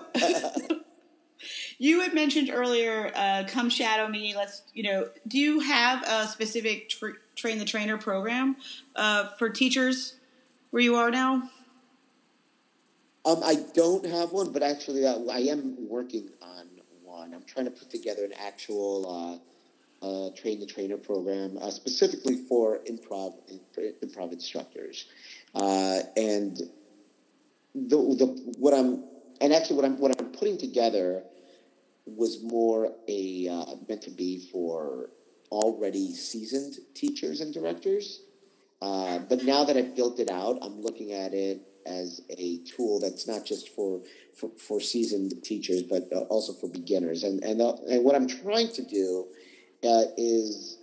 you 1.77 2.01
had 2.01 2.13
mentioned 2.13 2.49
earlier, 2.53 3.11
uh, 3.15 3.43
come 3.47 3.69
shadow 3.69 4.07
me. 4.07 4.35
Let's, 4.35 4.63
you 4.73 4.83
know, 4.83 5.09
do 5.27 5.37
you 5.37 5.61
have 5.61 6.03
a 6.05 6.27
specific 6.27 6.89
tra- 6.89 7.13
train 7.35 7.57
the 7.57 7.65
trainer 7.65 7.97
program 7.97 8.57
uh, 8.95 9.29
for 9.37 9.49
teachers 9.49 10.15
where 10.71 10.81
you 10.81 10.95
are 10.95 11.09
now? 11.09 11.49
Um, 13.25 13.41
I 13.43 13.55
don't 13.73 14.05
have 14.05 14.31
one, 14.31 14.51
but 14.51 14.63
actually, 14.63 15.05
uh, 15.05 15.19
I 15.31 15.39
am 15.39 15.75
working 15.89 16.29
on 16.41 16.67
one. 17.03 17.33
I'm 17.33 17.43
trying 17.43 17.65
to 17.65 17.71
put 17.71 17.89
together 17.89 18.23
an 18.23 18.31
actual 18.39 19.41
uh, 20.01 20.05
uh, 20.05 20.29
train 20.35 20.59
the 20.59 20.65
trainer 20.65 20.97
program 20.97 21.57
uh, 21.61 21.69
specifically 21.69 22.37
for 22.47 22.79
improv 22.89 23.33
improv 24.01 24.31
instructors, 24.31 25.05
uh, 25.53 25.99
and 26.15 26.57
the, 27.75 27.97
the 27.97 28.53
what 28.57 28.73
I'm 28.73 29.03
and 29.41 29.53
actually 29.53 29.75
what 29.75 29.85
I'm 29.85 29.99
what 29.99 30.19
I'm 30.19 30.31
putting 30.31 30.57
together 30.57 31.23
was 32.05 32.41
more 32.41 32.93
a 33.09 33.49
uh, 33.49 33.75
meant 33.87 34.03
to 34.03 34.11
be 34.11 34.47
for 34.51 35.09
already 35.51 36.13
seasoned 36.13 36.75
teachers 36.93 37.41
and 37.41 37.53
directors. 37.53 38.21
but 38.79 39.43
now 39.43 39.65
that 39.65 39.75
I've 39.75 39.95
built 39.95 40.19
it 40.19 40.31
out, 40.31 40.59
I'm 40.61 40.81
looking 40.81 41.11
at 41.11 41.33
it 41.33 41.68
as 41.89 42.21
a 42.29 42.59
tool 42.59 42.99
that's 42.99 43.27
not 43.27 43.45
just 43.45 43.69
for 43.75 44.01
for, 44.35 44.49
for 44.57 44.79
seasoned 44.79 45.43
teachers, 45.43 45.83
but 45.83 46.03
uh, 46.15 46.19
also 46.29 46.53
for 46.53 46.67
beginners. 46.69 47.23
And 47.23 47.43
and 47.43 47.61
uh, 47.61 47.73
and 47.89 48.03
what 48.03 48.15
I'm 48.15 48.27
trying 48.27 48.71
to 48.73 48.83
do 48.83 49.25
uh, 49.83 50.03
is 50.17 50.77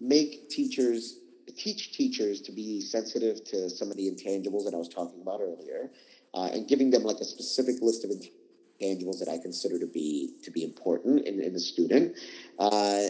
make 0.00 0.50
teachers 0.50 1.16
teach 1.56 1.92
teachers 1.92 2.40
to 2.42 2.52
be 2.52 2.80
sensitive 2.80 3.44
to 3.44 3.68
some 3.70 3.90
of 3.90 3.96
the 3.96 4.10
intangibles 4.10 4.64
that 4.64 4.74
I 4.74 4.78
was 4.78 4.88
talking 4.88 5.20
about 5.20 5.40
earlier, 5.40 5.90
uh, 6.34 6.48
and 6.52 6.68
giving 6.68 6.90
them 6.90 7.02
like 7.02 7.18
a 7.18 7.24
specific 7.24 7.76
list 7.80 8.04
of 8.04 8.10
intangibles 8.10 9.18
that 9.18 9.28
I 9.28 9.38
consider 9.38 9.78
to 9.78 9.86
be 9.86 10.34
to 10.42 10.50
be 10.50 10.64
important 10.64 11.26
in, 11.26 11.40
in 11.40 11.54
a 11.54 11.60
student. 11.60 12.16
Uh, 12.58 13.08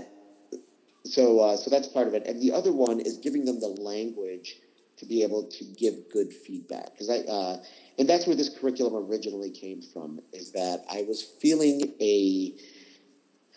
so 1.05 1.41
uh, 1.41 1.57
so 1.57 1.71
that's 1.71 1.89
part 1.89 2.09
of 2.09 2.15
it, 2.15 2.27
and 2.27 2.41
the 2.41 2.53
other 2.53 2.73
one 2.73 3.01
is 3.01 3.17
giving 3.19 3.45
them 3.45 3.61
the 3.61 3.69
language 3.69 4.57
to 5.01 5.07
be 5.07 5.23
able 5.23 5.45
to 5.45 5.65
give 5.65 5.95
good 6.13 6.33
feedback. 6.33 6.93
Because 6.93 7.11
I 7.11 7.19
uh, 7.21 7.63
and 7.99 8.09
that's 8.09 8.27
where 8.27 8.37
this 8.37 8.51
curriculum 8.51 8.95
originally 9.11 9.51
came 9.51 9.83
from 9.83 10.21
is 10.33 10.53
that 10.53 10.85
I 10.91 11.03
was 11.09 11.23
feeling 11.23 11.95
a 12.01 12.55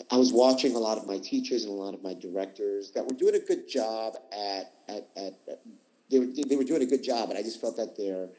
I 0.10 0.18
was 0.18 0.34
watching 0.34 0.76
a 0.76 0.80
lot 0.80 0.98
of 0.98 1.06
my 1.06 1.20
teachers 1.20 1.64
and 1.64 1.72
a 1.72 1.76
lot 1.76 1.94
of 1.94 2.02
my 2.02 2.14
directors 2.14 2.92
that 2.92 3.06
were 3.06 3.16
doing 3.16 3.36
a 3.36 3.40
good 3.40 3.70
job 3.70 4.14
at 4.32 4.72
at, 4.88 5.10
at, 5.18 5.60
they 6.10 6.20
were 6.20 6.28
they 6.48 6.56
were 6.56 6.64
doing 6.64 6.82
a 6.82 6.88
good 6.88 7.04
job 7.04 7.30
and 7.30 7.38
I 7.38 7.44
just 7.44 7.62
felt 7.62 7.78
that 7.78 7.98
their 7.98 8.30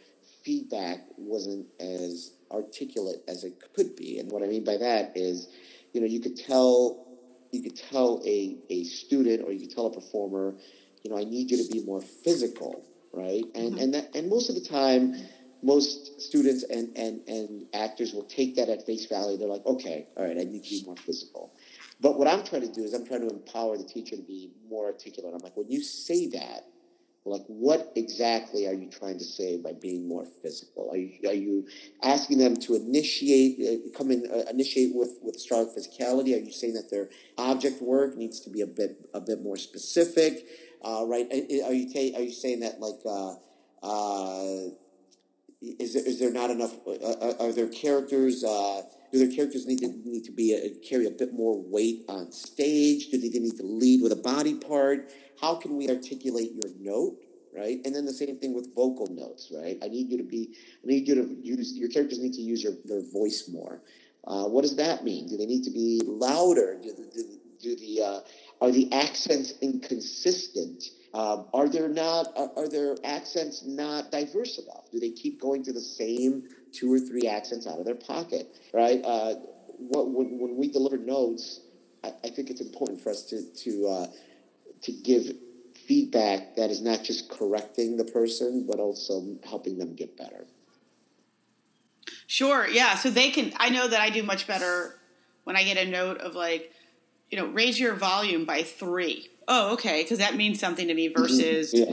feedback 0.42 1.00
wasn't 1.16 1.66
as 1.80 2.32
articulate 2.50 3.22
as 3.28 3.44
it 3.44 3.54
could 3.74 3.96
be. 3.96 4.18
And 4.18 4.30
what 4.32 4.42
I 4.42 4.46
mean 4.46 4.64
by 4.64 4.78
that 4.78 5.12
is 5.14 5.48
you 5.92 6.00
know 6.00 6.06
you 6.06 6.20
could 6.20 6.38
tell 6.38 7.06
you 7.52 7.62
could 7.62 7.76
tell 7.76 8.22
a, 8.26 8.56
a 8.70 8.84
student 8.84 9.44
or 9.44 9.52
you 9.52 9.60
could 9.60 9.74
tell 9.74 9.86
a 9.86 9.92
performer 9.92 10.54
you 11.04 11.10
know, 11.10 11.18
I 11.18 11.24
need 11.24 11.50
you 11.50 11.62
to 11.62 11.70
be 11.70 11.84
more 11.84 12.00
physical 12.00 12.82
right? 13.16 13.44
And 13.54 13.72
mm-hmm. 13.72 13.78
and 13.82 13.94
that, 13.94 14.14
and 14.14 14.28
most 14.28 14.48
of 14.48 14.54
the 14.54 14.66
time, 14.68 15.14
most 15.62 16.20
students 16.20 16.64
and, 16.64 16.96
and 16.96 17.26
and 17.28 17.66
actors 17.74 18.12
will 18.12 18.24
take 18.24 18.56
that 18.56 18.68
at 18.68 18.84
face 18.86 19.06
value. 19.06 19.36
They're 19.36 19.48
like, 19.48 19.66
okay, 19.66 20.06
all 20.16 20.24
right, 20.24 20.36
I 20.36 20.44
need 20.44 20.64
to 20.64 20.70
be 20.70 20.82
more 20.84 20.96
physical. 20.96 21.52
But 22.00 22.18
what 22.18 22.28
I'm 22.28 22.44
trying 22.44 22.62
to 22.62 22.72
do 22.72 22.82
is 22.82 22.92
I'm 22.92 23.06
trying 23.06 23.26
to 23.26 23.34
empower 23.34 23.78
the 23.78 23.84
teacher 23.84 24.16
to 24.16 24.22
be 24.22 24.50
more 24.68 24.86
articulate. 24.86 25.32
I'm 25.32 25.40
like, 25.40 25.56
when 25.56 25.70
you 25.70 25.80
say 25.82 26.26
that, 26.30 26.66
like, 27.26 27.44
what 27.46 27.92
exactly 27.96 28.66
are 28.66 28.74
you 28.74 28.90
trying 28.90 29.16
to 29.16 29.24
say 29.24 29.56
by 29.56 29.72
being 29.72 30.06
more 30.06 30.26
physical? 30.42 30.90
Are 30.90 30.96
you, 30.96 31.26
are 31.26 31.32
you 31.32 31.66
asking 32.02 32.36
them 32.36 32.56
to 32.56 32.74
initiate, 32.74 33.56
uh, 33.60 33.96
come 33.96 34.10
in, 34.10 34.28
uh, 34.30 34.50
initiate 34.50 34.94
with, 34.94 35.18
with 35.22 35.40
strong 35.40 35.72
physicality? 35.74 36.34
Are 36.34 36.44
you 36.44 36.52
saying 36.52 36.74
that 36.74 36.90
their 36.90 37.08
object 37.38 37.80
work 37.80 38.18
needs 38.18 38.40
to 38.40 38.50
be 38.50 38.60
a 38.60 38.66
bit, 38.66 39.08
a 39.14 39.20
bit 39.22 39.42
more 39.42 39.56
specific? 39.56 40.46
Uh, 40.84 41.06
right? 41.06 41.26
Are 41.32 41.72
you 41.72 42.14
are 42.14 42.20
you 42.20 42.32
saying 42.32 42.60
that 42.60 42.78
like 42.78 43.00
uh, 43.06 43.34
uh, 43.82 44.68
is 45.62 45.94
there 45.94 46.06
is 46.06 46.20
there 46.20 46.30
not 46.30 46.50
enough? 46.50 46.74
Uh, 46.86 46.92
uh, 46.92 47.34
are 47.40 47.52
there 47.52 47.68
characters? 47.68 48.44
Uh, 48.44 48.82
do 49.10 49.18
their 49.18 49.34
characters 49.34 49.66
need 49.66 49.78
to 49.78 49.88
need 50.04 50.24
to 50.24 50.32
be 50.32 50.52
a, 50.52 50.86
carry 50.86 51.06
a 51.06 51.10
bit 51.10 51.32
more 51.32 51.58
weight 51.58 52.04
on 52.08 52.32
stage? 52.32 53.08
Do 53.08 53.18
they 53.18 53.30
need 53.38 53.56
to 53.56 53.62
lead 53.62 54.02
with 54.02 54.12
a 54.12 54.16
body 54.16 54.54
part? 54.54 55.08
How 55.40 55.54
can 55.54 55.76
we 55.78 55.88
articulate 55.88 56.52
your 56.52 56.72
note? 56.78 57.16
Right, 57.56 57.78
and 57.84 57.94
then 57.94 58.04
the 58.04 58.12
same 58.12 58.36
thing 58.36 58.52
with 58.52 58.74
vocal 58.74 59.06
notes. 59.06 59.50
Right, 59.54 59.78
I 59.82 59.88
need 59.88 60.10
you 60.10 60.18
to 60.18 60.24
be. 60.24 60.54
I 60.82 60.86
need 60.86 61.08
you 61.08 61.14
to 61.14 61.34
use 61.42 61.72
your 61.74 61.88
characters 61.88 62.18
need 62.18 62.34
to 62.34 62.42
use 62.42 62.62
your 62.62 62.74
their 62.84 63.00
voice 63.10 63.48
more. 63.48 63.80
what 64.24 64.62
does 64.62 64.76
that 64.76 65.02
mean? 65.02 65.28
Do 65.28 65.38
they 65.38 65.46
need 65.46 65.64
to 65.64 65.70
be 65.70 66.02
louder? 66.04 66.78
Do, 66.82 66.92
do, 67.14 67.24
do 67.62 67.76
the 67.76 68.22
are 68.60 68.70
the 68.70 68.92
accents 68.92 69.54
inconsistent? 69.60 70.84
Um, 71.12 71.46
are 71.54 71.68
there 71.68 71.88
not 71.88 72.32
are, 72.36 72.50
are, 72.56 72.68
there 72.68 72.96
accents 73.04 73.62
not 73.64 74.10
diverse 74.10 74.58
enough? 74.58 74.90
Do 74.90 74.98
they 74.98 75.10
keep 75.10 75.40
going 75.40 75.62
to 75.64 75.72
the 75.72 75.80
same 75.80 76.44
two 76.72 76.92
or 76.92 76.98
three 76.98 77.28
accents 77.28 77.66
out 77.66 77.78
of 77.78 77.84
their 77.84 77.94
pocket? 77.94 78.48
Right? 78.72 79.00
Uh, 79.04 79.34
what, 79.78 80.10
when, 80.10 80.38
when, 80.38 80.56
we 80.56 80.68
deliver 80.68 80.98
notes, 80.98 81.60
I, 82.02 82.12
I, 82.24 82.30
think 82.30 82.50
it's 82.50 82.60
important 82.60 83.00
for 83.00 83.10
us 83.10 83.22
to 83.26 83.42
to 83.42 83.86
uh, 83.86 84.06
to 84.82 84.92
give 84.92 85.36
feedback 85.86 86.56
that 86.56 86.70
is 86.70 86.80
not 86.80 87.04
just 87.04 87.28
correcting 87.28 87.96
the 87.96 88.04
person, 88.04 88.66
but 88.68 88.80
also 88.80 89.36
helping 89.44 89.78
them 89.78 89.94
get 89.94 90.16
better. 90.16 90.46
Sure. 92.26 92.66
Yeah. 92.68 92.96
So 92.96 93.10
they 93.10 93.30
can. 93.30 93.52
I 93.56 93.70
know 93.70 93.86
that 93.86 94.00
I 94.00 94.10
do 94.10 94.22
much 94.22 94.46
better 94.46 94.98
when 95.44 95.56
I 95.56 95.64
get 95.64 95.76
a 95.76 95.88
note 95.88 96.18
of 96.18 96.34
like 96.34 96.72
you 97.30 97.38
know, 97.38 97.46
raise 97.46 97.78
your 97.80 97.94
volume 97.94 98.44
by 98.44 98.62
three. 98.62 99.28
Oh, 99.48 99.72
okay, 99.74 100.02
because 100.02 100.18
that 100.18 100.36
means 100.36 100.58
something 100.60 100.88
to 100.88 100.94
me. 100.94 101.08
Versus, 101.08 101.74
yeah. 101.74 101.92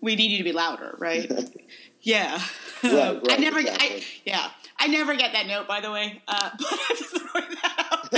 we 0.00 0.16
need 0.16 0.30
you 0.30 0.38
to 0.38 0.44
be 0.44 0.52
louder, 0.52 0.94
right? 0.98 1.30
yeah. 2.02 2.40
Right, 2.82 2.92
right, 2.92 3.22
I 3.30 3.36
never, 3.36 3.58
exactly. 3.58 3.96
I, 3.96 4.04
yeah, 4.24 4.50
I 4.78 4.86
never 4.88 5.14
get 5.16 5.32
that 5.32 5.46
note, 5.46 5.66
by 5.68 5.80
the 5.80 5.90
way. 5.90 6.22
Uh, 6.28 6.50
but 6.58 6.80
I'm 6.90 6.96
just 6.96 7.16
throwing 7.16 7.50
that 7.62 7.86
out 7.92 8.10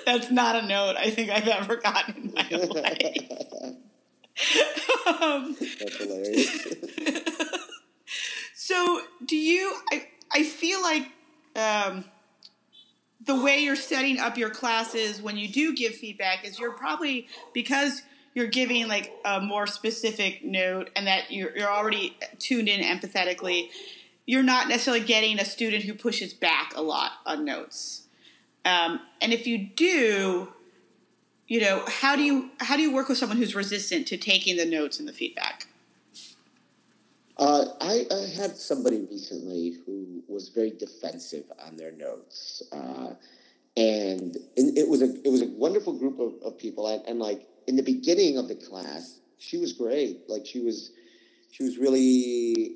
That's 0.06 0.30
not 0.30 0.56
a 0.56 0.66
note 0.66 0.96
I 0.96 1.10
think 1.10 1.30
I've 1.30 1.46
ever 1.46 1.76
gotten 1.76 2.14
in 2.16 2.32
my 2.34 2.48
life. 2.48 3.30
um, 5.06 5.56
That's 5.60 5.96
hilarious. 5.98 6.74
so, 8.54 9.02
do 9.26 9.36
you? 9.36 9.76
I 9.92 10.06
I 10.32 10.42
feel 10.44 10.80
like 10.80 11.12
um, 11.54 12.04
the 13.28 13.36
way 13.36 13.58
you're 13.58 13.76
setting 13.76 14.18
up 14.18 14.38
your 14.38 14.48
classes 14.48 15.20
when 15.20 15.36
you 15.36 15.46
do 15.46 15.76
give 15.76 15.94
feedback 15.94 16.46
is 16.46 16.58
you're 16.58 16.72
probably 16.72 17.28
because 17.52 18.00
you're 18.34 18.46
giving 18.46 18.88
like 18.88 19.12
a 19.22 19.38
more 19.38 19.66
specific 19.66 20.42
note 20.42 20.88
and 20.96 21.06
that 21.06 21.30
you're 21.30 21.54
you're 21.56 21.70
already 21.70 22.16
tuned 22.38 22.68
in 22.68 22.80
empathetically. 22.80 23.68
You're 24.24 24.42
not 24.42 24.68
necessarily 24.68 25.04
getting 25.04 25.38
a 25.38 25.44
student 25.44 25.84
who 25.84 25.92
pushes 25.92 26.32
back 26.32 26.72
a 26.74 26.80
lot 26.80 27.12
on 27.26 27.44
notes. 27.44 28.04
Um, 28.64 29.00
and 29.20 29.32
if 29.32 29.46
you 29.46 29.58
do, 29.58 30.48
you 31.46 31.60
know, 31.60 31.84
how 31.86 32.16
do 32.16 32.22
you 32.22 32.50
how 32.60 32.76
do 32.76 32.82
you 32.82 32.94
work 32.94 33.10
with 33.10 33.18
someone 33.18 33.36
who's 33.36 33.54
resistant 33.54 34.06
to 34.08 34.16
taking 34.16 34.56
the 34.56 34.64
notes 34.64 34.98
and 34.98 35.06
the 35.06 35.12
feedback? 35.12 35.66
Uh, 37.38 37.66
I, 37.80 38.04
I 38.10 38.26
had 38.36 38.56
somebody 38.56 39.06
recently 39.08 39.76
who 39.86 40.24
was 40.26 40.48
very 40.48 40.70
defensive 40.70 41.44
on 41.64 41.76
their 41.76 41.92
notes, 41.92 42.62
uh, 42.72 43.14
and, 43.76 44.36
and 44.56 44.76
it 44.76 44.88
was 44.88 45.02
a 45.02 45.14
it 45.24 45.30
was 45.30 45.42
a 45.42 45.46
wonderful 45.46 45.92
group 45.92 46.18
of, 46.18 46.34
of 46.42 46.58
people. 46.58 46.88
And, 46.88 47.06
and 47.06 47.20
like 47.20 47.46
in 47.68 47.76
the 47.76 47.82
beginning 47.82 48.38
of 48.38 48.48
the 48.48 48.56
class, 48.56 49.20
she 49.38 49.56
was 49.56 49.72
great. 49.72 50.28
Like 50.28 50.46
she 50.46 50.58
was 50.58 50.90
she 51.52 51.62
was 51.62 51.78
really 51.78 52.74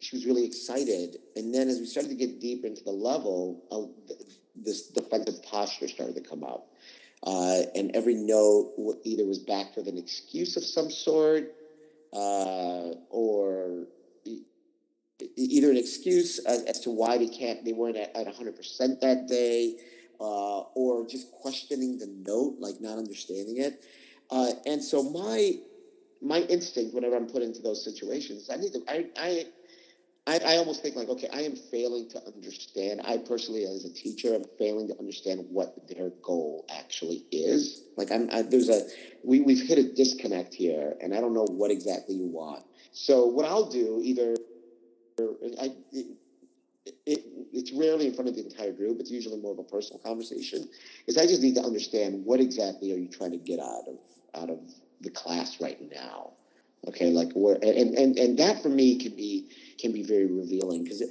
she 0.00 0.16
was 0.16 0.24
really 0.24 0.46
excited. 0.46 1.18
And 1.36 1.54
then 1.54 1.68
as 1.68 1.78
we 1.78 1.84
started 1.84 2.08
to 2.08 2.14
get 2.14 2.40
deep 2.40 2.64
into 2.64 2.82
the 2.84 2.90
level, 2.90 3.64
uh, 3.70 4.16
this 4.56 4.88
defensive 4.88 5.42
posture 5.42 5.88
started 5.88 6.14
to 6.14 6.22
come 6.22 6.42
up. 6.42 6.68
Uh, 7.22 7.62
and 7.74 7.90
every 7.94 8.14
note 8.14 8.72
either 9.04 9.26
was 9.26 9.40
backed 9.40 9.76
with 9.76 9.88
an 9.88 9.98
excuse 9.98 10.56
of 10.56 10.64
some 10.64 10.90
sort 10.90 11.52
uh, 12.12 12.94
or 13.10 13.86
e- 14.24 14.42
either 15.36 15.70
an 15.70 15.76
excuse 15.76 16.38
as, 16.40 16.62
as 16.64 16.80
to 16.80 16.90
why 16.90 17.18
they 17.18 17.28
can't, 17.28 17.64
they 17.64 17.72
weren't 17.72 17.96
at, 17.96 18.14
at 18.16 18.26
100% 18.26 19.00
that 19.00 19.26
day, 19.28 19.76
uh, 20.20 20.60
or 20.74 21.06
just 21.06 21.30
questioning 21.32 21.98
the 21.98 22.06
note, 22.06 22.56
like 22.58 22.80
not 22.80 22.98
understanding 22.98 23.58
it. 23.58 23.84
Uh, 24.30 24.50
and 24.66 24.82
so 24.82 25.02
my 25.02 25.54
my 26.20 26.40
instinct 26.40 26.94
whenever 26.94 27.16
I'm 27.16 27.26
put 27.26 27.42
into 27.42 27.62
those 27.62 27.84
situations, 27.84 28.50
I 28.50 28.56
need 28.56 28.72
to, 28.72 28.82
I, 28.88 29.06
I, 29.16 29.46
I, 30.28 30.40
I 30.44 30.56
almost 30.58 30.82
think 30.82 30.94
like, 30.94 31.08
okay, 31.08 31.28
I 31.32 31.40
am 31.40 31.56
failing 31.56 32.08
to 32.10 32.22
understand. 32.26 33.00
I 33.02 33.16
personally, 33.16 33.64
as 33.64 33.86
a 33.86 33.92
teacher, 33.92 34.34
am 34.34 34.44
failing 34.58 34.86
to 34.88 34.98
understand 34.98 35.46
what 35.48 35.88
their 35.88 36.10
goal 36.22 36.66
actually 36.70 37.24
is. 37.32 37.84
Like, 37.96 38.12
I'm 38.12 38.28
I, 38.30 38.42
there's 38.42 38.68
a 38.68 38.82
we 39.24 39.40
we've 39.40 39.66
hit 39.66 39.78
a 39.78 39.84
disconnect 39.84 40.52
here, 40.52 40.94
and 41.00 41.14
I 41.14 41.20
don't 41.20 41.32
know 41.32 41.46
what 41.46 41.70
exactly 41.70 42.14
you 42.14 42.26
want. 42.26 42.62
So 42.92 43.24
what 43.26 43.46
I'll 43.46 43.70
do 43.70 44.00
either, 44.04 44.36
I. 45.60 45.74
It, 45.92 46.06
it, 47.04 47.24
it's 47.52 47.70
rarely 47.72 48.06
in 48.06 48.14
front 48.14 48.30
of 48.30 48.36
the 48.36 48.42
entire 48.42 48.72
group. 48.72 48.98
It's 48.98 49.10
usually 49.10 49.38
more 49.38 49.52
of 49.52 49.58
a 49.58 49.62
personal 49.62 49.98
conversation. 49.98 50.68
Is 51.06 51.18
I 51.18 51.26
just 51.26 51.42
need 51.42 51.54
to 51.56 51.62
understand 51.62 52.24
what 52.24 52.40
exactly 52.40 52.92
are 52.94 52.96
you 52.96 53.08
trying 53.08 53.32
to 53.32 53.38
get 53.38 53.60
out 53.60 53.84
of 53.88 53.98
out 54.34 54.48
of 54.48 54.60
the 55.02 55.10
class 55.10 55.60
right 55.60 55.78
now. 55.90 56.32
Okay, 56.86 57.10
like 57.10 57.32
where 57.32 57.56
and 57.56 57.94
and 57.94 58.18
and 58.18 58.38
that 58.38 58.62
for 58.62 58.68
me 58.68 58.98
can 58.98 59.14
be 59.14 59.50
can 59.78 59.92
be 59.92 60.02
very 60.02 60.26
revealing 60.26 60.84
because 60.84 61.02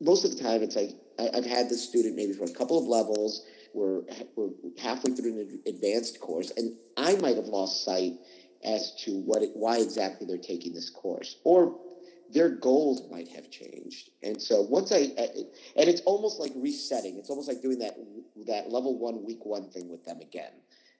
most 0.00 0.24
of 0.24 0.36
the 0.36 0.42
time 0.42 0.62
it's 0.62 0.76
like 0.76 0.90
I, 1.18 1.30
I've 1.34 1.46
had 1.46 1.68
this 1.68 1.86
student 1.88 2.16
maybe 2.16 2.32
for 2.32 2.44
a 2.44 2.52
couple 2.52 2.78
of 2.78 2.84
levels. 2.84 3.44
We're 3.74 4.02
we're 4.36 4.50
halfway 4.80 5.14
through 5.14 5.40
an 5.40 5.62
advanced 5.66 6.20
course, 6.20 6.52
and 6.56 6.76
I 6.96 7.16
might 7.16 7.36
have 7.36 7.46
lost 7.46 7.84
sight 7.84 8.14
as 8.64 8.94
to 9.04 9.12
what 9.12 9.42
it, 9.42 9.50
why 9.54 9.78
exactly 9.78 10.26
they're 10.26 10.38
taking 10.38 10.72
this 10.72 10.90
course, 10.90 11.36
or 11.44 11.78
their 12.30 12.48
goals 12.48 13.08
might 13.10 13.28
have 13.28 13.50
changed. 13.50 14.10
And 14.22 14.40
so 14.40 14.62
once 14.62 14.92
I, 14.92 14.96
and 14.96 15.88
it's 15.88 16.00
almost 16.02 16.40
like 16.40 16.52
resetting. 16.56 17.16
It's 17.18 17.30
almost 17.30 17.48
like 17.48 17.62
doing 17.62 17.78
that 17.78 17.96
that 18.46 18.70
level 18.70 18.98
one 18.98 19.24
week 19.24 19.44
one 19.44 19.70
thing 19.70 19.88
with 19.88 20.04
them 20.04 20.20
again. 20.20 20.52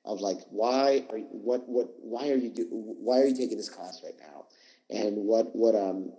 Of 0.05 0.21
like, 0.21 0.39
why 0.51 1.05
are 1.11 1.19
what 1.19 1.69
what 1.69 1.89
why 2.01 2.31
are 2.31 2.37
you 2.37 2.51
do, 2.51 2.67
why 2.71 3.21
are 3.21 3.27
you 3.27 3.37
taking 3.37 3.57
this 3.57 3.69
class 3.69 4.01
right 4.05 4.17
now? 4.19 4.47
And 4.91 5.17
what 5.19 5.55
what 5.55 5.75
um 5.75 6.13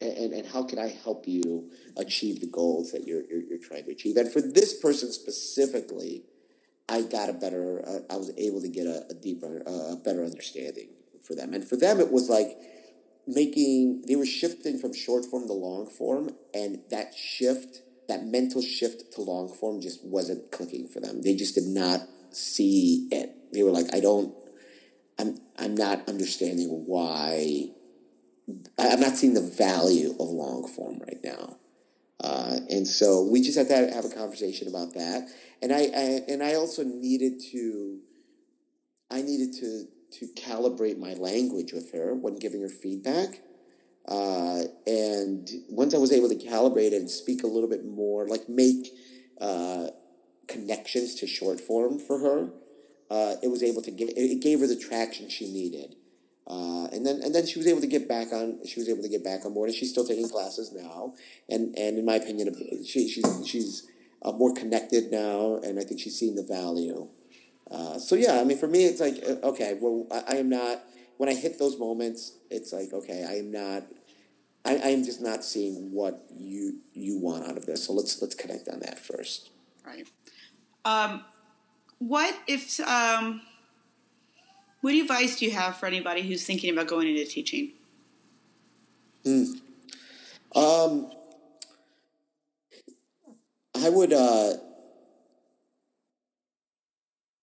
and, 0.00 0.32
and 0.32 0.46
how 0.46 0.62
can 0.62 0.78
I 0.78 0.88
help 0.88 1.24
you 1.26 1.70
achieve 1.96 2.40
the 2.40 2.46
goals 2.46 2.92
that 2.92 3.06
you're, 3.06 3.22
you're, 3.30 3.42
you're 3.42 3.58
trying 3.58 3.84
to 3.84 3.92
achieve? 3.92 4.16
And 4.16 4.32
for 4.32 4.40
this 4.40 4.78
person 4.78 5.12
specifically, 5.12 6.24
I 6.88 7.02
got 7.02 7.28
a 7.28 7.32
better, 7.34 7.82
uh, 7.86 8.12
I 8.12 8.16
was 8.16 8.32
able 8.36 8.60
to 8.62 8.68
get 8.68 8.86
a, 8.86 9.04
a 9.10 9.14
deeper, 9.14 9.62
uh, 9.66 9.92
a 9.92 9.96
better 9.96 10.24
understanding 10.24 10.88
for 11.22 11.34
them. 11.34 11.52
And 11.54 11.64
for 11.64 11.76
them, 11.76 12.00
it 12.00 12.10
was 12.10 12.28
like 12.28 12.56
making, 13.26 14.04
they 14.08 14.16
were 14.16 14.26
shifting 14.26 14.78
from 14.78 14.94
short 14.94 15.24
form 15.24 15.46
to 15.46 15.52
long 15.52 15.86
form, 15.86 16.30
and 16.54 16.80
that 16.90 17.14
shift, 17.14 17.82
that 18.08 18.24
mental 18.24 18.62
shift 18.62 19.12
to 19.12 19.20
long 19.20 19.48
form 19.48 19.80
just 19.80 20.04
wasn't 20.04 20.50
clicking 20.50 20.88
for 20.88 21.00
them. 21.00 21.22
They 21.22 21.36
just 21.36 21.54
did 21.54 21.66
not 21.66 22.00
see 22.32 23.08
it. 23.12 23.52
They 23.52 23.62
were 23.62 23.70
like, 23.70 23.94
I 23.94 24.00
don't, 24.00 24.34
I'm, 25.18 25.38
I'm 25.58 25.74
not 25.76 26.08
understanding 26.08 26.84
why 26.86 27.70
I'm 28.78 29.00
not 29.00 29.16
seeing 29.16 29.34
the 29.34 29.40
value 29.40 30.12
of 30.18 30.28
long 30.28 30.68
form 30.68 30.98
right 31.00 31.18
now. 31.22 31.56
Uh, 32.22 32.58
and 32.68 32.86
so 32.86 33.22
we 33.22 33.40
just 33.40 33.56
had 33.56 33.68
to 33.68 33.94
have 33.94 34.04
a 34.04 34.10
conversation 34.10 34.68
about 34.68 34.92
that. 34.94 35.28
And 35.62 35.72
I, 35.72 35.80
I, 35.80 36.20
and 36.28 36.42
I 36.42 36.54
also 36.54 36.84
needed 36.84 37.40
to 37.52 38.00
I 39.10 39.22
needed 39.22 39.54
to 39.60 39.84
to 40.18 40.26
calibrate 40.34 40.98
my 40.98 41.14
language 41.14 41.72
with 41.72 41.92
her 41.92 42.14
when 42.14 42.36
giving 42.38 42.60
her 42.62 42.68
feedback. 42.68 43.40
Uh, 44.06 44.62
and 44.86 45.48
once 45.68 45.94
I 45.94 45.98
was 45.98 46.12
able 46.12 46.28
to 46.28 46.34
calibrate 46.34 46.94
and 46.94 47.08
speak 47.08 47.44
a 47.44 47.46
little 47.46 47.68
bit 47.68 47.84
more, 47.84 48.26
like 48.26 48.48
make 48.48 48.88
uh, 49.40 49.88
connections 50.48 51.14
to 51.16 51.26
short 51.26 51.60
form 51.60 51.98
for 51.98 52.18
her, 52.18 52.50
uh, 53.10 53.36
it 53.42 53.48
was 53.48 53.62
able 53.62 53.82
to 53.82 53.90
get 53.90 54.10
it 54.16 54.40
gave 54.40 54.60
her 54.60 54.66
the 54.66 54.76
traction 54.76 55.28
she 55.28 55.52
needed. 55.52 55.96
Uh, 56.50 56.86
and 56.86 57.06
then 57.06 57.20
and 57.22 57.32
then 57.32 57.46
she 57.46 57.60
was 57.60 57.68
able 57.68 57.80
to 57.80 57.86
get 57.86 58.08
back 58.08 58.32
on. 58.32 58.58
She 58.66 58.80
was 58.80 58.88
able 58.88 59.02
to 59.02 59.08
get 59.08 59.22
back 59.22 59.44
on 59.46 59.54
board, 59.54 59.68
and 59.68 59.78
she's 59.78 59.90
still 59.90 60.04
taking 60.04 60.28
classes 60.28 60.72
now. 60.72 61.14
And 61.48 61.78
and 61.78 61.96
in 61.96 62.04
my 62.04 62.16
opinion, 62.16 62.52
she 62.84 63.08
she's 63.08 63.46
she's 63.46 63.86
uh, 64.22 64.32
more 64.32 64.52
connected 64.52 65.12
now, 65.12 65.60
and 65.62 65.78
I 65.78 65.84
think 65.84 66.00
she's 66.00 66.18
seeing 66.18 66.34
the 66.34 66.42
value. 66.42 67.06
Uh, 67.70 68.00
so 68.00 68.16
yeah, 68.16 68.40
I 68.40 68.44
mean, 68.44 68.58
for 68.58 68.66
me, 68.66 68.84
it's 68.84 69.00
like 69.00 69.22
uh, 69.24 69.46
okay, 69.50 69.78
well, 69.80 70.08
I, 70.10 70.34
I, 70.34 70.36
am 70.38 70.48
not. 70.48 70.82
When 71.18 71.28
I 71.28 71.34
hit 71.34 71.60
those 71.60 71.78
moments, 71.78 72.32
it's 72.50 72.72
like 72.72 72.92
okay, 72.92 73.24
I 73.28 73.34
am 73.34 73.52
not. 73.52 73.84
I, 74.64 74.74
I 74.74 74.88
am 74.88 75.04
just 75.04 75.22
not 75.22 75.44
seeing 75.44 75.92
what 75.92 76.26
you 76.36 76.80
you 76.94 77.16
want 77.16 77.48
out 77.48 77.58
of 77.58 77.66
this. 77.66 77.86
So 77.86 77.92
let's 77.92 78.20
let's 78.20 78.34
connect 78.34 78.68
on 78.68 78.80
that 78.80 78.98
first. 78.98 79.50
Right. 79.86 80.08
Um, 80.84 81.22
what 81.98 82.34
if 82.48 82.80
um 82.80 83.42
what 84.80 84.94
advice 84.94 85.38
do 85.38 85.46
you 85.46 85.52
have 85.52 85.76
for 85.76 85.86
anybody 85.86 86.22
who's 86.22 86.44
thinking 86.44 86.72
about 86.72 86.86
going 86.86 87.08
into 87.08 87.24
teaching? 87.24 87.72
Mm. 89.24 89.60
Um, 90.54 91.10
I 93.74 93.88
would. 93.88 94.12
Uh, 94.12 94.54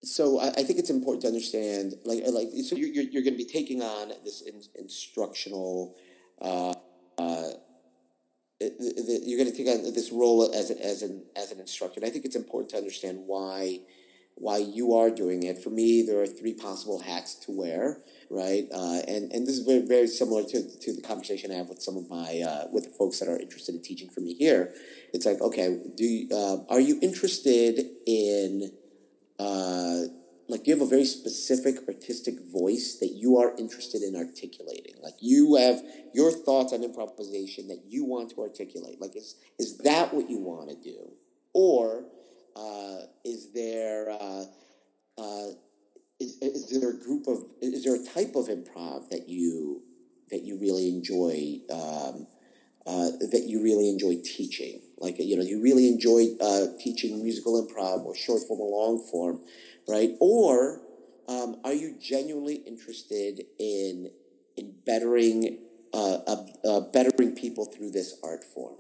so 0.03 0.39
I, 0.39 0.47
I, 0.49 0.63
think 0.63 0.79
it's 0.79 0.89
important 0.89 1.21
to 1.23 1.27
understand, 1.27 1.95
like, 2.05 2.23
like 2.27 2.47
so 2.63 2.75
you're 2.75 2.89
you're, 2.89 3.03
you're 3.03 3.23
going 3.23 3.33
to 3.33 3.37
be 3.37 3.45
taking 3.45 3.81
on 3.81 4.13
this 4.23 4.41
in, 4.41 4.61
instructional. 4.75 5.95
Uh, 6.41 6.73
uh, 7.17 7.49
you're 8.59 9.37
going 9.37 9.51
to 9.51 9.55
take 9.55 9.67
on 9.67 9.83
this 9.93 10.11
role 10.11 10.51
as 10.53 10.71
as 10.71 11.03
an 11.03 11.23
as 11.35 11.51
an 11.51 11.59
instructor. 11.59 11.99
And 11.99 12.07
I 12.07 12.11
think 12.11 12.25
it's 12.25 12.35
important 12.35 12.71
to 12.71 12.77
understand 12.77 13.19
why 13.25 13.81
why 14.39 14.57
you 14.57 14.93
are 14.93 15.09
doing 15.09 15.43
it. 15.43 15.63
For 15.63 15.69
me, 15.69 16.03
there 16.03 16.21
are 16.21 16.27
three 16.27 16.53
possible 16.53 16.99
hats 16.99 17.35
to 17.45 17.51
wear, 17.51 17.99
right? 18.29 18.67
Uh, 18.71 19.01
and 19.07 19.31
and 19.31 19.47
this 19.47 19.57
is 19.57 19.65
very 19.65 19.85
very 19.85 20.07
similar 20.07 20.43
to, 20.43 20.77
to 20.79 20.93
the 20.93 21.01
conversation 21.01 21.51
I 21.51 21.55
have 21.55 21.69
with 21.69 21.81
some 21.81 21.97
of 21.97 22.09
my 22.09 22.41
uh, 22.47 22.67
with 22.71 22.85
the 22.85 22.91
folks 22.91 23.19
that 23.19 23.27
are 23.27 23.39
interested 23.39 23.75
in 23.75 23.81
teaching 23.81 24.09
for 24.09 24.21
me 24.21 24.33
here. 24.33 24.73
It's 25.13 25.25
like, 25.25 25.41
okay, 25.41 25.79
do 25.95 26.03
you, 26.03 26.27
uh, 26.35 26.57
are 26.69 26.79
you 26.79 26.99
interested 27.01 27.83
in 28.05 28.71
uh, 29.39 30.01
like 30.47 30.67
you 30.67 30.73
have 30.73 30.81
a 30.81 30.89
very 30.89 31.05
specific 31.05 31.87
artistic 31.87 32.35
voice 32.51 32.97
that 32.99 33.13
you 33.15 33.37
are 33.37 33.55
interested 33.57 34.03
in 34.03 34.15
articulating? 34.15 34.95
Like 35.01 35.15
you 35.19 35.55
have 35.55 35.81
your 36.13 36.31
thoughts 36.31 36.73
on 36.73 36.83
improvisation 36.83 37.67
that 37.69 37.83
you 37.87 38.05
want 38.05 38.29
to 38.31 38.41
articulate. 38.41 39.01
Like 39.01 39.15
is 39.15 39.35
is 39.57 39.79
that 39.79 40.13
what 40.13 40.29
you 40.29 40.37
want 40.37 40.69
to 40.69 40.75
do, 40.75 41.11
or 41.53 42.05
uh, 42.57 43.05
is 43.23 43.53
there 43.53 44.09
uh, 44.09 44.45
uh, 45.17 45.47
group 47.03 47.27
of 47.27 47.37
is 47.61 47.83
there 47.83 47.95
a 47.95 48.03
type 48.03 48.35
of 48.35 48.47
improv 48.47 49.09
that 49.09 49.27
you 49.27 49.81
that 50.29 50.43
you 50.43 50.57
really 50.59 50.89
enjoy 50.89 51.59
um, 51.71 52.27
uh, 52.85 53.11
that 53.31 53.45
you 53.47 53.61
really 53.63 53.89
enjoy 53.89 54.15
teaching? 54.23 54.81
Like 54.97 55.15
you 55.19 55.37
know, 55.37 55.43
you 55.43 55.61
really 55.61 55.87
enjoy 55.87 56.35
uh, 56.41 56.67
teaching 56.79 57.23
musical 57.23 57.65
improv 57.65 58.05
or 58.05 58.15
short 58.15 58.41
form 58.47 58.59
or 58.61 58.69
long 58.69 59.07
form, 59.11 59.41
right? 59.87 60.11
Or 60.19 60.81
um, 61.27 61.57
are 61.63 61.73
you 61.73 61.95
genuinely 61.99 62.55
interested 62.55 63.43
in 63.59 64.11
in 64.55 64.73
bettering 64.85 65.59
uh, 65.93 66.17
uh, 66.65 66.81
bettering 66.91 67.35
people 67.35 67.65
through 67.65 67.91
this 67.91 68.19
art 68.23 68.43
form, 68.43 68.75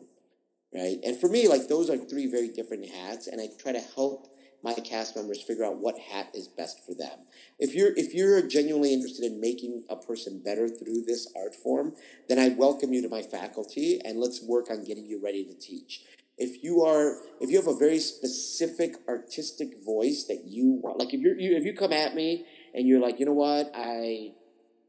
right? 0.73 0.97
And 1.03 1.19
for 1.19 1.27
me, 1.27 1.47
like 1.47 1.67
those 1.67 1.89
are 1.89 1.97
three 1.97 2.27
very 2.29 2.49
different 2.49 2.85
hats, 2.89 3.27
and 3.27 3.41
I 3.41 3.47
try 3.59 3.71
to 3.71 3.81
help 3.95 4.27
my 4.63 4.73
cast 4.73 5.15
members 5.15 5.41
figure 5.41 5.63
out 5.63 5.77
what 5.77 5.97
hat 5.97 6.29
is 6.33 6.47
best 6.47 6.85
for 6.85 6.93
them. 6.93 7.19
If 7.59 7.75
you're 7.75 7.93
if 7.95 8.13
you're 8.13 8.45
genuinely 8.47 8.93
interested 8.93 9.25
in 9.25 9.39
making 9.39 9.85
a 9.89 9.95
person 9.95 10.41
better 10.43 10.67
through 10.67 11.03
this 11.05 11.31
art 11.35 11.55
form, 11.55 11.93
then 12.27 12.39
I 12.39 12.49
welcome 12.49 12.93
you 12.93 13.01
to 13.01 13.09
my 13.09 13.21
faculty 13.21 14.01
and 14.03 14.19
let's 14.19 14.41
work 14.41 14.69
on 14.69 14.83
getting 14.83 15.05
you 15.05 15.21
ready 15.23 15.45
to 15.45 15.53
teach. 15.53 16.03
If 16.37 16.63
you 16.63 16.83
are 16.83 17.17
if 17.39 17.49
you 17.49 17.57
have 17.57 17.67
a 17.67 17.77
very 17.77 17.99
specific 17.99 18.95
artistic 19.07 19.83
voice 19.85 20.25
that 20.27 20.43
you 20.45 20.79
want, 20.83 20.99
like 20.99 21.13
if 21.13 21.21
you're 21.21 21.37
you, 21.37 21.55
if 21.55 21.63
you 21.63 21.73
come 21.73 21.93
at 21.93 22.15
me 22.15 22.45
and 22.73 22.87
you're 22.87 22.99
like, 22.99 23.19
you 23.19 23.25
know 23.25 23.33
what, 23.33 23.71
I 23.75 24.33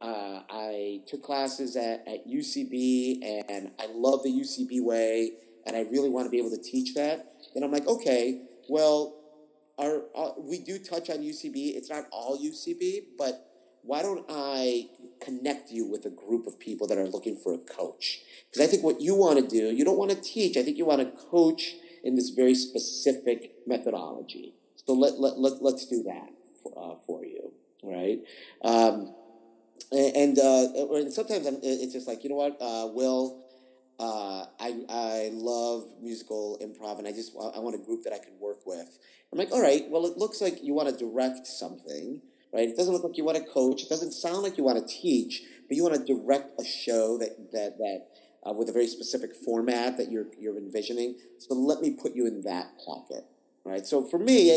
uh, 0.01 0.43
I 0.49 1.01
took 1.09 1.22
classes 1.22 1.76
at, 1.76 2.07
at 2.07 2.26
UCB 2.26 3.18
and 3.49 3.72
I 3.81 3.87
love 3.93 4.22
the 4.22 4.31
UCB 4.31 4.83
way 4.83 5.33
and 5.69 5.77
I 5.77 5.83
really 5.91 6.09
want 6.09 6.25
to 6.27 6.31
be 6.31 6.39
able 6.39 6.51
to 6.51 6.62
teach 6.62 6.95
that, 6.95 7.27
then 7.55 7.62
I'm 7.62 7.71
like, 7.71 7.87
okay, 7.87 8.43
well, 8.69 9.14
our, 9.79 10.03
uh, 10.16 10.31
we 10.39 10.59
do 10.59 10.79
touch 10.79 11.11
on 11.11 11.19
UCB. 11.19 11.77
It's 11.77 11.91
not 11.91 12.07
all 12.11 12.39
UCB, 12.39 13.03
but 13.16 13.45
why 13.83 14.03
don't 14.03 14.25
I 14.29 14.89
connect 15.21 15.71
you 15.71 15.87
with 15.87 16.05
a 16.07 16.11
group 16.11 16.47
of 16.47 16.59
people 16.59 16.87
that 16.89 16.99
are 16.99 17.07
looking 17.07 17.37
for 17.37 17.55
a 17.55 17.59
coach? 17.59 18.21
Because 18.51 18.66
I 18.66 18.71
think 18.71 18.83
what 18.83 19.01
you 19.01 19.14
want 19.14 19.39
to 19.39 19.47
do, 19.47 19.71
you 19.71 19.85
don't 19.85 19.99
want 19.99 20.11
to 20.11 20.21
teach. 20.21 20.57
I 20.57 20.62
think 20.62 20.79
you 20.79 20.87
want 20.87 21.01
to 21.01 21.23
coach 21.31 21.75
in 22.03 22.16
this 22.16 22.31
very 22.31 22.55
specific 22.55 23.53
methodology. 23.66 24.55
So 24.87 24.95
let, 24.95 25.21
let, 25.21 25.39
let, 25.39 25.62
let's 25.62 25.87
do 25.87 26.03
that 26.05 26.31
for, 26.62 26.73
uh, 26.77 26.97
for 27.07 27.25
you, 27.25 27.53
right? 27.83 28.21
Um, 28.64 29.14
and, 29.93 30.39
uh, 30.39 30.66
and 30.95 31.12
sometimes 31.12 31.47
I'm, 31.47 31.59
it's 31.62 31.93
just 31.93 32.09
like, 32.09 32.25
you 32.25 32.31
know 32.31 32.37
what, 32.37 32.57
uh, 32.61 32.89
Will, 32.93 33.45
uh, 33.99 34.45
I, 34.61 34.81
I 34.89 35.31
love 35.33 35.85
musical 36.01 36.59
improv 36.63 36.99
and 36.99 37.09
I 37.09 37.13
just 37.13 37.33
I 37.35 37.59
want 37.59 37.75
a 37.75 37.79
group 37.79 38.05
that 38.05 38.13
I 38.13 38.19
can 38.19 38.39
work 38.41 38.65
with. 38.65 38.99
I'm 39.33 39.39
like, 39.39 39.51
all 39.51 39.61
right, 39.61 39.85
well, 39.91 40.07
it 40.07 40.17
looks 40.17 40.41
like 40.41 40.63
you 40.63 40.73
want 40.73 40.89
to 40.89 40.97
direct 40.97 41.47
something, 41.47 42.23
right? 42.53 42.69
It 42.69 42.77
doesn't 42.77 42.93
look 42.93 43.05
like 43.05 43.19
you 43.19 43.25
want 43.25 43.39
to 43.39 43.45
coach. 43.45 43.83
It 43.83 43.89
doesn't 43.89 44.13
sound 44.13 44.43
like 44.43 44.57
you 44.57 44.65
want 44.65 44.79
to 44.79 44.95
teach, 44.95 45.43
but 45.67 45.77
you 45.77 45.83
want 45.83 45.95
to 45.97 46.15
direct 46.15 46.61
a 46.61 46.65
show 46.65 47.19
that 47.19 47.51
that 47.53 47.79
that 47.79 48.07
uh, 48.49 48.53
with 48.53 48.69
a 48.69 48.73
very 48.73 48.87
specific 48.87 49.35
format 49.35 49.97
that 49.99 50.11
you're 50.11 50.27
you're 50.39 50.57
envisioning. 50.57 51.17
So 51.39 51.55
let 51.55 51.81
me 51.81 51.97
put 52.01 52.15
you 52.15 52.27
in 52.27 52.43
that 52.43 52.79
pocket, 52.87 53.25
right? 53.65 53.85
So 53.85 54.05
for 54.05 54.19
me, 54.19 54.51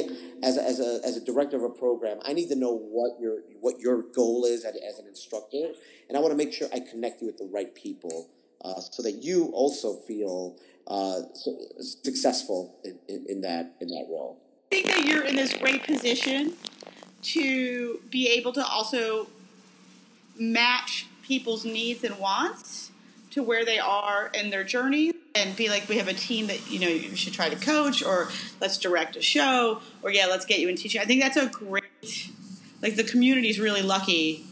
as 0.43 0.57
a, 0.57 0.63
as 0.63 0.79
a 0.79 0.99
as 1.03 1.17
a 1.17 1.25
director 1.25 1.57
of 1.57 1.63
a 1.63 1.69
program, 1.69 2.19
I 2.23 2.33
need 2.33 2.49
to 2.49 2.55
know 2.55 2.77
what 2.77 3.19
your 3.19 3.39
what 3.59 3.79
your 3.79 4.03
goal 4.03 4.45
is 4.45 4.63
as, 4.65 4.75
as 4.75 4.99
an 4.99 5.07
instructor, 5.07 5.73
and 6.07 6.15
I 6.15 6.21
want 6.21 6.31
to 6.31 6.37
make 6.37 6.53
sure 6.53 6.67
I 6.71 6.79
connect 6.79 7.21
you 7.21 7.27
with 7.27 7.37
the 7.37 7.49
right 7.51 7.73
people. 7.73 8.29
Uh, 8.63 8.79
so 8.79 9.01
that 9.01 9.23
you 9.23 9.45
also 9.53 9.95
feel 9.95 10.55
uh, 10.87 11.21
successful 11.79 12.75
in, 12.83 12.99
in, 13.07 13.25
in, 13.27 13.41
that 13.41 13.73
in 13.79 13.87
that 13.87 14.05
role. 14.09 14.37
I 14.71 14.75
think 14.75 14.87
that 14.87 15.05
you're 15.05 15.23
in 15.23 15.35
this 15.35 15.53
great 15.53 15.83
position 15.83 16.53
to 17.23 18.01
be 18.09 18.29
able 18.29 18.53
to 18.53 18.65
also 18.65 19.27
match 20.37 21.07
people's 21.23 21.65
needs 21.65 22.03
and 22.03 22.19
wants 22.19 22.91
to 23.31 23.41
where 23.41 23.63
they 23.65 23.79
are 23.79 24.29
in 24.33 24.49
their 24.49 24.63
journey 24.63 25.13
and 25.33 25.55
be 25.55 25.69
like 25.69 25.87
we 25.87 25.97
have 25.97 26.07
a 26.07 26.13
team 26.13 26.47
that 26.47 26.69
you 26.69 26.79
know 26.79 26.87
you 26.87 27.15
should 27.15 27.33
try 27.33 27.49
to 27.49 27.55
coach 27.55 28.03
or 28.03 28.29
let's 28.59 28.77
direct 28.77 29.15
a 29.15 29.21
show 29.21 29.81
or 30.03 30.11
yeah 30.11 30.25
let's 30.25 30.45
get 30.45 30.59
you 30.59 30.67
in 30.67 30.75
teaching. 30.75 31.01
I 31.01 31.05
think 31.05 31.21
that's 31.21 31.37
a 31.37 31.47
great 31.47 32.29
like 32.81 32.95
the 32.95 33.03
community 33.03 33.49
is 33.49 33.59
really 33.59 33.81
lucky 33.81 34.45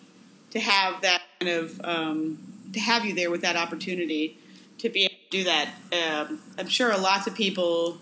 to 0.52 0.60
have 0.60 1.02
that 1.02 1.22
kind 1.40 1.52
of 1.52 1.82
um, 1.84 2.49
to 2.74 2.80
have 2.80 3.06
you 3.06 3.14
there 3.14 3.32
with 3.32 3.42
that 3.42 3.56
opportunity 3.56 4.38
to 4.78 4.90
be 4.90 5.06
able 5.06 5.16
to 5.30 5.38
do 5.38 5.44
that 5.44 5.74
um, 5.94 6.42
i'm 6.58 6.68
sure 6.68 6.96
lots 6.98 7.28
of 7.28 7.36
people 7.36 8.00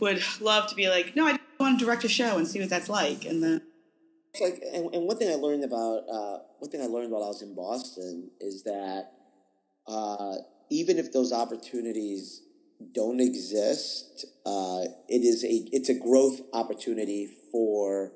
would 0.00 0.22
love 0.40 0.68
to 0.68 0.74
be 0.74 0.88
like, 0.88 1.14
no, 1.14 1.26
I 1.26 1.38
want 1.58 1.78
to 1.78 1.84
direct 1.84 2.04
a 2.04 2.08
show 2.08 2.38
and 2.38 2.48
see 2.48 2.58
what 2.58 2.70
that's 2.70 2.88
like. 2.88 3.24
And 3.24 3.42
then 3.42 3.62
it's 4.32 4.40
like, 4.40 4.62
and, 4.72 4.92
and 4.94 5.06
one 5.06 5.18
thing 5.18 5.30
I 5.30 5.34
learned 5.34 5.64
about 5.64 6.04
uh, 6.10 6.38
one 6.58 6.70
thing 6.70 6.80
I 6.80 6.86
learned 6.86 7.12
while 7.12 7.22
I 7.22 7.28
was 7.28 7.42
in 7.42 7.54
Boston 7.54 8.30
is 8.40 8.64
that 8.64 9.10
uh, 9.86 10.36
even 10.70 10.98
if 10.98 11.12
those 11.12 11.32
opportunities 11.32 12.42
don't 12.94 13.20
exist, 13.20 14.24
uh, 14.46 14.84
it 15.08 15.22
is 15.22 15.44
a 15.44 15.68
it's 15.72 15.88
a 15.88 15.98
growth 15.98 16.40
opportunity 16.52 17.28
for 17.52 18.12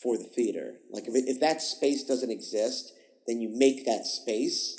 for 0.00 0.16
the 0.16 0.24
theater. 0.24 0.74
Like 0.90 1.08
if, 1.08 1.14
it, 1.14 1.24
if 1.26 1.40
that 1.40 1.60
space 1.60 2.04
doesn't 2.04 2.30
exist, 2.30 2.92
then 3.28 3.40
you 3.40 3.50
make 3.52 3.84
that 3.84 4.06
space 4.06 4.76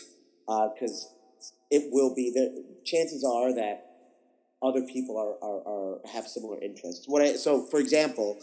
because 0.47 1.07
uh, 1.07 1.45
it 1.69 1.89
will 1.91 2.13
be 2.15 2.31
the 2.33 2.65
chances 2.83 3.23
are 3.23 3.53
that 3.53 3.85
other 4.61 4.81
people 4.81 5.17
are, 5.17 5.37
are, 5.47 5.61
are 5.67 5.99
have 6.11 6.27
similar 6.27 6.59
interests. 6.61 7.05
What 7.07 7.21
I, 7.21 7.35
so, 7.35 7.65
for 7.67 7.79
example, 7.79 8.37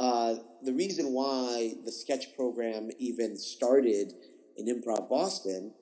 uh, 0.00 0.34
the 0.62 0.72
reason 0.72 1.12
why 1.12 1.74
the 1.84 1.92
sketch 1.92 2.34
program 2.36 2.90
even 2.98 3.38
started 3.38 4.12
in 4.56 4.66
Improv 4.66 5.08
Boston 5.08 5.72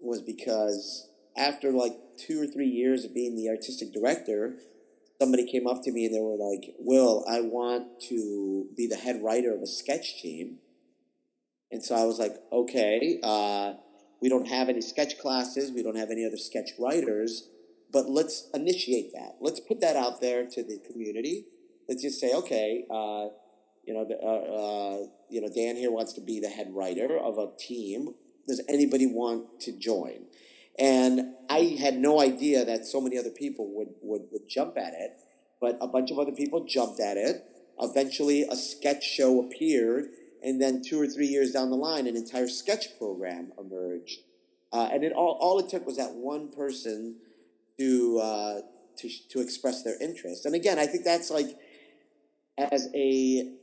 was 0.00 0.20
because 0.20 1.08
after 1.36 1.70
like 1.70 1.96
two 2.18 2.42
or 2.42 2.46
three 2.46 2.68
years 2.68 3.04
of 3.04 3.14
being 3.14 3.36
the 3.36 3.48
artistic 3.48 3.92
director, 3.92 4.56
somebody 5.20 5.50
came 5.50 5.66
up 5.66 5.82
to 5.84 5.92
me 5.92 6.06
and 6.06 6.14
they 6.14 6.20
were 6.20 6.36
like, 6.36 6.74
"Will, 6.78 7.24
I 7.28 7.40
want 7.40 8.00
to 8.08 8.66
be 8.76 8.86
the 8.86 8.96
head 8.96 9.22
writer 9.22 9.54
of 9.54 9.62
a 9.62 9.66
sketch 9.66 10.20
team." 10.20 10.58
And 11.70 11.82
so 11.82 11.94
I 11.94 12.04
was 12.04 12.18
like, 12.18 12.36
"Okay, 12.52 13.20
uh, 13.22 13.74
we 14.20 14.28
don't 14.28 14.48
have 14.48 14.68
any 14.68 14.80
sketch 14.80 15.18
classes. 15.18 15.70
We 15.70 15.82
don't 15.82 15.96
have 15.96 16.10
any 16.10 16.24
other 16.24 16.38
sketch 16.38 16.70
writers." 16.78 17.48
but 17.92 18.08
let's 18.08 18.48
initiate 18.54 19.12
that. 19.12 19.36
Let's 19.40 19.60
put 19.60 19.80
that 19.80 19.96
out 19.96 20.20
there 20.20 20.46
to 20.46 20.62
the 20.62 20.78
community. 20.90 21.46
Let's 21.88 22.02
just 22.02 22.20
say, 22.20 22.32
okay, 22.34 22.84
uh, 22.90 23.28
you 23.84 23.94
know, 23.94 24.06
uh, 24.22 24.26
uh, 24.26 25.06
you 25.30 25.40
know, 25.40 25.48
Dan 25.48 25.76
here 25.76 25.90
wants 25.90 26.12
to 26.14 26.20
be 26.20 26.40
the 26.40 26.48
head 26.48 26.68
writer 26.74 27.18
of 27.18 27.38
a 27.38 27.48
team. 27.58 28.14
Does 28.46 28.60
anybody 28.68 29.06
want 29.06 29.60
to 29.60 29.72
join? 29.72 30.26
And 30.78 31.34
I 31.48 31.76
had 31.80 31.96
no 31.96 32.20
idea 32.20 32.64
that 32.64 32.86
so 32.86 33.00
many 33.00 33.18
other 33.18 33.30
people 33.30 33.74
would, 33.74 33.94
would, 34.02 34.26
would 34.30 34.48
jump 34.48 34.76
at 34.76 34.92
it, 34.92 35.18
but 35.60 35.78
a 35.80 35.88
bunch 35.88 36.10
of 36.10 36.18
other 36.18 36.32
people 36.32 36.64
jumped 36.64 37.00
at 37.00 37.16
it. 37.16 37.44
Eventually, 37.80 38.42
a 38.42 38.54
sketch 38.54 39.04
show 39.04 39.42
appeared, 39.42 40.08
and 40.42 40.60
then 40.60 40.82
two 40.82 41.00
or 41.00 41.06
three 41.06 41.26
years 41.26 41.52
down 41.52 41.70
the 41.70 41.76
line, 41.76 42.06
an 42.06 42.16
entire 42.16 42.48
sketch 42.48 42.98
program 42.98 43.52
emerged. 43.58 44.20
Uh, 44.72 44.88
and 44.92 45.02
it 45.02 45.12
all, 45.12 45.38
all 45.40 45.58
it 45.58 45.68
took 45.68 45.86
was 45.86 45.96
that 45.96 46.14
one 46.14 46.48
person 46.50 47.16
to 47.78 48.18
uh, 48.18 48.60
to 48.98 49.08
to 49.30 49.40
express 49.40 49.82
their 49.82 50.00
interest. 50.00 50.44
And 50.44 50.54
again, 50.54 50.78
I 50.78 50.86
think 50.86 51.04
that's 51.04 51.30
like 51.30 51.56
as 52.58 52.88
a 52.94 53.54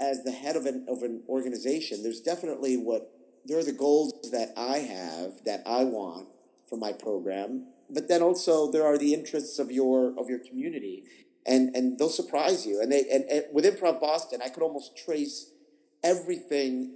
as 0.00 0.24
the 0.24 0.32
head 0.32 0.56
of 0.56 0.66
an 0.66 0.86
of 0.88 1.02
an 1.02 1.22
organization, 1.28 2.02
there's 2.02 2.20
definitely 2.20 2.76
what 2.76 3.12
there 3.44 3.58
are 3.58 3.64
the 3.64 3.72
goals 3.72 4.12
that 4.30 4.52
I 4.56 4.78
have 4.78 5.44
that 5.44 5.62
I 5.66 5.84
want 5.84 6.28
for 6.68 6.76
my 6.76 6.92
program, 6.92 7.66
but 7.88 8.08
then 8.08 8.22
also 8.22 8.70
there 8.70 8.84
are 8.84 8.98
the 8.98 9.14
interests 9.14 9.58
of 9.58 9.70
your 9.70 10.18
of 10.18 10.28
your 10.28 10.38
community, 10.38 11.04
and 11.46 11.74
and 11.74 11.98
they'll 11.98 12.08
surprise 12.08 12.66
you. 12.66 12.80
And 12.80 12.90
they 12.90 13.04
and, 13.10 13.24
and 13.24 13.44
with 13.52 13.64
Improv 13.64 14.00
Boston, 14.00 14.40
I 14.44 14.48
could 14.48 14.62
almost 14.62 14.96
trace 14.96 15.50
everything 16.02 16.94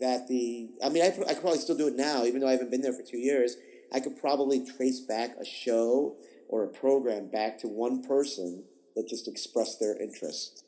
that 0.00 0.28
the 0.28 0.70
I 0.84 0.88
mean 0.88 1.02
I 1.02 1.06
I 1.06 1.34
could 1.34 1.42
probably 1.42 1.58
still 1.58 1.76
do 1.76 1.88
it 1.88 1.96
now, 1.96 2.24
even 2.24 2.40
though 2.40 2.48
I 2.48 2.52
haven't 2.52 2.70
been 2.70 2.82
there 2.82 2.92
for 2.92 3.02
two 3.02 3.18
years 3.18 3.56
I 3.92 4.00
could 4.00 4.20
probably 4.20 4.64
trace 4.64 5.00
back 5.00 5.36
a 5.40 5.44
show 5.44 6.16
or 6.48 6.64
a 6.64 6.68
program 6.68 7.28
back 7.28 7.58
to 7.60 7.68
one 7.68 8.02
person 8.02 8.64
that 8.94 9.08
just 9.08 9.28
expressed 9.28 9.80
their 9.80 10.00
interest. 10.00 10.64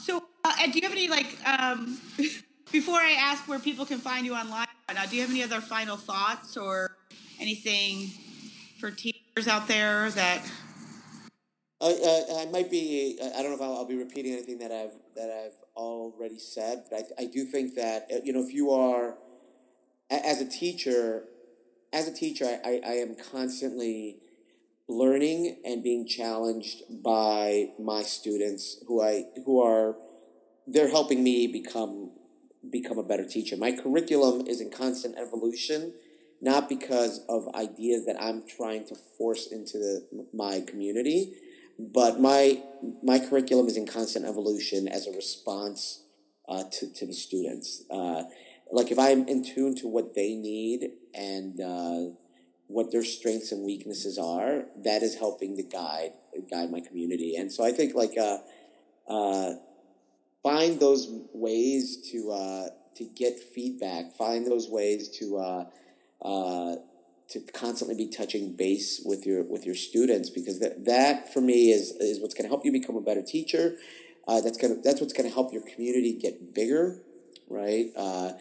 So, 0.00 0.22
uh, 0.44 0.54
do 0.66 0.78
you 0.78 0.82
have 0.82 0.92
any 0.92 1.08
like 1.08 1.36
um, 1.46 1.98
before 2.72 2.96
I 2.96 3.16
ask 3.18 3.48
where 3.48 3.58
people 3.58 3.86
can 3.86 3.98
find 3.98 4.26
you 4.26 4.34
online? 4.34 4.66
Now, 4.92 5.04
do 5.04 5.16
you 5.16 5.22
have 5.22 5.30
any 5.30 5.42
other 5.42 5.60
final 5.60 5.96
thoughts 5.96 6.56
or 6.56 6.96
anything 7.40 8.10
for 8.78 8.90
teachers 8.90 9.48
out 9.48 9.66
there 9.66 10.08
that? 10.10 10.48
Uh, 11.80 11.86
uh, 11.86 12.40
I 12.40 12.46
might 12.46 12.70
be. 12.70 13.18
I 13.20 13.42
don't 13.42 13.50
know 13.50 13.56
if 13.56 13.60
I'll, 13.60 13.76
I'll, 13.76 13.84
be 13.84 13.96
repeating 13.96 14.32
anything 14.32 14.58
that 14.60 14.72
I've 14.72 14.94
that 15.14 15.30
I've 15.30 15.65
already 15.76 16.38
said, 16.38 16.84
but 16.90 17.04
I, 17.18 17.24
I 17.24 17.26
do 17.26 17.44
think 17.44 17.74
that 17.74 18.08
uh, 18.12 18.16
you 18.24 18.32
know 18.32 18.42
if 18.42 18.52
you 18.52 18.70
are 18.70 19.16
as 20.10 20.40
a 20.40 20.48
teacher 20.48 21.24
as 21.92 22.08
a 22.08 22.12
teacher, 22.12 22.44
I, 22.64 22.80
I 22.84 22.92
am 22.94 23.16
constantly 23.32 24.18
learning 24.88 25.58
and 25.64 25.82
being 25.82 26.06
challenged 26.06 26.82
by 27.02 27.70
my 27.78 28.02
students 28.02 28.82
who 28.86 29.02
I 29.02 29.24
who 29.44 29.60
are 29.60 29.96
they're 30.66 30.90
helping 30.90 31.22
me 31.22 31.46
become 31.46 32.10
become 32.70 32.98
a 32.98 33.02
better 33.02 33.26
teacher. 33.26 33.56
My 33.56 33.72
curriculum 33.72 34.46
is 34.46 34.60
in 34.60 34.70
constant 34.70 35.16
evolution, 35.18 35.92
not 36.40 36.68
because 36.68 37.24
of 37.28 37.48
ideas 37.54 38.04
that 38.06 38.20
I'm 38.20 38.42
trying 38.46 38.86
to 38.88 38.94
force 38.94 39.46
into 39.52 39.78
the, 39.78 40.26
my 40.32 40.60
community, 40.60 41.34
but 41.78 42.20
my 42.20 42.62
my 43.02 43.18
curriculum 43.18 43.66
is 43.66 43.76
in 43.76 43.86
constant 43.86 44.24
evolution 44.24 44.88
as 44.88 45.06
a 45.06 45.12
response 45.12 46.02
uh, 46.48 46.64
to 46.72 46.92
to 46.92 47.06
the 47.06 47.12
students. 47.12 47.84
Uh, 47.90 48.24
like 48.72 48.90
if 48.90 48.98
I'm 48.98 49.28
in 49.28 49.44
tune 49.44 49.74
to 49.76 49.88
what 49.88 50.14
they 50.14 50.34
need 50.34 50.90
and 51.14 51.60
uh, 51.60 52.14
what 52.66 52.90
their 52.90 53.04
strengths 53.04 53.52
and 53.52 53.64
weaknesses 53.64 54.18
are, 54.18 54.64
that 54.84 55.02
is 55.02 55.16
helping 55.16 55.56
to 55.56 55.62
guide 55.62 56.12
guide 56.50 56.70
my 56.70 56.80
community. 56.80 57.36
And 57.36 57.52
so 57.52 57.64
I 57.64 57.72
think 57.72 57.94
like 57.94 58.16
uh, 58.18 58.38
uh, 59.08 59.54
find 60.42 60.80
those 60.80 61.08
ways 61.32 62.10
to 62.12 62.32
uh, 62.32 62.68
to 62.96 63.04
get 63.04 63.38
feedback. 63.38 64.16
Find 64.16 64.46
those 64.46 64.68
ways 64.68 65.08
to 65.18 65.66
to 67.28 67.40
constantly 67.52 67.96
be 67.96 68.06
touching 68.08 68.54
base 68.54 69.02
with 69.04 69.26
your 69.26 69.42
with 69.42 69.66
your 69.66 69.74
students 69.74 70.30
because 70.30 70.60
that 70.60 70.84
that 70.84 71.32
for 71.32 71.40
me 71.40 71.70
is 71.70 71.92
is 71.92 72.20
what's 72.20 72.34
going 72.34 72.44
to 72.44 72.48
help 72.48 72.64
you 72.64 72.72
become 72.72 72.96
a 72.96 73.00
better 73.00 73.22
teacher. 73.22 73.76
Uh, 74.28 74.40
that's 74.40 74.58
gonna 74.58 74.76
that's 74.82 75.00
what's 75.00 75.12
going 75.12 75.28
to 75.28 75.34
help 75.34 75.52
your 75.52 75.62
community 75.62 76.12
get 76.12 76.54
bigger, 76.54 77.00
right? 77.48 77.90
Uh, 77.96 78.32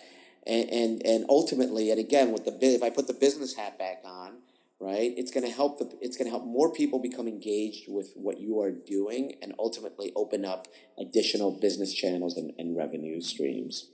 and, 0.46 0.70
and 0.70 1.06
and 1.06 1.26
ultimately, 1.30 1.90
and 1.92 2.00
again, 2.00 2.32
with 2.32 2.46
the 2.46 2.58
if 2.62 2.84
I 2.84 2.90
put 2.90 3.08
the 3.08 3.14
business 3.14 3.56
hat 3.56 3.80
back 3.80 4.02
on, 4.06 4.38
right, 4.80 5.14
it's 5.18 5.32
going 5.32 5.46
to 5.46 5.52
help 5.52 5.80
the 5.80 5.92
it's 6.02 6.18
going 6.18 6.26
to 6.26 6.32
help 6.32 6.46
more 6.46 6.72
people 6.72 7.00
become 7.00 7.28
engaged 7.28 7.86
with 7.88 8.12
what 8.16 8.40
you 8.40 8.60
are 8.62 8.72
doing, 8.72 9.36
and 9.42 9.54
ultimately 9.58 10.12
open 10.16 10.46
up 10.46 10.68
additional 11.00 11.52
business 11.52 11.94
channels 11.94 12.38
and, 12.38 12.54
and 12.60 12.78
revenue 12.78 13.20
streams. 13.22 13.90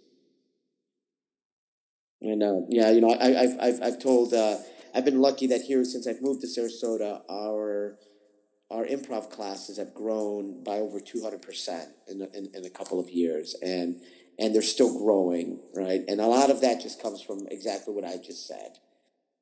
And 2.21 2.43
uh, 2.43 2.61
yeah, 2.69 2.91
you 2.91 3.01
know, 3.01 3.11
I, 3.11 3.41
I've 3.41 3.59
I've 3.59 3.81
I've 3.81 3.99
told 3.99 4.33
uh, 4.33 4.57
I've 4.93 5.05
been 5.05 5.21
lucky 5.21 5.47
that 5.47 5.61
here 5.61 5.83
since 5.83 6.07
I've 6.07 6.21
moved 6.21 6.41
to 6.41 6.47
Sarasota, 6.47 7.21
our 7.29 7.97
our 8.69 8.85
improv 8.85 9.29
classes 9.29 9.77
have 9.77 9.93
grown 9.93 10.63
by 10.63 10.77
over 10.77 10.99
two 10.99 11.21
hundred 11.21 11.41
percent 11.41 11.89
in, 12.07 12.21
in 12.33 12.49
in 12.53 12.65
a 12.65 12.69
couple 12.69 12.99
of 12.99 13.09
years, 13.09 13.55
and 13.61 14.01
and 14.39 14.55
they're 14.55 14.61
still 14.61 14.97
growing, 14.97 15.59
right? 15.75 16.01
And 16.07 16.19
a 16.19 16.27
lot 16.27 16.49
of 16.49 16.61
that 16.61 16.81
just 16.81 17.01
comes 17.01 17.21
from 17.21 17.47
exactly 17.51 17.93
what 17.93 18.05
I 18.05 18.17
just 18.17 18.47
said. 18.47 18.79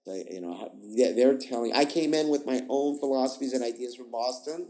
They, 0.05 0.25
you 0.31 0.41
know, 0.41 0.71
they're 1.15 1.37
telling. 1.37 1.73
I 1.73 1.85
came 1.85 2.13
in 2.13 2.29
with 2.29 2.45
my 2.45 2.61
own 2.69 2.99
philosophies 2.99 3.53
and 3.53 3.63
ideas 3.63 3.95
from 3.95 4.11
Boston, 4.11 4.67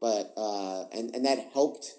but 0.00 0.32
uh, 0.36 0.84
and 0.92 1.14
and 1.14 1.24
that 1.26 1.50
helped 1.52 1.94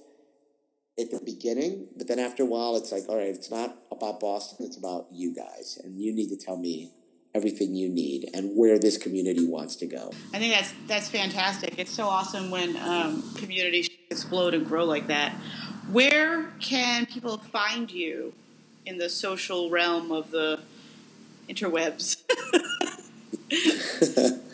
at 1.00 1.12
the 1.12 1.22
beginning. 1.24 1.88
But 1.96 2.08
then 2.08 2.20
after 2.20 2.44
a 2.44 2.48
while, 2.48 2.76
it's 2.76 2.92
like, 2.92 3.04
all 3.08 3.18
right, 3.18 3.28
it's 3.28 3.52
not 3.52 3.78
about 3.92 4.20
Boston. 4.20 4.66
It's 4.66 4.78
about 4.78 5.08
you 5.12 5.36
guys, 5.36 5.80
and 5.84 6.00
you 6.00 6.14
need 6.14 6.30
to 6.30 6.38
tell 6.38 6.58
me 6.58 6.92
everything 7.36 7.76
you 7.76 7.90
need 7.90 8.30
and 8.34 8.58
where 8.58 8.80
this 8.80 8.98
community 8.98 9.46
wants 9.46 9.76
to 9.78 9.86
go. 9.86 10.12
I 10.34 10.40
think 10.40 10.54
that's 10.54 10.74
that's 10.88 11.10
fantastic. 11.10 11.76
It's 11.78 11.92
so 11.92 12.06
awesome 12.06 12.50
when 12.50 12.76
um, 12.78 13.24
communities 13.36 13.90
explode 14.10 14.54
and 14.54 14.66
grow 14.66 14.86
like 14.86 15.08
that. 15.08 15.34
Where 15.92 16.52
can 16.60 17.06
people 17.06 17.38
find 17.38 17.92
you 17.92 18.34
in 18.86 18.98
the 18.98 19.10
social 19.10 19.70
realm 19.70 20.12
of 20.12 20.32
the 20.32 20.60
interwebs? 21.48 22.18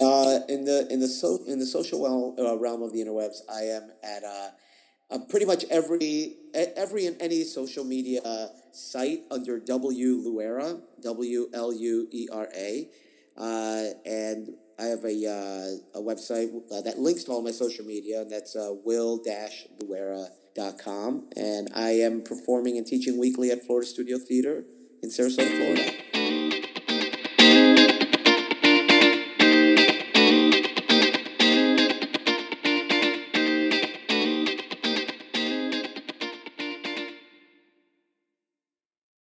uh, 0.00 0.40
in 0.48 0.64
the 0.64 0.86
in 0.90 1.00
the 1.00 1.08
so 1.08 1.40
in 1.46 1.58
the 1.58 1.66
social 1.66 2.34
uh, 2.38 2.56
realm 2.56 2.82
of 2.82 2.92
the 2.92 2.98
interwebs, 2.98 3.40
I 3.50 3.62
am 3.62 3.90
at 4.02 4.24
uh, 4.24 4.48
uh, 5.12 5.18
pretty 5.28 5.46
much 5.46 5.64
every 5.70 6.36
every 6.54 7.06
and 7.06 7.16
any 7.20 7.44
social 7.44 7.84
media 7.84 8.20
site 8.72 9.20
under 9.30 9.58
W 9.58 10.22
Luera 10.24 10.80
W 11.02 11.48
L 11.52 11.72
U 11.72 12.08
E 12.10 12.28
R 12.32 12.48
A, 12.56 12.88
uh, 13.36 13.84
and 14.04 14.54
I 14.78 14.84
have 14.86 15.04
a 15.04 15.26
uh, 15.26 15.98
a 15.98 16.02
website 16.02 16.50
uh, 16.72 16.80
that 16.82 16.98
links 16.98 17.24
to 17.24 17.32
all 17.32 17.42
my 17.42 17.50
social 17.50 17.84
media, 17.84 18.22
and 18.22 18.30
that's 18.30 18.54
uh, 18.56 18.72
will-luera.com. 18.84 21.28
And 21.36 21.68
I 21.74 21.90
am 21.90 22.22
performing 22.22 22.78
and 22.78 22.86
teaching 22.86 23.18
weekly 23.18 23.50
at 23.50 23.64
Florida 23.64 23.86
Studio 23.86 24.16
Theater 24.18 24.64
in 25.02 25.10
Sarasota, 25.10 25.54
Florida. 25.56 25.91